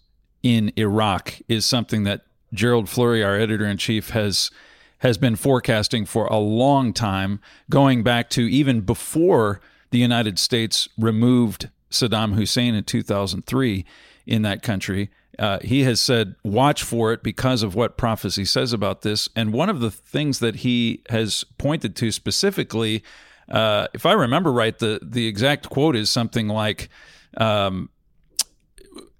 in 0.43 0.71
Iraq 0.77 1.35
is 1.47 1.65
something 1.65 2.03
that 2.03 2.21
Gerald 2.53 2.89
Flurry, 2.89 3.23
our 3.23 3.35
editor 3.35 3.65
in 3.65 3.77
chief, 3.77 4.11
has 4.11 4.51
has 4.99 5.17
been 5.17 5.35
forecasting 5.35 6.05
for 6.05 6.25
a 6.27 6.37
long 6.37 6.93
time, 6.93 7.39
going 7.69 8.03
back 8.03 8.29
to 8.31 8.41
even 8.43 8.81
before 8.81 9.61
the 9.91 9.97
United 9.97 10.39
States 10.39 10.87
removed 10.97 11.69
Saddam 11.89 12.35
Hussein 12.35 12.75
in 12.75 12.83
2003 12.83 13.85
in 14.25 14.41
that 14.41 14.61
country. 14.61 15.09
Uh, 15.39 15.59
he 15.61 15.83
has 15.83 16.01
said, 16.01 16.35
watch 16.43 16.81
for 16.81 17.13
it 17.13 17.21
because 17.21 17.61
of 17.61 17.75
what 17.75 17.95
prophecy 17.95 18.43
says 18.43 18.73
about 18.73 19.03
this. 19.03 19.29
And 19.35 19.53
one 19.53 19.69
of 19.69 19.79
the 19.79 19.91
things 19.91 20.39
that 20.39 20.57
he 20.57 21.03
has 21.09 21.43
pointed 21.57 21.95
to 21.97 22.11
specifically, 22.11 23.03
uh, 23.49 23.87
if 23.93 24.05
I 24.05 24.13
remember 24.13 24.51
right, 24.51 24.77
the, 24.77 24.99
the 25.01 25.27
exact 25.27 25.69
quote 25.69 25.95
is 25.95 26.09
something 26.09 26.47
like, 26.47 26.89
um, 27.37 27.89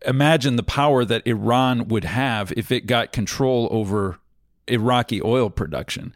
imagine 0.05 0.55
the 0.55 0.63
power 0.63 1.05
that 1.05 1.25
Iran 1.27 1.87
would 1.87 2.03
have 2.03 2.51
if 2.57 2.71
it 2.71 2.87
got 2.87 3.11
control 3.11 3.67
over 3.69 4.17
Iraqi 4.67 5.21
oil 5.21 5.49
production. 5.49 6.13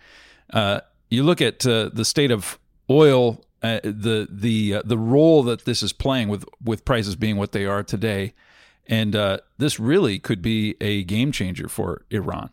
Uh, 0.52 0.82
you 1.10 1.24
look 1.24 1.42
at 1.42 1.66
uh, 1.66 1.90
the 1.94 2.06
state 2.06 2.32
of 2.32 2.58
oil, 2.90 3.44
uh, 3.62 3.80
the 3.84 4.28
the 4.30 4.76
uh, 4.76 4.82
the 4.86 4.98
role 4.98 5.44
that 5.44 5.66
this 5.66 5.84
is 5.84 5.94
playing 5.94 6.30
with 6.30 6.46
with 6.64 6.86
prices 6.86 7.16
being 7.16 7.38
what 7.38 7.52
they 7.52 7.66
are 7.66 7.84
today, 7.84 8.34
and 8.88 9.16
uh, 9.16 9.38
this 9.58 9.80
really 9.80 10.20
could 10.20 10.42
be 10.42 10.76
a 10.82 11.04
game 11.04 11.32
changer 11.32 11.68
for 11.68 12.06
Iran. 12.10 12.50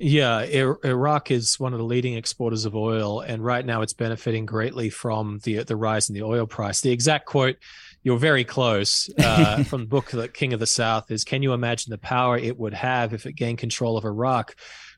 Yeah, 0.00 0.40
Iraq 0.40 1.30
is 1.30 1.60
one 1.60 1.72
of 1.72 1.78
the 1.78 1.84
leading 1.84 2.14
exporters 2.14 2.64
of 2.64 2.74
oil, 2.74 3.20
and 3.20 3.44
right 3.44 3.64
now 3.64 3.80
it's 3.80 3.92
benefiting 3.92 4.44
greatly 4.44 4.90
from 4.90 5.38
the 5.44 5.62
the 5.62 5.76
rise 5.76 6.08
in 6.08 6.14
the 6.14 6.22
oil 6.22 6.46
price. 6.46 6.80
The 6.80 6.90
exact 6.90 7.26
quote 7.26 7.56
you're 8.04 8.18
very 8.18 8.44
close 8.44 9.10
uh, 9.18 9.64
from 9.64 9.80
the 9.80 9.86
book 9.86 10.10
the 10.10 10.28
king 10.28 10.52
of 10.52 10.60
the 10.60 10.66
south 10.66 11.10
is 11.10 11.24
can 11.24 11.42
you 11.42 11.52
imagine 11.52 11.90
the 11.90 11.98
power 11.98 12.38
it 12.38 12.56
would 12.56 12.74
have 12.74 13.12
if 13.12 13.26
it 13.26 13.32
gained 13.32 13.58
control 13.58 13.96
of 13.96 14.04
iraq 14.04 14.54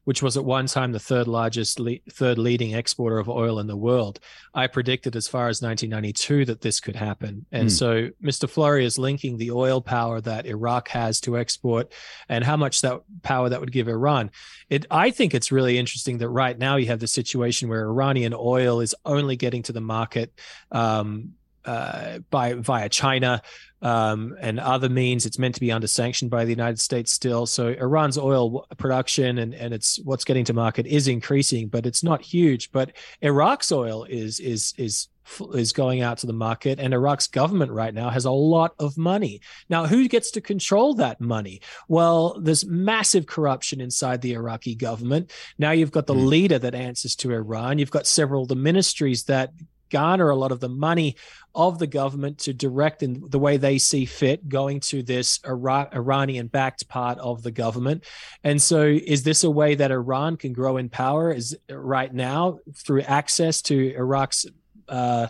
which 0.07 0.22
was 0.22 0.36
at 0.36 0.44
one 0.44 0.66
time 0.66 0.92
the 0.92 1.00
third 1.00 1.26
largest 1.26 1.80
le- 1.80 1.98
third 2.12 2.38
leading 2.38 2.74
exporter 2.74 3.18
of 3.18 3.28
oil 3.28 3.59
in 3.59 3.66
the 3.66 3.76
world. 3.76 4.20
I 4.54 4.68
predicted 4.68 5.16
as 5.16 5.26
far 5.26 5.48
as 5.48 5.61
1992 5.61 6.44
that 6.44 6.61
this 6.61 6.78
could 6.78 6.94
happen. 6.94 7.44
And 7.50 7.68
mm. 7.68 7.72
so 7.72 8.11
mr 8.22 8.48
flurry 8.48 8.84
is 8.84 8.98
linking 8.98 9.36
the 9.36 9.50
oil 9.50 9.80
power 9.80 10.20
that 10.20 10.46
iraq 10.46 10.88
has 10.88 11.20
to 11.22 11.36
export 11.36 11.92
and 12.28 12.44
how 12.44 12.57
much 12.57 12.82
that 12.82 13.00
power 13.22 13.48
that 13.48 13.59
would 13.59 13.72
give 13.72 13.88
iran. 13.88 14.30
It 14.70 14.86
i 14.92 15.11
think 15.11 15.34
it's 15.34 15.50
really 15.50 15.76
interesting 15.76 16.18
that 16.18 16.28
right 16.28 16.57
now 16.57 16.76
you 16.76 16.86
have 16.86 17.00
the 17.00 17.09
situation 17.09 17.68
where 17.68 17.84
iranian 17.84 18.32
oil 18.32 18.80
is 18.80 18.94
only 19.04 19.34
getting 19.34 19.64
to 19.64 19.72
the 19.72 19.80
market 19.80 20.32
um, 20.70 21.32
uh, 21.66 22.20
by 22.30 22.54
via 22.54 22.88
China 22.88 23.42
um, 23.82 24.36
and 24.40 24.58
other 24.58 24.88
means. 24.88 25.26
It's 25.26 25.38
meant 25.38 25.54
to 25.56 25.60
be 25.60 25.72
under 25.72 25.86
sanction 25.86 26.28
by 26.28 26.44
the 26.44 26.50
United 26.50 26.80
States 26.80 27.12
still. 27.12 27.46
So 27.46 27.68
Iran's 27.68 28.18
oil 28.18 28.66
production 28.78 29.38
and, 29.38 29.54
and 29.54 29.74
it's 29.74 29.98
what's 30.04 30.24
getting 30.24 30.44
to 30.46 30.52
market 30.52 30.86
is 30.86 31.08
increasing, 31.08 31.68
but 31.68 31.86
it's 31.86 32.02
not 32.02 32.22
huge. 32.22 32.72
But 32.72 32.92
Iraq's 33.20 33.70
oil 33.72 34.04
is 34.04 34.40
is 34.40 34.74
is 34.78 35.08
is 35.54 35.72
going 35.72 36.02
out 36.02 36.18
to 36.18 36.26
the 36.26 36.32
market 36.32 36.78
and 36.78 36.94
Iraq's 36.94 37.26
government 37.26 37.72
right 37.72 37.92
now 37.92 38.10
has 38.10 38.24
a 38.24 38.30
lot 38.30 38.74
of 38.78 38.96
money. 38.96 39.40
Now, 39.68 39.86
who 39.86 40.06
gets 40.06 40.30
to 40.32 40.40
control 40.40 40.94
that 40.94 41.20
money? 41.20 41.62
Well, 41.88 42.38
there's 42.40 42.64
massive 42.64 43.26
corruption 43.26 43.80
inside 43.80 44.22
the 44.22 44.34
Iraqi 44.34 44.76
government. 44.76 45.32
Now 45.58 45.72
you've 45.72 45.90
got 45.90 46.06
the 46.06 46.14
mm. 46.14 46.26
leader 46.26 46.60
that 46.60 46.76
answers 46.76 47.16
to 47.16 47.32
Iran. 47.32 47.78
You've 47.78 47.90
got 47.90 48.06
several 48.06 48.42
of 48.42 48.48
the 48.48 48.54
ministries 48.54 49.24
that 49.24 49.50
garner 49.91 50.30
a 50.30 50.37
lot 50.37 50.53
of 50.53 50.61
the 50.61 50.68
money 50.68 51.16
of 51.55 51.78
the 51.78 51.87
government 51.87 52.39
to 52.39 52.53
direct 52.53 53.03
in 53.03 53.22
the 53.28 53.39
way 53.39 53.57
they 53.57 53.78
see 53.78 54.05
fit 54.05 54.49
going 54.49 54.78
to 54.78 55.03
this 55.03 55.41
Iranian 55.47 56.49
backed 56.49 56.87
part 56.89 57.18
of 57.18 57.43
the 57.43 57.51
government. 57.51 58.05
And 58.45 58.61
so 58.61 58.82
is 58.82 59.22
this 59.22 59.43
a 59.43 59.51
way 59.51 59.74
that 59.74 59.91
Iran 59.91 60.37
can 60.37 60.53
grow 60.53 60.76
in 60.76 60.89
power 60.89 61.32
is 61.32 61.57
right 61.70 62.12
now 62.12 62.59
through 62.74 63.03
access 63.03 63.62
to 63.62 63.95
Iraq's 63.95 64.47
uh, 64.89 65.28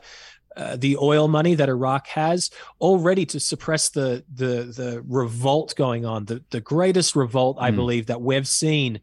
uh, 0.56 0.74
the 0.76 0.96
oil 0.96 1.28
money 1.28 1.54
that 1.54 1.68
Iraq 1.68 2.06
has 2.06 2.50
already 2.80 3.26
to 3.26 3.38
suppress 3.38 3.90
the 3.90 4.24
the 4.32 4.72
the 4.74 5.04
revolt 5.06 5.74
going 5.76 6.06
on 6.06 6.24
the 6.24 6.42
the 6.48 6.62
greatest 6.62 7.14
revolt 7.14 7.58
I 7.60 7.70
mm. 7.70 7.76
believe 7.76 8.06
that 8.06 8.22
we've 8.22 8.48
seen 8.48 9.00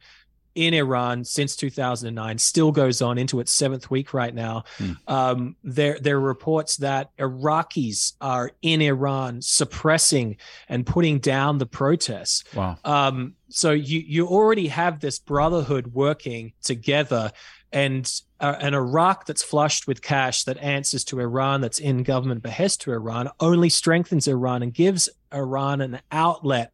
in 0.55 0.73
Iran 0.73 1.23
since 1.23 1.55
2009, 1.55 2.37
still 2.37 2.71
goes 2.71 3.01
on 3.01 3.17
into 3.17 3.39
its 3.39 3.51
seventh 3.51 3.89
week 3.89 4.13
right 4.13 4.33
now. 4.33 4.63
Mm. 4.77 4.97
Um, 5.07 5.55
there, 5.63 5.97
there 5.99 6.17
are 6.17 6.21
reports 6.21 6.77
that 6.77 7.09
Iraqis 7.17 8.13
are 8.21 8.51
in 8.61 8.81
Iran 8.81 9.41
suppressing 9.41 10.37
and 10.69 10.85
putting 10.85 11.19
down 11.19 11.57
the 11.57 11.65
protests. 11.65 12.43
Wow. 12.53 12.77
Um, 12.83 13.35
so 13.49 13.71
you 13.71 13.99
you 13.99 14.27
already 14.27 14.67
have 14.67 14.99
this 14.99 15.19
brotherhood 15.19 15.87
working 15.93 16.53
together, 16.63 17.31
and 17.71 18.11
uh, 18.39 18.55
an 18.59 18.73
Iraq 18.73 19.27
that's 19.27 19.43
flushed 19.43 19.87
with 19.87 20.01
cash 20.01 20.43
that 20.45 20.57
answers 20.57 21.03
to 21.05 21.19
Iran, 21.19 21.61
that's 21.61 21.79
in 21.79 22.01
government 22.01 22.41
behest 22.41 22.81
to 22.81 22.91
Iran, 22.91 23.29
only 23.39 23.69
strengthens 23.69 24.27
Iran 24.27 24.63
and 24.63 24.73
gives 24.73 25.07
Iran 25.31 25.81
an 25.81 25.99
outlet 26.11 26.73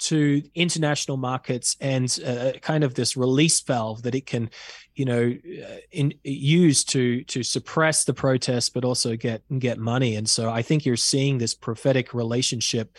to 0.00 0.42
international 0.54 1.16
markets 1.16 1.76
and 1.80 2.18
uh, 2.26 2.52
kind 2.60 2.84
of 2.84 2.94
this 2.94 3.16
release 3.16 3.60
valve 3.60 4.02
that 4.02 4.14
it 4.14 4.26
can, 4.26 4.50
you 4.94 5.04
know, 5.04 5.34
uh, 5.64 5.76
in, 5.92 6.14
use 6.24 6.84
to 6.84 7.22
to 7.24 7.42
suppress 7.42 8.04
the 8.04 8.14
protests, 8.14 8.68
but 8.68 8.84
also 8.84 9.16
get 9.16 9.42
get 9.58 9.78
money. 9.78 10.16
And 10.16 10.28
so 10.28 10.50
I 10.50 10.62
think 10.62 10.84
you're 10.84 10.96
seeing 10.96 11.38
this 11.38 11.54
prophetic 11.54 12.14
relationship 12.14 12.96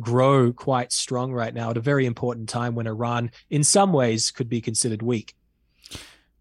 grow 0.00 0.52
quite 0.52 0.92
strong 0.92 1.32
right 1.32 1.54
now 1.54 1.70
at 1.70 1.76
a 1.76 1.80
very 1.80 2.06
important 2.06 2.48
time 2.48 2.74
when 2.74 2.86
Iran, 2.86 3.30
in 3.50 3.64
some 3.64 3.92
ways, 3.92 4.30
could 4.30 4.48
be 4.48 4.60
considered 4.60 5.02
weak. 5.02 5.34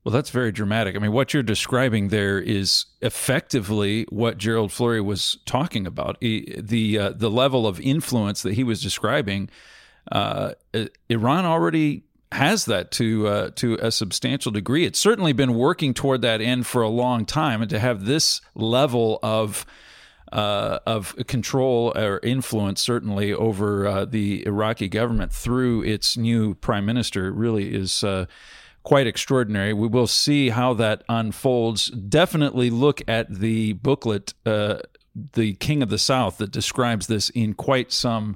Well, 0.03 0.11
that's 0.11 0.31
very 0.31 0.51
dramatic. 0.51 0.97
I 0.97 0.99
mean, 0.99 1.13
what 1.13 1.33
you're 1.33 1.43
describing 1.43 2.09
there 2.09 2.37
is 2.37 2.85
effectively 3.01 4.05
what 4.09 4.37
Gerald 4.37 4.71
Flurry 4.71 4.99
was 4.99 5.37
talking 5.45 5.87
about. 5.87 6.17
He, 6.19 6.53
the 6.57 6.97
uh, 6.97 7.09
the 7.11 7.31
level 7.31 7.65
of 7.65 7.79
influence 7.79 8.41
that 8.41 8.53
he 8.55 8.65
was 8.65 8.81
describing, 8.81 9.49
uh, 10.11 10.53
Iran 11.09 11.45
already 11.45 12.03
has 12.31 12.65
that 12.65 12.91
to 12.91 13.27
uh, 13.27 13.49
to 13.55 13.77
a 13.81 13.91
substantial 13.91 14.51
degree. 14.51 14.85
It's 14.85 14.99
certainly 14.99 15.33
been 15.33 15.53
working 15.53 15.93
toward 15.93 16.21
that 16.21 16.41
end 16.41 16.65
for 16.67 16.81
a 16.81 16.89
long 16.89 17.25
time, 17.25 17.61
and 17.61 17.69
to 17.69 17.79
have 17.79 18.05
this 18.05 18.41
level 18.55 19.19
of 19.23 19.65
uh, 20.31 20.79
of 20.87 21.15
control 21.27 21.93
or 21.95 22.19
influence, 22.23 22.81
certainly 22.81 23.31
over 23.31 23.85
uh, 23.85 24.05
the 24.05 24.45
Iraqi 24.47 24.89
government 24.89 25.31
through 25.31 25.83
its 25.83 26.17
new 26.17 26.55
prime 26.55 26.85
minister, 26.85 27.31
really 27.31 27.73
is 27.73 28.03
uh, 28.03 28.25
quite 28.81 29.05
extraordinary. 29.05 29.73
We 29.73 29.87
will 29.87 30.07
see 30.07 30.49
how 30.49 30.73
that 30.73 31.03
unfolds. 31.07 31.87
Definitely 31.87 32.71
look 32.71 33.01
at 33.07 33.31
the 33.31 33.73
booklet, 33.73 34.33
uh, 34.45 34.79
The 35.33 35.53
King 35.53 35.83
of 35.83 35.89
the 35.89 35.99
South, 35.99 36.37
that 36.39 36.51
describes 36.51 37.05
this 37.05 37.29
in 37.29 37.53
quite 37.53 37.91
some 37.91 38.35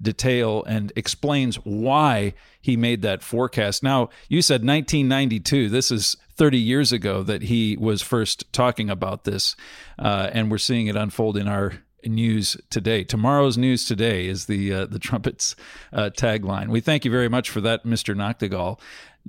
detail 0.00 0.64
and 0.64 0.92
explains 0.96 1.56
why 1.56 2.34
he 2.60 2.76
made 2.76 3.02
that 3.02 3.22
forecast. 3.22 3.82
Now, 3.82 4.10
you 4.28 4.42
said 4.42 4.60
1992. 4.60 5.68
This 5.68 5.90
is 5.90 6.16
30 6.36 6.58
years 6.58 6.92
ago 6.92 7.22
that 7.24 7.42
he 7.42 7.76
was 7.76 8.00
first 8.00 8.52
talking 8.52 8.88
about 8.88 9.24
this, 9.24 9.56
uh, 9.98 10.30
and 10.32 10.50
we're 10.50 10.58
seeing 10.58 10.86
it 10.86 10.96
unfold 10.96 11.36
in 11.36 11.48
our 11.48 11.82
news 12.04 12.56
today. 12.70 13.04
Tomorrow's 13.04 13.58
news 13.58 13.84
today 13.84 14.26
is 14.26 14.46
the 14.46 14.72
uh, 14.72 14.86
the 14.86 14.98
trumpets 15.00 15.56
uh, 15.92 16.10
tagline. 16.16 16.68
We 16.68 16.80
thank 16.80 17.04
you 17.04 17.10
very 17.10 17.28
much 17.28 17.50
for 17.50 17.60
that, 17.62 17.84
Mr. 17.84 18.14
Nagtegaal. 18.14 18.78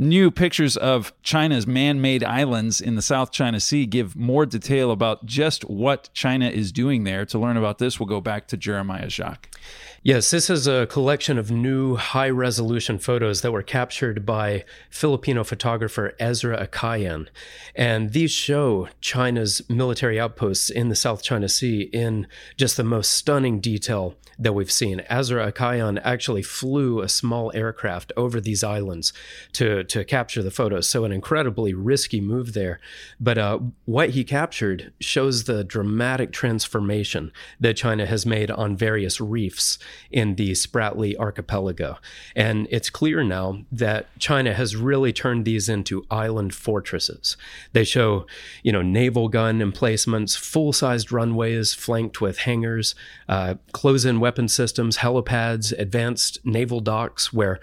New 0.01 0.31
pictures 0.31 0.77
of 0.77 1.11
China's 1.23 1.67
man 1.67 1.99
made 1.99 2.23
islands 2.23 2.79
in 2.79 2.95
the 2.95 3.01
South 3.01 3.33
China 3.33 3.59
Sea 3.59 3.85
give 3.85 4.15
more 4.15 4.45
detail 4.45 4.91
about 4.91 5.25
just 5.25 5.63
what 5.63 6.09
China 6.13 6.47
is 6.47 6.71
doing 6.71 7.03
there. 7.03 7.25
To 7.25 7.37
learn 7.37 7.57
about 7.57 7.79
this, 7.79 7.99
we'll 7.99 8.07
go 8.07 8.21
back 8.21 8.47
to 8.47 8.55
Jeremiah 8.55 9.09
Jacques. 9.09 9.53
Yes, 10.01 10.31
this 10.31 10.49
is 10.49 10.67
a 10.67 10.87
collection 10.87 11.37
of 11.37 11.51
new 11.51 11.97
high 11.97 12.29
resolution 12.29 12.97
photos 12.97 13.41
that 13.41 13.51
were 13.51 13.61
captured 13.61 14.25
by 14.25 14.63
Filipino 14.89 15.43
photographer 15.43 16.15
Ezra 16.17 16.65
Acayan. 16.65 17.27
And 17.75 18.13
these 18.13 18.31
show 18.31 18.87
China's 19.01 19.61
military 19.67 20.17
outposts 20.17 20.69
in 20.69 20.87
the 20.87 20.95
South 20.95 21.23
China 21.23 21.49
Sea 21.49 21.89
in 21.91 22.25
just 22.55 22.77
the 22.77 22.85
most 22.85 23.11
stunning 23.11 23.59
detail 23.59 24.15
that 24.39 24.53
we've 24.53 24.71
seen. 24.71 25.01
Ezra 25.09 25.51
Acayan 25.51 25.99
actually 26.03 26.41
flew 26.41 27.01
a 27.01 27.09
small 27.09 27.51
aircraft 27.53 28.13
over 28.15 28.39
these 28.39 28.63
islands 28.63 29.11
to, 29.53 29.83
to 29.83 30.05
capture 30.05 30.41
the 30.41 30.49
photos. 30.49 30.89
So, 30.89 31.03
an 31.03 31.11
incredibly 31.11 31.73
risky 31.73 32.21
move 32.21 32.53
there. 32.53 32.79
But 33.19 33.37
uh, 33.37 33.59
what 33.85 34.11
he 34.11 34.23
captured 34.23 34.93
shows 34.99 35.43
the 35.43 35.63
dramatic 35.63 36.31
transformation 36.31 37.31
that 37.59 37.75
China 37.75 38.05
has 38.05 38.25
made 38.25 38.49
on 38.49 38.77
various 38.77 39.19
reefs 39.19 39.77
in 40.09 40.35
the 40.35 40.51
Spratly 40.51 41.17
archipelago. 41.17 41.97
And 42.35 42.67
it's 42.71 42.89
clear 42.89 43.23
now 43.23 43.59
that 43.71 44.07
China 44.19 44.53
has 44.53 44.75
really 44.75 45.11
turned 45.11 45.43
these 45.45 45.67
into 45.67 46.05
island 46.09 46.53
fortresses. 46.53 47.35
They 47.73 47.83
show, 47.83 48.25
you 48.63 48.71
know, 48.71 48.81
naval 48.81 49.27
gun 49.27 49.61
emplacements, 49.61 50.35
full-sized 50.35 51.11
runways 51.11 51.73
flanked 51.73 52.21
with 52.21 52.39
hangars, 52.39 52.95
uh, 53.27 53.55
close-in 53.73 54.19
weapon 54.29 54.47
systems, 54.47 54.97
helipads, 54.97 55.73
advanced 55.79 56.37
naval 56.45 56.79
docks 56.81 57.33
where 57.33 57.59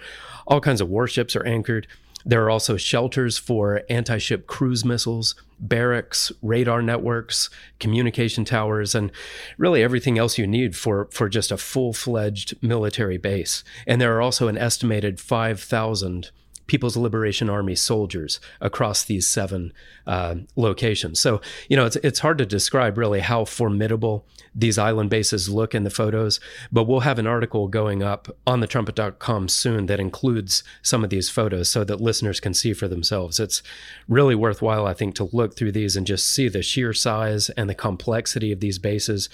all 0.49 0.61
kinds 0.61 0.81
of 0.81 0.89
warships 0.89 1.37
are 1.37 1.47
anchored. 1.47 1.87
There 2.25 2.43
are 2.43 2.51
also 2.51 2.77
shelters 2.77 3.39
for 3.39 3.83
anti 3.89 4.19
ship 4.19 4.49
cruise 4.49 4.85
missiles, 4.85 5.37
barracks, 5.61 6.33
radar 6.43 6.83
networks, 6.83 7.51
communication 7.79 8.45
towers, 8.45 8.97
and 8.97 9.13
really 9.59 9.81
everything 9.81 10.19
else 10.19 10.39
you 10.39 10.47
need 10.49 10.75
for, 10.75 11.07
for 11.13 11.29
just 11.29 11.53
a 11.53 11.57
full 11.57 11.93
fledged 11.93 12.61
military 12.61 13.17
base. 13.17 13.63
And 13.87 14.01
there 14.01 14.17
are 14.17 14.21
also 14.21 14.49
an 14.49 14.59
estimated 14.59 15.21
5,000 15.21 16.33
People's 16.67 16.97
Liberation 16.97 17.49
Army 17.49 17.75
soldiers 17.75 18.41
across 18.61 19.05
these 19.05 19.27
seven 19.27 19.73
uh, 20.07 20.37
locations. 20.57 21.21
So, 21.21 21.41
you 21.69 21.77
know, 21.77 21.87
it's, 21.87 21.97
it's 21.97 22.21
hard 22.21 22.39
to 22.39 22.47
describe 22.47 22.99
really 22.99 23.21
how 23.21 23.45
formidable 23.45 24.27
these 24.55 24.79
island 24.79 25.11
bases 25.11 25.49
look 25.49 25.75
in 25.75 25.85
the 25.85 25.91
photos, 25.91 26.41
but 26.73 26.85
we'll 26.85 27.01
have 27.01 27.19
an 27.19 27.27
article 27.27 27.69
going 27.69 28.03
up 28.03 28.29
on 28.47 28.61
the 28.61 28.67
trumpet.com 28.67 29.49
soon 29.49 29.87
that 29.87 30.01
includes 30.01 30.65
some 30.83 31.05
of 31.05 31.11
these 31.11 31.29
photos 31.29 31.71
so 31.71 31.85
that 31.85 32.01
listeners 32.01 32.41
can 32.41 32.55
see 32.55 32.73
for 32.73 32.89
themselves. 32.89 33.39
It's 33.39 33.63
really 34.09 34.35
worthwhile, 34.35 34.87
I 34.87 34.95
think, 34.95 35.15
to 35.17 35.29
look 35.33 35.57
through 35.57 35.73
these 35.73 35.97
and 35.97 36.07
just 36.07 36.27
see 36.29 36.49
the 36.49 36.63
sheer 36.63 36.93
size 36.93 37.51
and 37.51 37.69
the 37.69 37.75
complexity 37.75 38.51
of 38.51 38.61
these 38.61 38.79
bases 38.79 39.29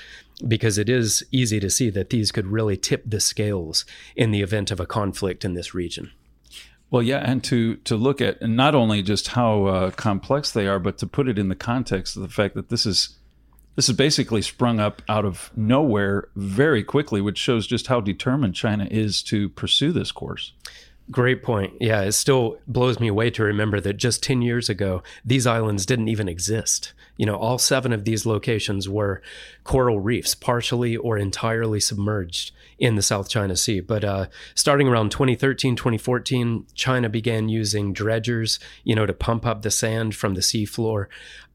because 0.47 0.79
it 0.79 0.89
is 0.89 1.23
easy 1.31 1.61
to 1.61 1.71
see 1.71 1.91
that 1.91 2.11
these 2.11 2.33
could 2.33 2.47
really 2.47 2.77
tip 2.77 3.05
the 3.07 3.21
scales 3.21 3.85
in 4.17 4.33
the 4.33 4.43
event 4.43 4.71
of 4.71 4.81
a 4.81 4.87
conflict 4.87 5.45
in 5.45 5.55
this 5.55 5.75
region. 5.75 6.11
Well, 6.93 7.03
yeah, 7.03 7.23
and 7.25 7.43
to 7.45 7.77
to 7.77 7.97
look 7.97 8.21
at 8.21 8.43
not 8.43 8.75
only 8.75 9.03
just 9.03 9.29
how 9.29 9.65
uh, 9.65 9.91
complex 9.93 10.53
they 10.53 10.67
are, 10.67 10.79
but 10.79 10.99
to 10.99 11.07
put 11.07 11.27
it 11.27 11.39
in 11.39 11.49
the 11.49 11.57
context 11.57 12.17
of 12.17 12.23
the 12.23 12.29
fact 12.29 12.55
that 12.55 12.69
this 12.69 12.85
is 12.85 13.17
this 13.77 13.89
is 13.89 13.97
basically 13.97 14.43
sprung 14.43 14.79
up 14.79 15.01
out 15.09 15.25
of 15.25 15.51
nowhere 15.57 16.29
very 16.37 16.85
quickly, 16.85 17.23
which 17.23 17.39
shows 17.39 17.67
just 17.67 17.87
how 17.87 18.03
determined 18.03 18.55
China 18.55 18.87
is 18.91 19.23
to 19.23 19.49
pursue 19.49 19.91
this 19.91 20.13
course. 20.13 20.53
Great 21.11 21.43
point. 21.43 21.73
Yeah, 21.81 22.03
it 22.03 22.13
still 22.13 22.59
blows 22.67 23.01
me 23.01 23.09
away 23.09 23.31
to 23.31 23.43
remember 23.43 23.81
that 23.81 23.95
just 23.95 24.23
10 24.23 24.43
years 24.43 24.69
ago, 24.69 25.03
these 25.25 25.47
islands 25.47 25.87
didn't 25.87 26.09
even 26.09 26.29
exist. 26.29 26.93
You 27.17 27.25
know, 27.25 27.37
all 27.37 27.57
seven 27.57 27.95
of 27.95 28.05
these 28.05 28.27
locations 28.27 28.87
were 28.87 29.23
coral 29.65 29.99
reefs, 29.99 30.35
partially 30.35 30.97
or 30.97 31.17
entirely 31.17 31.81
submerged 31.81 32.53
in 32.83 32.97
the 32.97 33.03
South 33.03 33.29
China 33.29 33.55
Sea. 33.55 33.79
But 33.79 34.03
uh, 34.03 34.27
starting 34.57 34.89
around 34.89 35.13
2013, 35.13 35.77
2014, 35.77 36.67
China 36.75 37.09
began 37.09 37.49
using 37.49 37.95
dredgers, 37.95 38.59
you 38.83 38.97
know, 38.97 39.07
to 39.07 39.13
pump 39.13 39.47
up 39.47 39.63
the 39.63 39.71
sand 39.71 40.17
from 40.17 40.35
the 40.35 40.41
seafloor 40.41 41.07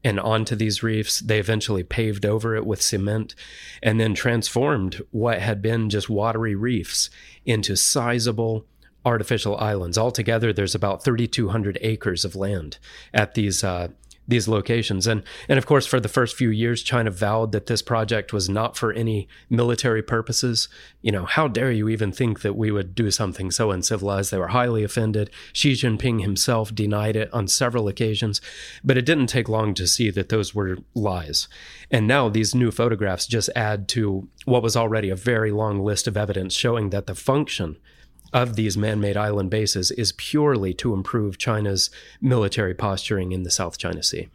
and 0.02 0.18
onto 0.18 0.56
these 0.56 0.82
reefs. 0.82 1.20
They 1.20 1.38
eventually 1.38 1.82
paved 1.82 2.24
over 2.24 2.56
it 2.56 2.64
with 2.64 2.80
cement 2.80 3.34
and 3.82 4.00
then 4.00 4.14
transformed 4.14 5.02
what 5.10 5.40
had 5.40 5.60
been 5.60 5.90
just 5.90 6.08
watery 6.08 6.54
reefs 6.54 7.10
into 7.44 7.76
sizable 7.76 8.64
artificial 9.04 9.54
islands. 9.58 9.98
Altogether, 9.98 10.50
there's 10.50 10.74
about 10.74 11.04
3,200 11.04 11.76
acres 11.82 12.24
of 12.24 12.36
land 12.36 12.78
at 13.12 13.34
these 13.34 13.62
uh, 13.62 13.88
these 14.28 14.46
locations. 14.46 15.06
And 15.06 15.22
and 15.48 15.58
of 15.58 15.66
course, 15.66 15.86
for 15.86 15.98
the 15.98 16.08
first 16.08 16.36
few 16.36 16.50
years, 16.50 16.82
China 16.82 17.10
vowed 17.10 17.52
that 17.52 17.66
this 17.66 17.82
project 17.82 18.32
was 18.32 18.48
not 18.48 18.76
for 18.76 18.92
any 18.92 19.26
military 19.48 20.02
purposes. 20.02 20.68
You 21.00 21.10
know, 21.10 21.24
how 21.24 21.48
dare 21.48 21.72
you 21.72 21.88
even 21.88 22.12
think 22.12 22.42
that 22.42 22.54
we 22.54 22.70
would 22.70 22.94
do 22.94 23.10
something 23.10 23.50
so 23.50 23.70
uncivilized? 23.70 24.30
They 24.30 24.38
were 24.38 24.48
highly 24.48 24.84
offended. 24.84 25.30
Xi 25.54 25.72
Jinping 25.72 26.20
himself 26.20 26.74
denied 26.74 27.16
it 27.16 27.32
on 27.32 27.48
several 27.48 27.88
occasions, 27.88 28.40
but 28.84 28.98
it 28.98 29.06
didn't 29.06 29.28
take 29.28 29.48
long 29.48 29.72
to 29.74 29.86
see 29.86 30.10
that 30.10 30.28
those 30.28 30.54
were 30.54 30.78
lies. 30.94 31.48
And 31.90 32.06
now 32.06 32.28
these 32.28 32.54
new 32.54 32.70
photographs 32.70 33.26
just 33.26 33.48
add 33.56 33.88
to 33.88 34.28
what 34.44 34.62
was 34.62 34.76
already 34.76 35.08
a 35.08 35.16
very 35.16 35.50
long 35.50 35.80
list 35.80 36.06
of 36.06 36.16
evidence 36.16 36.52
showing 36.54 36.90
that 36.90 37.06
the 37.06 37.14
function 37.14 37.78
of 38.32 38.56
these 38.56 38.76
man 38.76 39.00
made 39.00 39.16
island 39.16 39.50
bases 39.50 39.90
is 39.92 40.12
purely 40.12 40.74
to 40.74 40.94
improve 40.94 41.38
China's 41.38 41.90
military 42.20 42.74
posturing 42.74 43.32
in 43.32 43.42
the 43.42 43.50
South 43.50 43.78
China 43.78 44.02
Sea. 44.02 44.28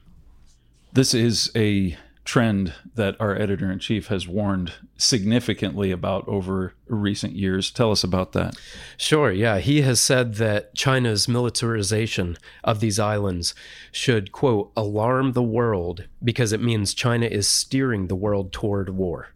This 0.94 1.14
is 1.14 1.52
a 1.56 1.98
trend 2.26 2.74
that 2.96 3.20
our 3.20 3.36
editor 3.36 3.70
in 3.70 3.80
chief 3.80 4.08
has 4.08 4.28
warned 4.28 4.74
significantly 4.98 5.92
about 5.92 6.26
over 6.28 6.74
recent 6.88 7.34
years. 7.34 7.70
Tell 7.70 7.92
us 7.92 8.04
about 8.04 8.32
that. 8.32 8.56
Sure. 8.98 9.32
Yeah. 9.32 9.60
He 9.60 9.82
has 9.82 10.00
said 10.00 10.36
that 10.36 10.74
China's 10.74 11.28
militarization 11.28 12.38
of 12.64 12.80
these 12.80 13.00
islands 13.00 13.54
should, 13.92 14.32
quote, 14.32 14.72
alarm 14.78 15.34
the 15.34 15.44
world 15.44 16.06
because 16.24 16.54
it 16.54 16.62
means 16.62 16.94
China 16.94 17.26
is 17.26 17.48
steering 17.48 18.08
the 18.08 18.16
world 18.16 18.54
toward 18.54 18.90
war 18.90 19.33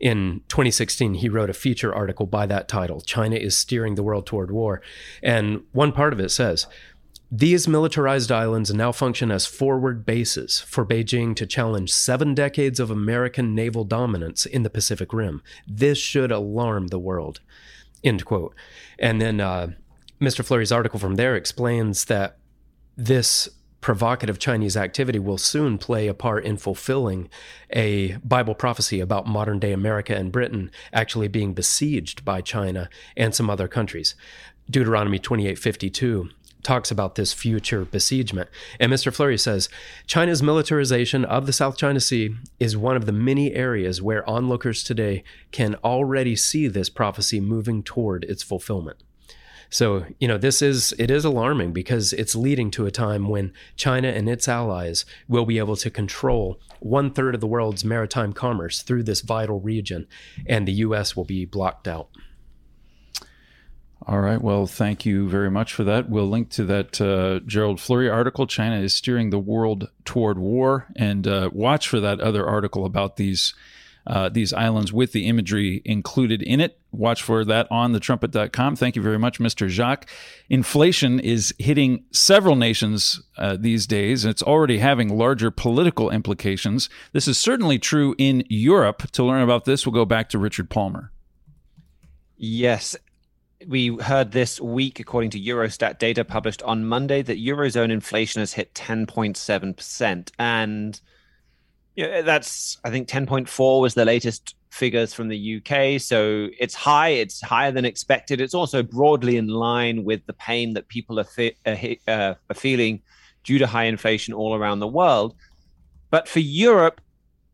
in 0.00 0.40
2016, 0.48 1.14
he 1.14 1.28
wrote 1.28 1.50
a 1.50 1.54
feature 1.54 1.94
article 1.94 2.26
by 2.26 2.46
that 2.46 2.68
title 2.68 3.00
China 3.02 3.36
is 3.36 3.56
Steering 3.56 3.94
the 3.94 4.02
World 4.02 4.26
Toward 4.26 4.50
War. 4.50 4.80
And 5.22 5.62
one 5.72 5.92
part 5.92 6.12
of 6.12 6.20
it 6.20 6.30
says, 6.30 6.66
these 7.30 7.68
militarized 7.68 8.32
islands 8.32 8.74
now 8.74 8.90
function 8.90 9.30
as 9.30 9.46
forward 9.46 10.04
bases 10.04 10.58
for 10.58 10.84
Beijing 10.84 11.36
to 11.36 11.46
challenge 11.46 11.92
seven 11.92 12.34
decades 12.34 12.80
of 12.80 12.90
American 12.90 13.54
naval 13.54 13.84
dominance 13.84 14.46
in 14.46 14.64
the 14.64 14.70
Pacific 14.70 15.12
Rim. 15.12 15.40
This 15.64 15.98
should 15.98 16.32
alarm 16.32 16.88
the 16.88 16.98
world. 16.98 17.40
End 18.02 18.24
quote. 18.24 18.56
And 18.98 19.20
then 19.20 19.40
uh, 19.40 19.68
Mr. 20.20 20.44
Flurry's 20.44 20.72
article 20.72 20.98
from 20.98 21.14
there 21.14 21.36
explains 21.36 22.06
that 22.06 22.38
this 22.96 23.48
provocative 23.80 24.38
Chinese 24.38 24.76
activity 24.76 25.18
will 25.18 25.38
soon 25.38 25.78
play 25.78 26.06
a 26.06 26.14
part 26.14 26.44
in 26.44 26.56
fulfilling 26.56 27.28
a 27.70 28.16
Bible 28.18 28.54
prophecy 28.54 29.00
about 29.00 29.26
modern 29.26 29.58
day 29.58 29.72
America 29.72 30.14
and 30.14 30.32
Britain 30.32 30.70
actually 30.92 31.28
being 31.28 31.54
besieged 31.54 32.24
by 32.24 32.40
China 32.40 32.88
and 33.16 33.34
some 33.34 33.48
other 33.48 33.68
countries. 33.68 34.14
Deuteronomy 34.70 35.18
28:52 35.18 36.30
talks 36.62 36.90
about 36.90 37.14
this 37.14 37.32
future 37.32 37.84
besiegement. 37.84 38.48
And 38.78 38.92
Mr. 38.92 39.12
Flurry 39.12 39.38
says 39.38 39.68
China's 40.06 40.42
militarization 40.42 41.24
of 41.24 41.46
the 41.46 41.52
South 41.52 41.76
China 41.76 42.00
Sea 42.00 42.36
is 42.58 42.76
one 42.76 42.96
of 42.96 43.06
the 43.06 43.12
many 43.12 43.54
areas 43.54 44.02
where 44.02 44.28
onlookers 44.28 44.84
today 44.84 45.24
can 45.52 45.74
already 45.76 46.36
see 46.36 46.68
this 46.68 46.90
prophecy 46.90 47.40
moving 47.40 47.82
toward 47.82 48.24
its 48.24 48.42
fulfillment. 48.42 48.98
So, 49.70 50.04
you 50.18 50.26
know, 50.26 50.36
this 50.36 50.62
is 50.62 50.92
it 50.98 51.10
is 51.10 51.24
alarming 51.24 51.72
because 51.72 52.12
it's 52.12 52.34
leading 52.34 52.72
to 52.72 52.86
a 52.86 52.90
time 52.90 53.28
when 53.28 53.52
China 53.76 54.08
and 54.08 54.28
its 54.28 54.48
allies 54.48 55.04
will 55.28 55.46
be 55.46 55.58
able 55.58 55.76
to 55.76 55.90
control 55.90 56.60
one 56.80 57.12
third 57.12 57.36
of 57.36 57.40
the 57.40 57.46
world's 57.46 57.84
maritime 57.84 58.32
commerce 58.32 58.82
through 58.82 59.04
this 59.04 59.20
vital 59.20 59.60
region, 59.60 60.08
and 60.46 60.66
the 60.66 60.72
U.S. 60.72 61.14
will 61.14 61.24
be 61.24 61.44
blocked 61.44 61.86
out. 61.86 62.08
All 64.06 64.20
right. 64.20 64.40
Well, 64.40 64.66
thank 64.66 65.06
you 65.06 65.28
very 65.28 65.50
much 65.50 65.72
for 65.72 65.84
that. 65.84 66.08
We'll 66.08 66.28
link 66.28 66.50
to 66.50 66.64
that 66.64 67.00
uh, 67.00 67.40
Gerald 67.46 67.80
Flurry 67.80 68.08
article. 68.08 68.46
China 68.46 68.80
is 68.80 68.94
steering 68.94 69.30
the 69.30 69.38
world 69.38 69.88
toward 70.04 70.38
war, 70.38 70.88
and 70.96 71.28
uh, 71.28 71.50
watch 71.52 71.86
for 71.86 72.00
that 72.00 72.20
other 72.20 72.44
article 72.44 72.84
about 72.84 73.16
these 73.16 73.54
uh, 74.06 74.28
these 74.28 74.52
islands 74.52 74.92
with 74.92 75.12
the 75.12 75.26
imagery 75.26 75.82
included 75.84 76.42
in 76.42 76.60
it. 76.60 76.78
Watch 76.92 77.22
for 77.22 77.44
that 77.44 77.68
on 77.70 77.92
thetrumpet.com. 77.92 78.76
Thank 78.76 78.96
you 78.96 79.02
very 79.02 79.18
much, 79.18 79.38
Mr. 79.38 79.68
Jacques. 79.68 80.08
Inflation 80.48 81.20
is 81.20 81.54
hitting 81.58 82.04
several 82.10 82.56
nations 82.56 83.22
uh, 83.36 83.56
these 83.58 83.86
days, 83.86 84.24
and 84.24 84.30
it's 84.30 84.42
already 84.42 84.78
having 84.78 85.16
larger 85.16 85.50
political 85.50 86.10
implications. 86.10 86.88
This 87.12 87.28
is 87.28 87.38
certainly 87.38 87.78
true 87.78 88.14
in 88.18 88.44
Europe. 88.48 89.10
To 89.12 89.24
learn 89.24 89.42
about 89.42 89.64
this, 89.64 89.86
we'll 89.86 89.94
go 89.94 90.04
back 90.04 90.28
to 90.30 90.38
Richard 90.38 90.70
Palmer. 90.70 91.12
Yes. 92.36 92.96
We 93.68 93.94
heard 93.98 94.32
this 94.32 94.58
week, 94.58 94.98
according 94.98 95.30
to 95.30 95.40
Eurostat 95.40 95.98
data 95.98 96.24
published 96.24 96.62
on 96.62 96.86
Monday, 96.86 97.20
that 97.20 97.38
Eurozone 97.38 97.90
inflation 97.90 98.40
has 98.40 98.54
hit 98.54 98.72
10.7%. 98.72 100.30
And 100.38 101.00
yeah, 101.96 102.22
that's 102.22 102.78
I 102.84 102.90
think 102.90 103.08
10.4 103.08 103.80
was 103.80 103.94
the 103.94 104.04
latest 104.04 104.54
figures 104.70 105.12
from 105.12 105.28
the 105.28 105.56
UK. 105.56 106.00
So 106.00 106.48
it's 106.58 106.74
high. 106.74 107.08
It's 107.08 107.40
higher 107.40 107.72
than 107.72 107.84
expected. 107.84 108.40
It's 108.40 108.54
also 108.54 108.82
broadly 108.82 109.36
in 109.36 109.48
line 109.48 110.04
with 110.04 110.24
the 110.26 110.32
pain 110.32 110.74
that 110.74 110.88
people 110.88 111.18
are, 111.20 111.26
uh, 111.66 111.76
uh, 112.06 112.34
are 112.48 112.54
feeling 112.54 113.02
due 113.44 113.58
to 113.58 113.66
high 113.66 113.84
inflation 113.84 114.32
all 114.32 114.54
around 114.54 114.78
the 114.78 114.88
world. 114.88 115.34
But 116.10 116.28
for 116.28 116.40
Europe, 116.40 117.00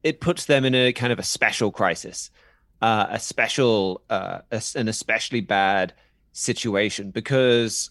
it 0.03 0.21
puts 0.21 0.47
them 0.47 0.65
in 0.65 0.75
a 0.75 0.93
kind 0.93 1.13
of 1.13 1.19
a 1.19 1.23
special 1.23 1.71
crisis, 1.71 2.31
uh, 2.83 3.07
a 3.11 3.19
special, 3.19 4.03
uh, 4.11 4.41
an 4.75 4.89
especially 4.89 5.41
bad 5.41 5.95
situation 6.33 7.11
because 7.11 7.91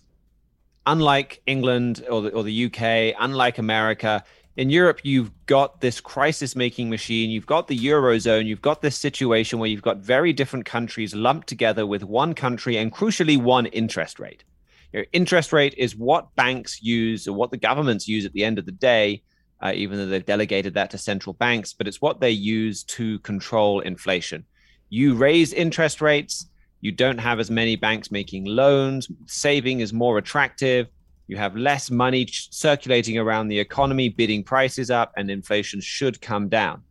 unlike 0.86 1.42
England 1.48 2.06
or 2.10 2.22
the, 2.22 2.30
or 2.30 2.44
the 2.44 2.66
UK, 2.66 3.16
unlike 3.20 3.58
America, 3.58 4.24
in 4.58 4.70
Europe, 4.70 5.02
you've 5.04 5.32
got 5.48 5.82
this 5.82 6.00
crisis 6.00 6.56
making 6.56 6.90
machine, 6.90 7.30
you've 7.30 7.46
got 7.46 7.68
the 7.68 7.78
Eurozone, 7.78 8.46
you've 8.46 8.62
got 8.62 8.82
this 8.82 8.98
situation 8.98 9.60
where 9.60 9.70
you've 9.70 9.82
got 9.82 9.98
very 9.98 10.32
different 10.32 10.66
countries 10.66 11.14
lumped 11.14 11.48
together 11.48 11.86
with 11.86 12.04
one 12.04 12.34
country 12.34 12.78
and 12.78 12.94
crucially 12.94 13.42
one 13.42 13.66
interest 13.68 14.18
rate. 14.18 14.46
Your 14.94 15.06
interest 15.12 15.52
rate 15.52 15.74
is 15.78 15.96
what 15.96 16.34
banks 16.36 16.82
use 16.82 17.28
or 17.28 17.34
what 17.34 17.52
the 17.52 17.58
governments 17.58 18.08
use 18.08 18.26
at 18.26 18.32
the 18.32 18.46
end 18.46 18.58
of 18.58 18.66
the 18.66 18.72
day, 18.72 19.24
uh, 19.62 19.74
even 19.76 19.98
though 19.98 20.06
they've 20.06 20.26
delegated 20.26 20.74
that 20.76 20.90
to 20.92 20.98
central 20.98 21.34
banks, 21.34 21.74
but 21.74 21.88
it's 21.88 22.02
what 22.02 22.22
they 22.22 22.32
use 22.32 22.84
to 22.84 23.20
control 23.20 23.82
inflation. 23.82 24.46
You 24.88 25.16
raise 25.16 25.52
interest 25.52 26.00
rates, 26.00 26.48
you 26.80 26.94
don't 26.94 27.18
have 27.18 27.42
as 27.42 27.52
many 27.52 27.76
banks 27.76 28.10
making 28.10 28.46
loans, 28.46 29.10
saving 29.26 29.82
is 29.82 29.92
more 29.92 30.18
attractive 30.18 30.88
you 31.28 31.38
have 31.38 31.56
less 31.56 31.90
money 31.90 32.28
circulating 32.30 33.18
around 33.18 33.48
the 33.48 33.60
economy, 33.60 34.10
bidding 34.10 34.44
prices 34.44 34.92
up, 34.92 35.12
and 35.18 35.30
inflation 35.30 35.82
should 35.82 36.22
come 36.22 36.50
down. 36.50 36.84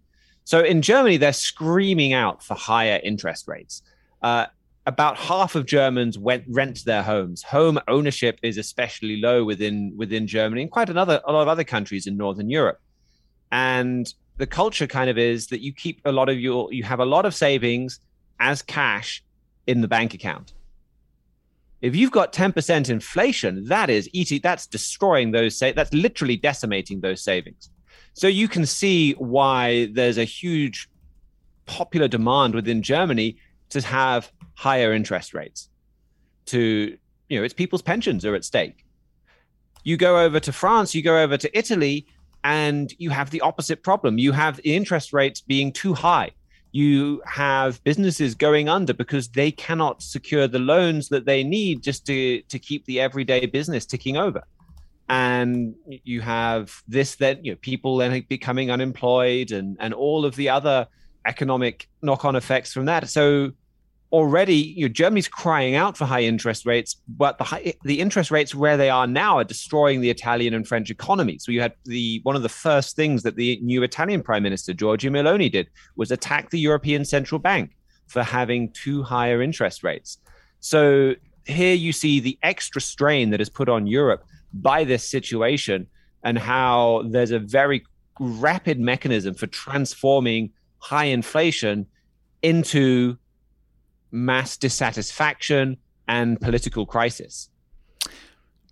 So 0.44 0.60
in 0.60 0.82
Germany, 0.82 1.16
they're 1.16 1.32
screaming 1.32 2.12
out 2.12 2.42
for 2.42 2.54
higher 2.54 3.00
interest 3.02 3.48
rates. 3.48 3.82
Uh, 4.22 4.46
about 4.86 5.16
half 5.16 5.54
of 5.54 5.64
Germans 5.64 6.18
went, 6.18 6.44
rent 6.48 6.84
their 6.84 7.02
homes. 7.02 7.42
Home 7.44 7.78
ownership 7.88 8.38
is 8.42 8.58
especially 8.58 9.16
low 9.16 9.44
within 9.44 9.94
within 9.96 10.26
Germany 10.26 10.62
and 10.62 10.70
quite 10.70 10.90
another 10.90 11.22
a 11.24 11.32
lot 11.32 11.42
of 11.42 11.48
other 11.48 11.64
countries 11.64 12.06
in 12.06 12.16
Northern 12.16 12.50
Europe. 12.50 12.80
And 13.50 14.12
the 14.36 14.46
culture 14.46 14.86
kind 14.86 15.08
of 15.08 15.16
is 15.16 15.46
that 15.46 15.60
you 15.60 15.72
keep 15.72 16.00
a 16.04 16.12
lot 16.12 16.28
of 16.28 16.38
your 16.38 16.70
you 16.72 16.82
have 16.82 17.00
a 17.00 17.04
lot 17.04 17.24
of 17.24 17.34
savings 17.34 18.00
as 18.40 18.60
cash 18.60 19.22
in 19.66 19.80
the 19.80 19.88
bank 19.88 20.12
account. 20.12 20.52
If 21.84 21.94
you've 21.94 22.12
got 22.12 22.32
10% 22.32 22.88
inflation, 22.88 23.66
that 23.66 23.90
is 23.90 24.08
eating, 24.14 24.40
that's 24.42 24.66
destroying 24.66 25.32
those, 25.32 25.58
sa- 25.58 25.72
that's 25.76 25.92
literally 25.92 26.34
decimating 26.34 27.02
those 27.02 27.22
savings. 27.22 27.68
So 28.14 28.26
you 28.26 28.48
can 28.48 28.64
see 28.64 29.12
why 29.12 29.90
there's 29.92 30.16
a 30.16 30.24
huge 30.24 30.88
popular 31.66 32.08
demand 32.08 32.54
within 32.54 32.80
Germany 32.80 33.36
to 33.68 33.82
have 33.82 34.32
higher 34.54 34.94
interest 34.94 35.34
rates. 35.34 35.68
To, 36.46 36.96
you 37.28 37.38
know, 37.38 37.44
it's 37.44 37.52
people's 37.52 37.82
pensions 37.82 38.24
are 38.24 38.34
at 38.34 38.46
stake. 38.46 38.86
You 39.82 39.98
go 39.98 40.18
over 40.18 40.40
to 40.40 40.52
France, 40.52 40.94
you 40.94 41.02
go 41.02 41.18
over 41.22 41.36
to 41.36 41.58
Italy, 41.58 42.06
and 42.44 42.94
you 42.96 43.10
have 43.10 43.28
the 43.28 43.42
opposite 43.42 43.82
problem. 43.82 44.16
You 44.16 44.32
have 44.32 44.58
interest 44.64 45.12
rates 45.12 45.42
being 45.42 45.70
too 45.70 45.92
high 45.92 46.30
you 46.74 47.22
have 47.24 47.82
businesses 47.84 48.34
going 48.34 48.68
under 48.68 48.92
because 48.92 49.28
they 49.28 49.52
cannot 49.52 50.02
secure 50.02 50.48
the 50.48 50.58
loans 50.58 51.08
that 51.08 51.24
they 51.24 51.44
need 51.44 51.84
just 51.84 52.04
to 52.04 52.42
to 52.42 52.58
keep 52.58 52.84
the 52.86 52.98
everyday 53.00 53.46
business 53.46 53.86
ticking 53.86 54.16
over. 54.16 54.42
And 55.08 55.76
you 55.86 56.20
have 56.22 56.82
this 56.88 57.14
that 57.16 57.44
you 57.44 57.52
know 57.52 57.58
people 57.60 57.98
then 57.98 58.26
becoming 58.28 58.72
unemployed 58.72 59.52
and 59.52 59.76
and 59.78 59.94
all 59.94 60.24
of 60.24 60.34
the 60.34 60.48
other 60.48 60.88
economic 61.24 61.88
knock-on 62.02 62.34
effects 62.34 62.72
from 62.72 62.86
that. 62.86 63.08
So 63.08 63.52
already 64.14 64.54
you 64.54 64.86
know, 64.86 64.92
Germany's 64.92 65.26
crying 65.26 65.74
out 65.74 65.96
for 65.96 66.04
high 66.04 66.22
interest 66.22 66.64
rates, 66.64 66.94
but 67.08 67.36
the 67.36 67.44
high, 67.44 67.74
the 67.82 68.00
interest 68.00 68.30
rates 68.30 68.54
where 68.54 68.76
they 68.76 68.88
are 68.88 69.08
now 69.08 69.38
are 69.38 69.44
destroying 69.44 70.00
the 70.00 70.08
Italian 70.08 70.54
and 70.54 70.68
French 70.68 70.88
economy. 70.88 71.36
So 71.38 71.50
you 71.50 71.60
had 71.60 71.74
the 71.84 72.20
one 72.22 72.36
of 72.36 72.42
the 72.42 72.48
first 72.48 72.94
things 72.94 73.24
that 73.24 73.34
the 73.34 73.58
new 73.60 73.82
Italian 73.82 74.22
Prime 74.22 74.44
Minister 74.44 74.72
Giorgia 74.72 75.10
Meloni 75.10 75.50
did 75.50 75.66
was 75.96 76.12
attack 76.12 76.50
the 76.50 76.60
European 76.60 77.04
Central 77.04 77.40
Bank 77.40 77.72
for 78.06 78.22
having 78.22 78.70
too 78.70 79.02
higher 79.02 79.42
interest 79.42 79.82
rates. 79.82 80.18
So 80.60 81.14
here 81.44 81.74
you 81.74 81.92
see 81.92 82.20
the 82.20 82.38
extra 82.44 82.80
strain 82.80 83.30
that 83.30 83.40
is 83.40 83.50
put 83.50 83.68
on 83.68 83.88
Europe 83.88 84.22
by 84.52 84.84
this 84.84 85.08
situation 85.10 85.88
and 86.22 86.38
how 86.38 87.02
there's 87.10 87.32
a 87.32 87.40
very 87.40 87.84
rapid 88.20 88.78
mechanism 88.78 89.34
for 89.34 89.48
transforming 89.48 90.52
high 90.78 91.06
inflation 91.06 91.86
into 92.42 93.18
mass 94.14 94.56
dissatisfaction 94.56 95.76
and 96.06 96.40
political 96.40 96.86
crisis 96.86 97.48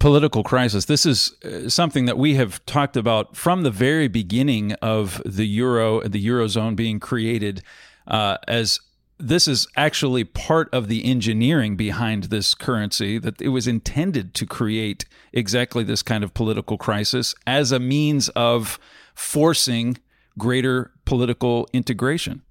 political 0.03 0.43
crisis. 0.43 0.87
This 0.87 1.07
is 1.07 1.33
uh, 1.45 1.69
something 1.69 2.07
that 2.07 2.19
we 2.19 2.35
have 2.35 2.65
talked 2.67 2.97
about 2.97 3.37
from 3.37 3.63
the 3.63 3.71
very 3.71 4.09
beginning 4.09 4.73
of 4.83 5.23
the 5.25 5.47
euro, 5.47 6.01
the 6.01 6.27
eurozone 6.27 6.75
being 6.75 6.99
created, 6.99 7.63
uh, 8.09 8.37
as 8.49 8.81
this 9.19 9.47
is 9.47 9.69
actually 9.77 10.25
part 10.25 10.69
of 10.75 10.89
the 10.89 11.05
engineering 11.05 11.77
behind 11.77 12.25
this 12.25 12.53
currency. 12.53 13.17
That 13.17 13.41
it 13.41 13.51
was 13.51 13.69
intended 13.69 14.35
to 14.35 14.45
create 14.45 15.05
exactly 15.33 15.85
this 15.85 16.03
kind 16.03 16.25
of 16.25 16.35
political 16.35 16.77
crisis 16.77 17.33
as 17.47 17.71
a 17.71 17.79
means 17.79 18.29
of 18.31 18.81
forcing 19.15 19.99
greater 20.37 20.91
political 21.05 21.69
integration. 21.73 22.43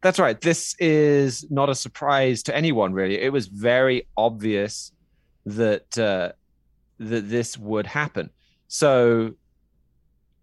That's 0.00 0.18
right. 0.18 0.40
This 0.40 0.76
is 0.78 1.50
not 1.50 1.68
a 1.68 1.74
surprise 1.74 2.42
to 2.44 2.56
anyone, 2.56 2.92
really. 2.92 3.20
It 3.20 3.32
was 3.32 3.48
very 3.48 4.06
obvious 4.16 4.92
that 5.46 5.98
uh, 5.98 6.32
that 7.00 7.28
this 7.28 7.58
would 7.58 7.86
happen. 7.86 8.30
So, 8.68 9.32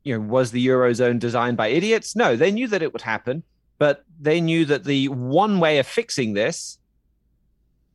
you 0.03 0.17
know, 0.17 0.25
was 0.25 0.51
the 0.51 0.65
eurozone 0.65 1.19
designed 1.19 1.57
by 1.57 1.67
idiots? 1.67 2.15
No, 2.15 2.35
they 2.35 2.51
knew 2.51 2.67
that 2.67 2.81
it 2.81 2.91
would 2.91 3.01
happen, 3.01 3.43
but 3.77 4.03
they 4.19 4.41
knew 4.41 4.65
that 4.65 4.83
the 4.83 5.07
one 5.09 5.59
way 5.59 5.79
of 5.79 5.87
fixing 5.87 6.33
this 6.33 6.77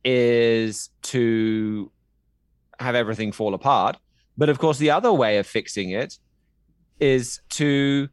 is 0.03 0.89
to 1.03 1.91
have 2.79 2.95
everything 2.95 3.31
fall 3.31 3.53
apart. 3.53 3.97
But 4.37 4.49
of 4.49 4.57
course, 4.57 4.79
the 4.79 4.91
other 4.91 5.13
way 5.13 5.37
of 5.37 5.45
fixing 5.45 5.91
it 5.91 6.17
is 6.99 7.41
to 7.49 8.09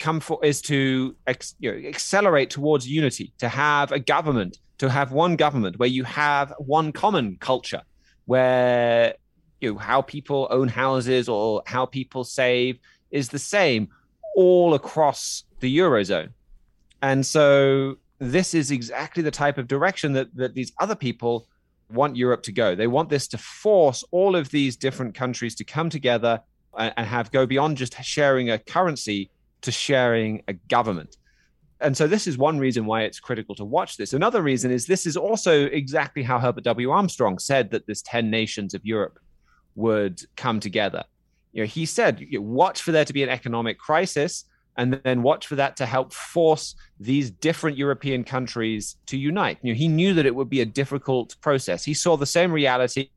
come 0.00 0.18
for 0.18 0.44
is 0.44 0.60
to 0.62 1.14
ex, 1.26 1.54
you 1.60 1.70
know, 1.70 1.88
accelerate 1.88 2.50
towards 2.50 2.88
unity, 2.88 3.32
to 3.38 3.48
have 3.48 3.92
a 3.92 4.00
government, 4.00 4.58
to 4.78 4.88
have 4.88 5.12
one 5.12 5.36
government 5.36 5.78
where 5.78 5.88
you 5.88 6.02
have 6.04 6.52
one 6.58 6.90
common 6.90 7.36
culture, 7.36 7.82
where 8.24 9.14
you 9.60 9.72
know, 9.72 9.78
how 9.78 10.02
people 10.02 10.48
own 10.50 10.68
houses 10.68 11.28
or 11.28 11.62
how 11.66 11.86
people 11.86 12.24
save 12.24 12.78
is 13.10 13.28
the 13.28 13.38
same 13.38 13.88
all 14.34 14.74
across 14.74 15.44
the 15.60 15.78
eurozone. 15.78 16.30
And 17.02 17.24
so 17.24 17.96
this 18.18 18.54
is 18.54 18.70
exactly 18.70 19.22
the 19.22 19.30
type 19.30 19.58
of 19.58 19.68
direction 19.68 20.12
that, 20.14 20.34
that 20.36 20.54
these 20.54 20.72
other 20.80 20.94
people 20.94 21.46
want 21.92 22.16
Europe 22.16 22.42
to 22.44 22.52
go. 22.52 22.74
They 22.74 22.86
want 22.86 23.08
this 23.08 23.26
to 23.28 23.38
force 23.38 24.04
all 24.10 24.36
of 24.36 24.50
these 24.50 24.76
different 24.76 25.14
countries 25.14 25.54
to 25.56 25.64
come 25.64 25.90
together 25.90 26.40
and, 26.78 26.92
and 26.96 27.06
have 27.06 27.30
go 27.32 27.46
beyond 27.46 27.76
just 27.76 28.02
sharing 28.02 28.50
a 28.50 28.58
currency 28.58 29.30
to 29.62 29.72
sharing 29.72 30.42
a 30.48 30.52
government. 30.52 31.16
And 31.80 31.96
so 31.96 32.06
this 32.06 32.26
is 32.26 32.36
one 32.36 32.58
reason 32.58 32.84
why 32.84 33.02
it's 33.02 33.20
critical 33.20 33.54
to 33.54 33.64
watch 33.64 33.96
this. 33.96 34.12
Another 34.12 34.42
reason 34.42 34.70
is 34.70 34.86
this 34.86 35.06
is 35.06 35.16
also 35.16 35.64
exactly 35.66 36.22
how 36.22 36.38
Herbert 36.38 36.64
W. 36.64 36.90
Armstrong 36.90 37.38
said 37.38 37.70
that 37.70 37.86
this 37.86 38.02
10 38.02 38.30
nations 38.30 38.74
of 38.74 38.84
Europe 38.84 39.18
would 39.76 40.20
come 40.36 40.60
together. 40.60 41.04
You 41.52 41.62
know, 41.62 41.66
he 41.66 41.86
said, 41.86 42.24
watch 42.32 42.82
for 42.82 42.92
there 42.92 43.04
to 43.04 43.12
be 43.12 43.22
an 43.22 43.28
economic 43.28 43.78
crisis 43.78 44.44
and 44.76 45.00
then 45.04 45.22
watch 45.22 45.46
for 45.46 45.56
that 45.56 45.76
to 45.78 45.86
help 45.86 46.12
force 46.12 46.74
these 46.98 47.30
different 47.30 47.76
European 47.76 48.24
countries 48.24 48.96
to 49.06 49.16
unite. 49.16 49.58
You 49.62 49.72
know, 49.72 49.78
he 49.78 49.88
knew 49.88 50.14
that 50.14 50.26
it 50.26 50.34
would 50.34 50.50
be 50.50 50.60
a 50.60 50.66
difficult 50.66 51.36
process. 51.40 51.84
He 51.84 51.94
saw 51.94 52.16
the 52.16 52.26
same 52.26 52.52
reality 52.52 53.08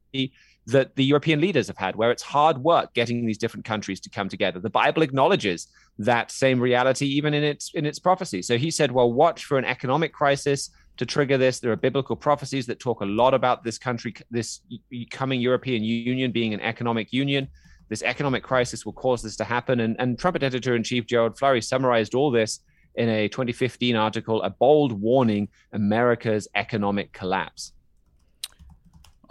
that 0.67 0.95
the 0.95 1.03
European 1.03 1.41
leaders 1.41 1.67
have 1.67 1.77
had, 1.77 1.95
where 1.95 2.11
it's 2.11 2.23
hard 2.23 2.57
work 2.57 2.93
getting 2.93 3.25
these 3.25 3.37
different 3.37 3.65
countries 3.65 3.99
to 4.01 4.09
come 4.09 4.29
together. 4.29 4.59
The 4.59 4.69
Bible 4.69 5.01
acknowledges 5.01 5.67
that 5.99 6.31
same 6.31 6.59
reality 6.59 7.05
even 7.05 7.33
in 7.33 7.43
its 7.43 7.71
in 7.73 7.85
its 7.85 7.99
prophecy. 7.99 8.41
So 8.41 8.57
he 8.57 8.71
said, 8.71 8.91
"Well, 8.91 9.11
watch 9.11 9.45
for 9.45 9.57
an 9.57 9.65
economic 9.65 10.13
crisis 10.13 10.69
to 10.97 11.05
trigger 11.05 11.37
this. 11.37 11.59
There 11.59 11.71
are 11.71 11.75
biblical 11.75 12.15
prophecies 12.15 12.65
that 12.67 12.79
talk 12.79 13.01
a 13.01 13.05
lot 13.05 13.33
about 13.33 13.63
this 13.63 13.77
country, 13.77 14.13
this 14.31 14.61
coming 15.09 15.41
European 15.41 15.83
Union 15.83 16.31
being 16.31 16.53
an 16.53 16.61
economic 16.61 17.11
union." 17.11 17.47
this 17.89 18.01
economic 18.01 18.41
crisis 18.41 18.85
will 18.85 18.93
cause 18.93 19.21
this 19.21 19.35
to 19.35 19.43
happen. 19.43 19.81
And, 19.81 19.95
and 19.99 20.17
Trumpet 20.17 20.41
editor 20.41 20.75
in 20.75 20.81
chief 20.81 21.05
Gerald 21.05 21.37
Flurry 21.37 21.61
summarized 21.61 22.15
all 22.15 22.31
this 22.31 22.59
in 22.95 23.09
a 23.09 23.27
2015 23.27 23.95
article, 23.95 24.41
A 24.43 24.49
Bold 24.49 24.99
Warning 24.99 25.47
America's 25.73 26.47
Economic 26.55 27.11
Collapse. 27.13 27.73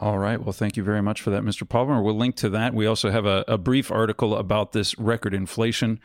All 0.02 0.18
right. 0.18 0.42
Well, 0.42 0.52
thank 0.52 0.76
you 0.76 0.82
very 0.82 1.00
much 1.00 1.22
for 1.22 1.30
that, 1.30 1.44
Mr. 1.44 1.66
Palmer. 1.66 2.02
We'll 2.02 2.16
link 2.16 2.34
to 2.38 2.48
that. 2.48 2.74
We 2.74 2.86
also 2.86 3.12
have 3.12 3.24
a, 3.24 3.44
a 3.46 3.56
brief 3.56 3.92
article 3.92 4.34
about 4.34 4.72
this 4.72 4.98
record 4.98 5.32
inflation 5.32 6.00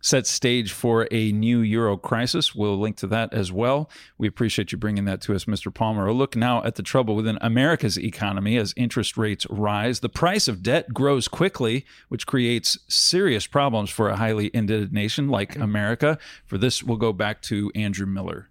sets 0.00 0.30
stage 0.30 0.70
for 0.70 1.08
a 1.10 1.32
new 1.32 1.58
euro 1.58 1.96
crisis. 1.96 2.54
We'll 2.54 2.78
link 2.78 2.96
to 2.98 3.08
that 3.08 3.34
as 3.34 3.50
well. 3.50 3.90
We 4.18 4.28
appreciate 4.28 4.70
you 4.70 4.78
bringing 4.78 5.04
that 5.06 5.20
to 5.22 5.34
us, 5.34 5.46
Mr. 5.46 5.74
Palmer. 5.74 6.06
A 6.06 6.12
look 6.12 6.36
now 6.36 6.62
at 6.62 6.76
the 6.76 6.84
trouble 6.84 7.16
within 7.16 7.38
America's 7.40 7.98
economy 7.98 8.56
as 8.56 8.72
interest 8.76 9.18
rates 9.18 9.48
rise. 9.50 9.98
The 9.98 10.08
price 10.08 10.46
of 10.46 10.62
debt 10.62 10.94
grows 10.94 11.26
quickly, 11.26 11.84
which 12.08 12.28
creates 12.28 12.78
serious 12.86 13.48
problems 13.48 13.90
for 13.90 14.08
a 14.08 14.16
highly 14.16 14.52
indebted 14.54 14.92
nation 14.92 15.26
like 15.26 15.56
America. 15.56 16.20
For 16.46 16.56
this, 16.56 16.84
we'll 16.84 16.98
go 16.98 17.12
back 17.12 17.42
to 17.42 17.72
Andrew 17.74 18.06
Miller. 18.06 18.49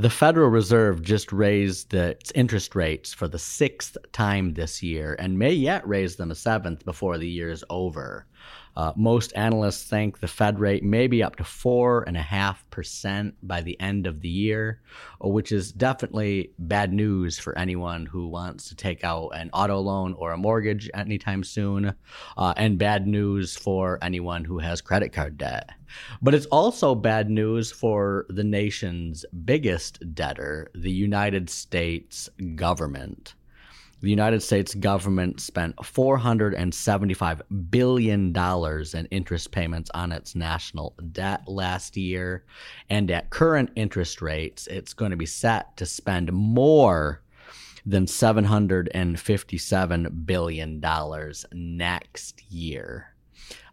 The 0.00 0.10
Federal 0.10 0.48
Reserve 0.48 1.02
just 1.02 1.32
raised 1.32 1.92
its 1.92 2.30
interest 2.30 2.76
rates 2.76 3.12
for 3.12 3.26
the 3.26 3.36
sixth 3.36 3.96
time 4.12 4.54
this 4.54 4.80
year 4.80 5.16
and 5.18 5.36
may 5.36 5.52
yet 5.52 5.84
raise 5.88 6.14
them 6.14 6.30
a 6.30 6.36
seventh 6.36 6.84
before 6.84 7.18
the 7.18 7.28
year 7.28 7.50
is 7.50 7.64
over. 7.68 8.24
Uh, 8.78 8.92
most 8.94 9.32
analysts 9.34 9.82
think 9.82 10.20
the 10.20 10.28
Fed 10.28 10.60
rate 10.60 10.84
may 10.84 11.08
be 11.08 11.20
up 11.20 11.34
to 11.34 11.42
4.5% 11.42 13.32
by 13.42 13.60
the 13.60 13.78
end 13.80 14.06
of 14.06 14.20
the 14.20 14.28
year, 14.28 14.80
which 15.20 15.50
is 15.50 15.72
definitely 15.72 16.52
bad 16.60 16.92
news 16.92 17.40
for 17.40 17.58
anyone 17.58 18.06
who 18.06 18.28
wants 18.28 18.68
to 18.68 18.76
take 18.76 19.02
out 19.02 19.30
an 19.30 19.50
auto 19.52 19.80
loan 19.80 20.12
or 20.12 20.30
a 20.30 20.38
mortgage 20.38 20.88
anytime 20.94 21.42
soon, 21.42 21.92
uh, 22.36 22.54
and 22.56 22.78
bad 22.78 23.08
news 23.08 23.56
for 23.56 23.98
anyone 24.00 24.44
who 24.44 24.60
has 24.60 24.80
credit 24.80 25.12
card 25.12 25.36
debt. 25.36 25.70
But 26.22 26.34
it's 26.34 26.46
also 26.46 26.94
bad 26.94 27.28
news 27.28 27.72
for 27.72 28.26
the 28.28 28.44
nation's 28.44 29.24
biggest 29.44 30.14
debtor, 30.14 30.70
the 30.72 30.92
United 30.92 31.50
States 31.50 32.30
government 32.54 33.34
the 34.00 34.10
United 34.10 34.42
States 34.42 34.74
government 34.74 35.40
spent 35.40 35.74
$475 35.76 37.70
billion 37.70 38.36
in 38.36 39.06
interest 39.10 39.50
payments 39.50 39.90
on 39.92 40.12
its 40.12 40.36
national 40.36 40.94
debt 41.10 41.48
last 41.48 41.96
year. 41.96 42.44
And 42.88 43.10
at 43.10 43.30
current 43.30 43.70
interest 43.74 44.22
rates, 44.22 44.68
it's 44.68 44.94
going 44.94 45.10
to 45.10 45.16
be 45.16 45.26
set 45.26 45.76
to 45.78 45.86
spend 45.86 46.32
more 46.32 47.22
than 47.84 48.06
$757 48.06 50.26
billion 50.26 50.80
next 51.52 52.52
year. 52.52 53.14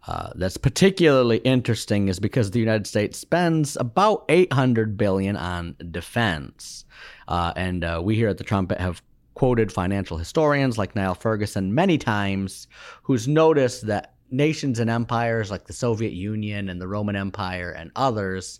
Uh, 0.08 0.30
that's 0.36 0.58
particularly 0.58 1.38
interesting 1.38 2.10
is 2.10 2.20
because 2.20 2.52
the 2.52 2.60
United 2.60 2.86
States 2.86 3.18
spends 3.18 3.76
about 3.76 4.24
800 4.30 4.98
billion 4.98 5.36
on 5.36 5.76
defense, 5.92 6.86
uh, 7.28 7.54
and 7.56 7.84
uh, 7.84 8.00
we 8.04 8.16
here 8.16 8.30
at 8.30 8.38
the 8.38 8.44
Trumpet 8.44 8.80
have 8.80 9.02
quoted 9.36 9.72
financial 9.72 10.18
historians 10.18 10.78
like 10.78 10.96
Niall 10.96 11.14
Ferguson 11.14 11.76
many 11.76 11.98
times, 11.98 12.68
who's 13.04 13.28
noticed 13.28 13.86
that 13.88 14.16
nations 14.32 14.80
and 14.80 14.90
empires 14.90 15.52
like 15.52 15.66
the 15.66 15.74
Soviet 15.74 16.14
Union 16.14 16.70
and 16.70 16.82
the 16.82 16.88
Roman 16.88 17.16
Empire 17.16 17.72
and 17.72 17.92
others 17.96 18.60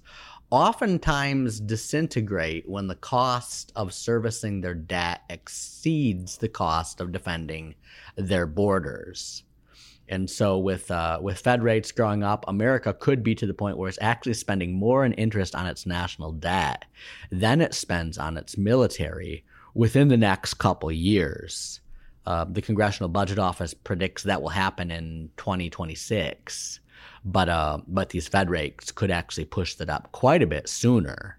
oftentimes 0.52 1.60
disintegrate 1.60 2.70
when 2.70 2.88
the 2.88 2.96
cost 2.96 3.72
of 3.76 3.94
servicing 3.94 4.62
their 4.62 4.76
debt 4.76 5.22
exceeds 5.30 6.38
the 6.38 6.50
cost 6.50 7.02
of 7.02 7.12
defending 7.12 7.76
their 8.16 8.46
borders. 8.46 9.44
And 10.08 10.30
so, 10.30 10.60
with 10.60 10.92
uh, 10.92 11.18
with 11.20 11.40
Fed 11.40 11.64
rates 11.64 11.92
growing 11.92 12.22
up, 12.22 12.46
America 12.48 12.94
could 12.94 13.24
be 13.24 13.34
to 13.36 13.48
the 13.48 13.56
point 13.56 13.78
where 13.78 13.90
it's 13.90 13.98
actually 14.00 14.36
spending 14.36 14.74
more 14.74 15.04
in 15.04 15.14
interest 15.14 15.56
on 15.56 15.66
its 15.66 15.88
national 15.88 16.32
debt 16.32 16.86
than 17.32 17.60
it 17.60 17.74
spends 17.74 18.20
on 18.20 18.38
its 18.38 18.56
military, 18.56 19.44
within 19.76 20.08
the 20.08 20.18
next 20.18 20.56
couple 20.56 20.92
years. 20.92 21.82
Uh, 22.26 22.46
the 22.50 22.62
Congressional 22.62 23.10
Budget 23.10 23.38
Office 23.38 23.76
predicts 23.76 24.24
that 24.24 24.42
will 24.42 24.50
happen 24.50 24.90
in 24.90 25.30
2026, 25.38 26.80
but 27.24 27.50
uh, 27.50 27.78
but 27.88 28.10
these 28.10 28.28
Fed 28.28 28.50
rates 28.50 28.92
could 28.92 29.12
actually 29.12 29.46
push 29.46 29.76
that 29.76 29.92
up 29.92 30.12
quite 30.12 30.42
a 30.42 30.48
bit 30.48 30.68
sooner. 30.68 31.38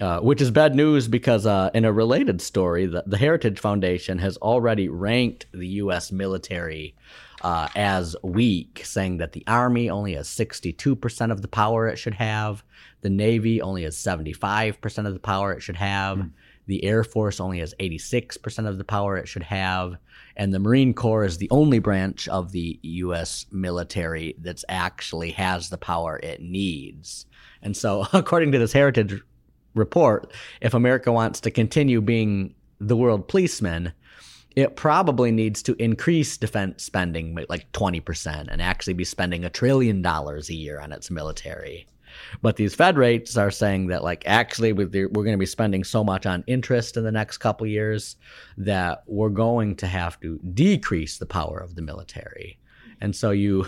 Uh, 0.00 0.20
which 0.20 0.40
is 0.40 0.50
bad 0.50 0.74
news 0.74 1.06
because 1.06 1.44
uh, 1.44 1.68
in 1.74 1.84
a 1.84 1.92
related 1.92 2.40
story, 2.40 2.86
the, 2.86 3.04
the, 3.06 3.18
Heritage 3.18 3.60
Foundation 3.60 4.16
has 4.20 4.38
already 4.38 4.88
ranked 4.88 5.44
the 5.52 5.66
U.S. 5.68 6.10
military 6.10 6.94
uh, 7.42 7.68
as 7.74 8.16
weak, 8.22 8.80
saying 8.84 9.18
that 9.18 9.32
the 9.32 9.44
Army 9.46 9.90
only 9.90 10.14
has 10.14 10.28
62% 10.28 11.30
of 11.30 11.42
the 11.42 11.48
power 11.48 11.88
it 11.88 11.98
should 11.98 12.14
have, 12.14 12.64
the 13.02 13.10
Navy 13.10 13.60
only 13.60 13.82
has 13.82 13.94
75% 13.94 15.06
of 15.06 15.12
the 15.12 15.20
power 15.20 15.52
it 15.52 15.60
should 15.60 15.76
have, 15.76 16.16
mm. 16.16 16.30
The 16.66 16.84
Air 16.84 17.04
Force 17.04 17.40
only 17.40 17.58
has 17.58 17.74
86% 17.80 18.68
of 18.68 18.78
the 18.78 18.84
power 18.84 19.16
it 19.16 19.28
should 19.28 19.42
have. 19.42 19.96
And 20.36 20.52
the 20.52 20.58
Marine 20.58 20.94
Corps 20.94 21.24
is 21.24 21.38
the 21.38 21.50
only 21.50 21.78
branch 21.78 22.28
of 22.28 22.52
the 22.52 22.78
U.S. 22.82 23.46
military 23.50 24.34
that 24.38 24.62
actually 24.68 25.32
has 25.32 25.68
the 25.68 25.78
power 25.78 26.18
it 26.22 26.40
needs. 26.40 27.26
And 27.62 27.76
so, 27.76 28.06
according 28.12 28.52
to 28.52 28.58
this 28.58 28.72
Heritage 28.72 29.20
report, 29.74 30.32
if 30.60 30.74
America 30.74 31.10
wants 31.12 31.40
to 31.40 31.50
continue 31.50 32.00
being 32.00 32.54
the 32.78 32.96
world 32.96 33.28
policeman, 33.28 33.92
it 34.54 34.76
probably 34.76 35.30
needs 35.30 35.62
to 35.62 35.82
increase 35.82 36.36
defense 36.36 36.84
spending 36.84 37.38
like 37.48 37.70
20% 37.72 38.48
and 38.48 38.60
actually 38.60 38.92
be 38.92 39.04
spending 39.04 39.44
a 39.44 39.50
trillion 39.50 40.02
dollars 40.02 40.50
a 40.50 40.54
year 40.54 40.80
on 40.80 40.92
its 40.92 41.10
military. 41.10 41.86
But 42.40 42.56
these 42.56 42.74
Fed 42.74 42.96
rates 42.96 43.36
are 43.36 43.50
saying 43.50 43.88
that, 43.88 44.02
like, 44.02 44.22
actually, 44.26 44.72
we're 44.72 44.86
going 44.86 45.32
to 45.32 45.36
be 45.36 45.46
spending 45.46 45.84
so 45.84 46.02
much 46.02 46.26
on 46.26 46.44
interest 46.46 46.96
in 46.96 47.04
the 47.04 47.12
next 47.12 47.38
couple 47.38 47.66
years 47.66 48.16
that 48.56 49.02
we're 49.06 49.28
going 49.28 49.76
to 49.76 49.86
have 49.86 50.20
to 50.20 50.38
decrease 50.54 51.18
the 51.18 51.26
power 51.26 51.58
of 51.58 51.74
the 51.74 51.82
military. 51.82 52.58
And 53.00 53.14
so 53.14 53.30
you 53.30 53.66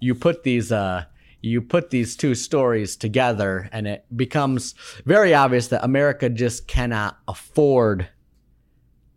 you 0.00 0.14
put 0.14 0.42
these 0.44 0.72
uh, 0.72 1.04
you 1.42 1.60
put 1.60 1.90
these 1.90 2.16
two 2.16 2.34
stories 2.34 2.96
together, 2.96 3.68
and 3.72 3.86
it 3.86 4.04
becomes 4.16 4.74
very 5.04 5.34
obvious 5.34 5.68
that 5.68 5.84
America 5.84 6.28
just 6.28 6.66
cannot 6.66 7.18
afford 7.28 8.08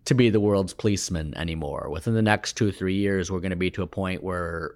to 0.06 0.16
be 0.16 0.30
the 0.30 0.40
world's 0.40 0.74
policeman 0.74 1.36
anymore. 1.38 1.90
Within 1.92 2.16
the 2.16 2.22
next 2.22 2.54
two 2.54 2.72
three 2.72 2.96
years, 2.96 3.32
we're 3.32 3.40
going 3.40 3.52
to 3.52 3.56
be 3.56 3.72
to 3.72 3.84
a 3.84 3.88
point 3.88 4.24
where 4.24 4.76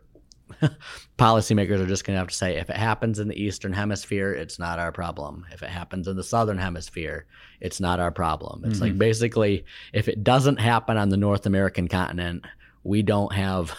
policymakers 1.18 1.80
are 1.80 1.88
just 1.88 2.06
going 2.06 2.16
to 2.16 2.20
have 2.20 2.28
to 2.28 2.36
say 2.36 2.58
if 2.58 2.70
it 2.70 2.76
happens 2.76 3.20
in 3.20 3.28
the 3.28 3.42
eastern 3.42 3.74
hemisphere 3.74 4.34
it's 4.34 4.60
not 4.60 4.80
our 4.80 4.92
problem 4.92 5.46
if 5.52 5.64
it 5.64 5.70
happens 5.70 6.08
in 6.08 6.16
the 6.16 6.24
southern 6.24 6.58
hemisphere 6.58 7.26
it's 7.62 7.80
not 7.80 8.00
our 8.00 8.12
problem 8.12 8.64
it's 8.66 8.76
mm-hmm. 8.76 8.84
like 8.84 8.98
basically 8.98 9.66
if 9.94 10.08
it 10.08 10.24
doesn't 10.24 10.60
happen 10.60 10.98
on 10.98 11.10
the 11.10 11.18
north 11.18 11.46
american 11.46 11.88
continent 11.88 12.46
we 12.84 13.02
don't 13.02 13.34
have 13.34 13.76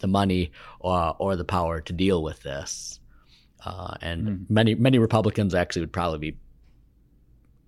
the 0.00 0.06
money 0.06 0.50
or, 0.80 1.14
or 1.18 1.36
the 1.36 1.44
power 1.44 1.80
to 1.80 1.92
deal 1.92 2.22
with 2.22 2.42
this 2.42 3.00
uh, 3.64 3.94
and 4.00 4.26
mm-hmm. 4.26 4.54
many 4.54 4.74
many 4.74 4.98
republicans 4.98 5.54
actually 5.54 5.82
would 5.82 5.92
probably 5.92 6.18
be 6.18 6.36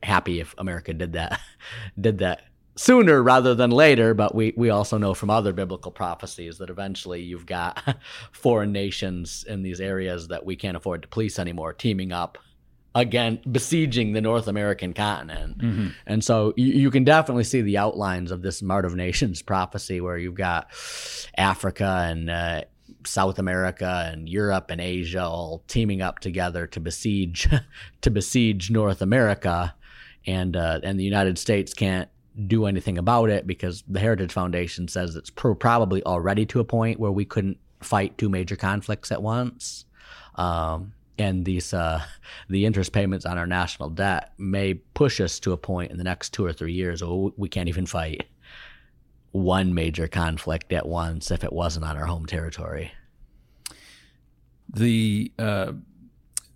happy 0.03 0.41
if 0.41 0.55
America 0.59 0.95
did 0.95 1.13
that 1.13 1.41
did 2.01 2.19
that 2.19 2.43
sooner 2.81 3.23
rather 3.23 3.55
than 3.55 3.71
later. 3.71 4.15
But 4.15 4.35
we 4.35 4.55
we 4.57 4.71
also 4.71 4.97
know 4.97 5.13
from 5.13 5.31
other 5.31 5.53
biblical 5.53 5.93
prophecies 5.93 6.59
that 6.59 6.71
eventually 6.71 7.21
you've 7.23 7.47
got 7.47 7.97
foreign 8.33 8.73
nations 8.73 9.45
in 9.47 9.63
these 9.63 9.81
areas 9.81 10.29
that 10.29 10.45
we 10.45 10.57
can't 10.57 10.77
afford 10.77 11.03
to 11.03 11.09
police 11.09 11.39
anymore 11.39 11.73
teaming 11.73 12.13
up 12.13 12.39
again 12.95 13.41
besieging 13.51 14.13
the 14.13 14.21
North 14.21 14.49
American 14.49 14.95
continent. 14.95 15.59
Mm-hmm. 15.59 15.89
And 16.07 16.25
so 16.25 16.55
you, 16.57 16.73
you, 16.73 16.91
can 16.91 17.05
definitely 17.05 17.45
see 17.45 17.61
the 17.61 17.79
outlines 17.79 18.33
of 18.33 18.43
this 18.43 18.63
Mart 18.63 18.85
of 18.85 18.97
Nations 18.97 19.43
prophecy 19.43 20.01
where 20.01 20.19
you've 20.19 20.35
got 20.35 20.71
Africa 21.37 22.07
and 22.09 22.29
uh, 22.29 22.63
South 23.05 23.39
America 23.39 24.11
and 24.13 24.29
Europe 24.29 24.71
and 24.71 24.81
Asia 24.81 25.23
all 25.23 25.63
teaming 25.69 26.03
up 26.03 26.19
together 26.19 26.67
to 26.69 26.81
besiege 26.81 27.49
to 28.01 28.11
besiege 28.11 28.71
North 28.71 29.03
America 29.03 29.75
and 30.27 30.57
uh, 30.57 30.81
and 30.83 30.99
the 30.99 31.05
United 31.05 31.39
States 31.39 31.75
can't 31.75 32.09
do 32.47 32.67
anything 32.67 32.99
about 32.99 33.31
it 33.31 33.47
because 33.47 33.83
the 33.89 34.01
Heritage 34.01 34.33
Foundation 34.33 34.89
says 34.89 35.17
it's 35.17 35.31
pro- 35.31 35.55
probably 35.55 36.03
already 36.05 36.47
to 36.47 36.61
a 36.61 36.65
point 36.65 36.99
where 36.99 37.13
we 37.13 37.25
couldn't 37.25 37.59
fight 37.81 38.17
two 38.19 38.29
major 38.29 38.57
conflicts 38.57 39.11
at 39.13 39.23
once. 39.23 39.85
Um, 40.37 40.93
and 41.19 41.45
these 41.45 41.75
uh, 41.75 42.03
the 42.49 42.67
interest 42.67 42.93
payments 42.93 43.27
on 43.27 43.39
our 43.39 43.47
national 43.47 43.91
debt 43.91 44.33
may 44.39 44.75
push 44.75 45.21
us 45.21 45.39
to 45.41 45.53
a 45.53 45.57
point 45.57 45.91
in 45.91 45.99
the 45.99 46.05
next 46.05 46.31
two 46.31 46.45
or 46.45 46.53
three 46.53 46.73
years 46.73 47.03
where 47.03 47.31
we 47.37 47.49
can't 47.49 47.69
even 47.69 47.87
fight 47.87 48.27
one 49.33 49.75
major 49.75 50.09
conflict 50.09 50.73
at 50.73 50.87
once 50.87 51.31
if 51.31 51.45
it 51.45 51.53
wasn't 51.53 51.85
on 51.85 51.97
our 51.97 52.07
home 52.07 52.27
territory. 52.27 52.93
The 54.73 55.33
uh, 55.39 55.73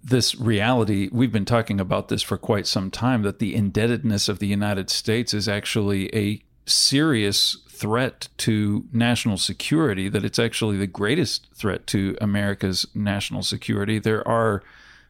this 0.05 0.35
reality 0.35 1.09
we've 1.11 1.33
been 1.33 1.47
talking 1.47 1.81
about 1.81 2.09
this 2.09 2.23
for 2.23 2.37
quite 2.37 2.67
some 2.67 2.91
time 2.91 3.23
that 3.23 3.39
the 3.39 3.55
indebtedness 3.55 4.29
of 4.29 4.39
the 4.39 4.47
United 4.47 4.91
States 4.91 5.33
is 5.33 5.49
actually 5.49 6.15
a 6.15 6.43
serious 6.67 7.57
threat 7.69 8.29
to 8.37 8.85
national 8.93 9.39
security, 9.39 10.09
that 10.09 10.25
it's 10.25 10.39
actually 10.39 10.77
the 10.77 10.87
greatest 10.87 11.49
threat 11.55 11.87
to 11.87 12.17
America's 12.21 12.87
national 12.95 13.43
security. 13.43 13.99
There 13.99 14.27
are 14.29 14.63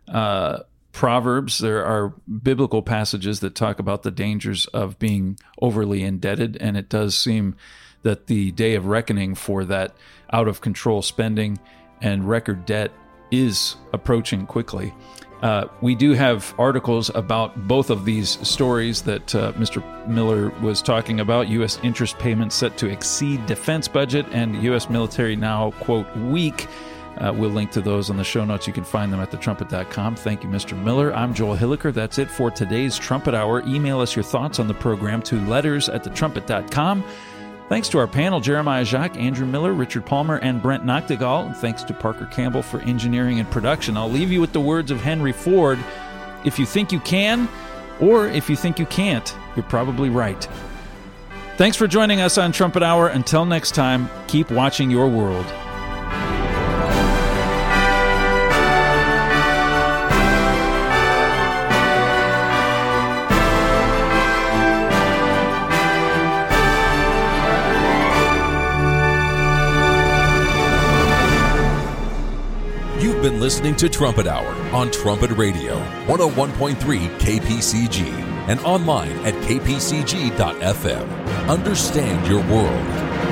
uh, 0.09 0.61
proverbs, 0.93 1.59
there 1.59 1.85
are 1.85 2.15
biblical 2.43 2.83
passages 2.83 3.41
that 3.41 3.55
talk 3.55 3.81
about 3.81 4.05
the 4.05 4.11
dangers 4.13 4.67
of 4.67 4.99
being 4.99 5.39
overly 5.61 6.03
indebted, 6.05 6.57
and 6.61 6.77
it 6.77 6.89
does 6.89 7.17
seem 7.17 7.57
that 8.03 8.29
the 8.29 8.53
day 8.53 8.75
of 8.77 8.87
reckoning 8.87 9.35
for 9.35 9.65
that 9.65 9.95
out 10.33 10.47
of 10.47 10.61
control 10.61 11.03
spending 11.03 11.59
and 12.01 12.29
record 12.29 12.65
debt 12.65 12.93
is 13.31 13.77
approaching 13.93 14.47
quickly. 14.47 14.95
Uh, 15.43 15.69
we 15.83 15.95
do 15.95 16.13
have 16.13 16.55
articles 16.59 17.11
about 17.15 17.69
both 17.69 17.91
of 17.91 18.07
these 18.07 18.39
stories 18.49 19.03
that 19.03 19.35
uh, 19.35 19.53
Mr. 19.53 19.83
Miller 20.09 20.49
was 20.63 20.81
talking 20.81 21.21
about. 21.21 21.49
U.S. 21.49 21.79
interest 21.83 22.19
payments 22.19 22.55
set 22.55 22.79
to 22.79 22.89
exceed 22.89 23.45
defense 23.45 23.87
budget, 23.87 24.25
and 24.33 24.63
U.S. 24.63 24.89
military 24.89 25.37
now, 25.37 25.73
quote, 25.73 26.07
weak. 26.17 26.67
Uh, 27.19 27.33
we'll 27.37 27.51
link 27.51 27.71
to 27.71 27.81
those 27.81 28.11
on 28.11 28.17
the 28.17 28.25
show 28.25 28.45
notes. 28.45 28.67
You 28.67 28.73
can 28.73 28.85
find 28.85 29.13
them 29.13 29.21
at 29.21 29.31
thetrumpet.com. 29.31 30.17
Thank 30.17 30.43
you, 30.43 30.49
Mr. 30.49 30.83
Miller. 30.83 31.15
I'm 31.15 31.35
Joel 31.35 31.57
Hilliker. 31.57 31.93
That's 31.93 32.19
it 32.19 32.31
for 32.31 32.51
today's 32.51 32.99
Trumpet 32.99 33.35
Hour. 33.35 33.63
Email 33.67 34.01
us 34.01 34.17
your 34.17 34.25
thoughts 34.25 34.59
on 34.59 34.67
the 34.67 34.75
program 34.75 35.23
to 35.23 35.39
letters 35.47 35.89
at 35.89 36.03
thetrumpet.com. 36.05 37.05
Thanks 37.69 37.89
to 37.89 37.99
our 37.99 38.07
panel, 38.07 38.41
Jeremiah 38.41 38.85
Jacques, 38.85 39.17
Andrew 39.17 39.47
Miller, 39.47 39.73
Richard 39.73 40.05
Palmer, 40.05 40.37
and 40.37 40.61
Brent 40.61 40.85
Nagtegaal. 40.85 41.47
And 41.47 41.57
thanks 41.57 41.83
to 41.85 41.95
Parker 41.95 42.27
Campbell 42.27 42.63
for 42.63 42.81
engineering 42.81 43.41
and 43.41 43.51
production. 43.51 43.97
I'll 43.97 44.11
leave 44.11 44.31
you 44.31 44.41
with 44.41 44.53
the 44.53 44.61
words 44.61 44.91
of 44.91 45.01
Henry 45.01 45.33
Ford 45.33 45.79
If 46.45 46.59
you 46.59 46.67
think 46.67 46.93
you 46.93 47.01
can, 47.01 47.49
or 48.01 48.27
if 48.27 48.51
you 48.51 48.57
think 48.57 48.79
you 48.79 48.87
can't, 48.87 49.35
you're 49.57 49.65
probably 49.65 50.11
right. 50.11 50.47
Thanks 51.57 51.77
for 51.77 51.87
joining 51.87 52.21
us 52.21 52.37
on 52.37 52.53
Trumpet 52.53 52.83
Hour. 52.83 53.09
Until 53.09 53.47
next 53.47 53.75
time, 53.75 54.11
keep 54.27 54.51
watching 54.51 54.91
your 54.91 55.09
world. 55.09 55.47
Listening 73.45 73.77
to 73.77 73.91
Trumpet 73.91 74.27
Hour 74.27 74.55
on 74.75 74.91
Trumpet 74.91 75.31
Radio, 75.33 75.79
101.3 76.07 76.75
KPCG, 77.19 78.07
and 78.49 78.59
online 78.61 79.13
at 79.27 79.35
kpcg.fm. 79.35 81.07
Understand 81.47 82.27
your 82.27 82.41
world. 82.47 83.24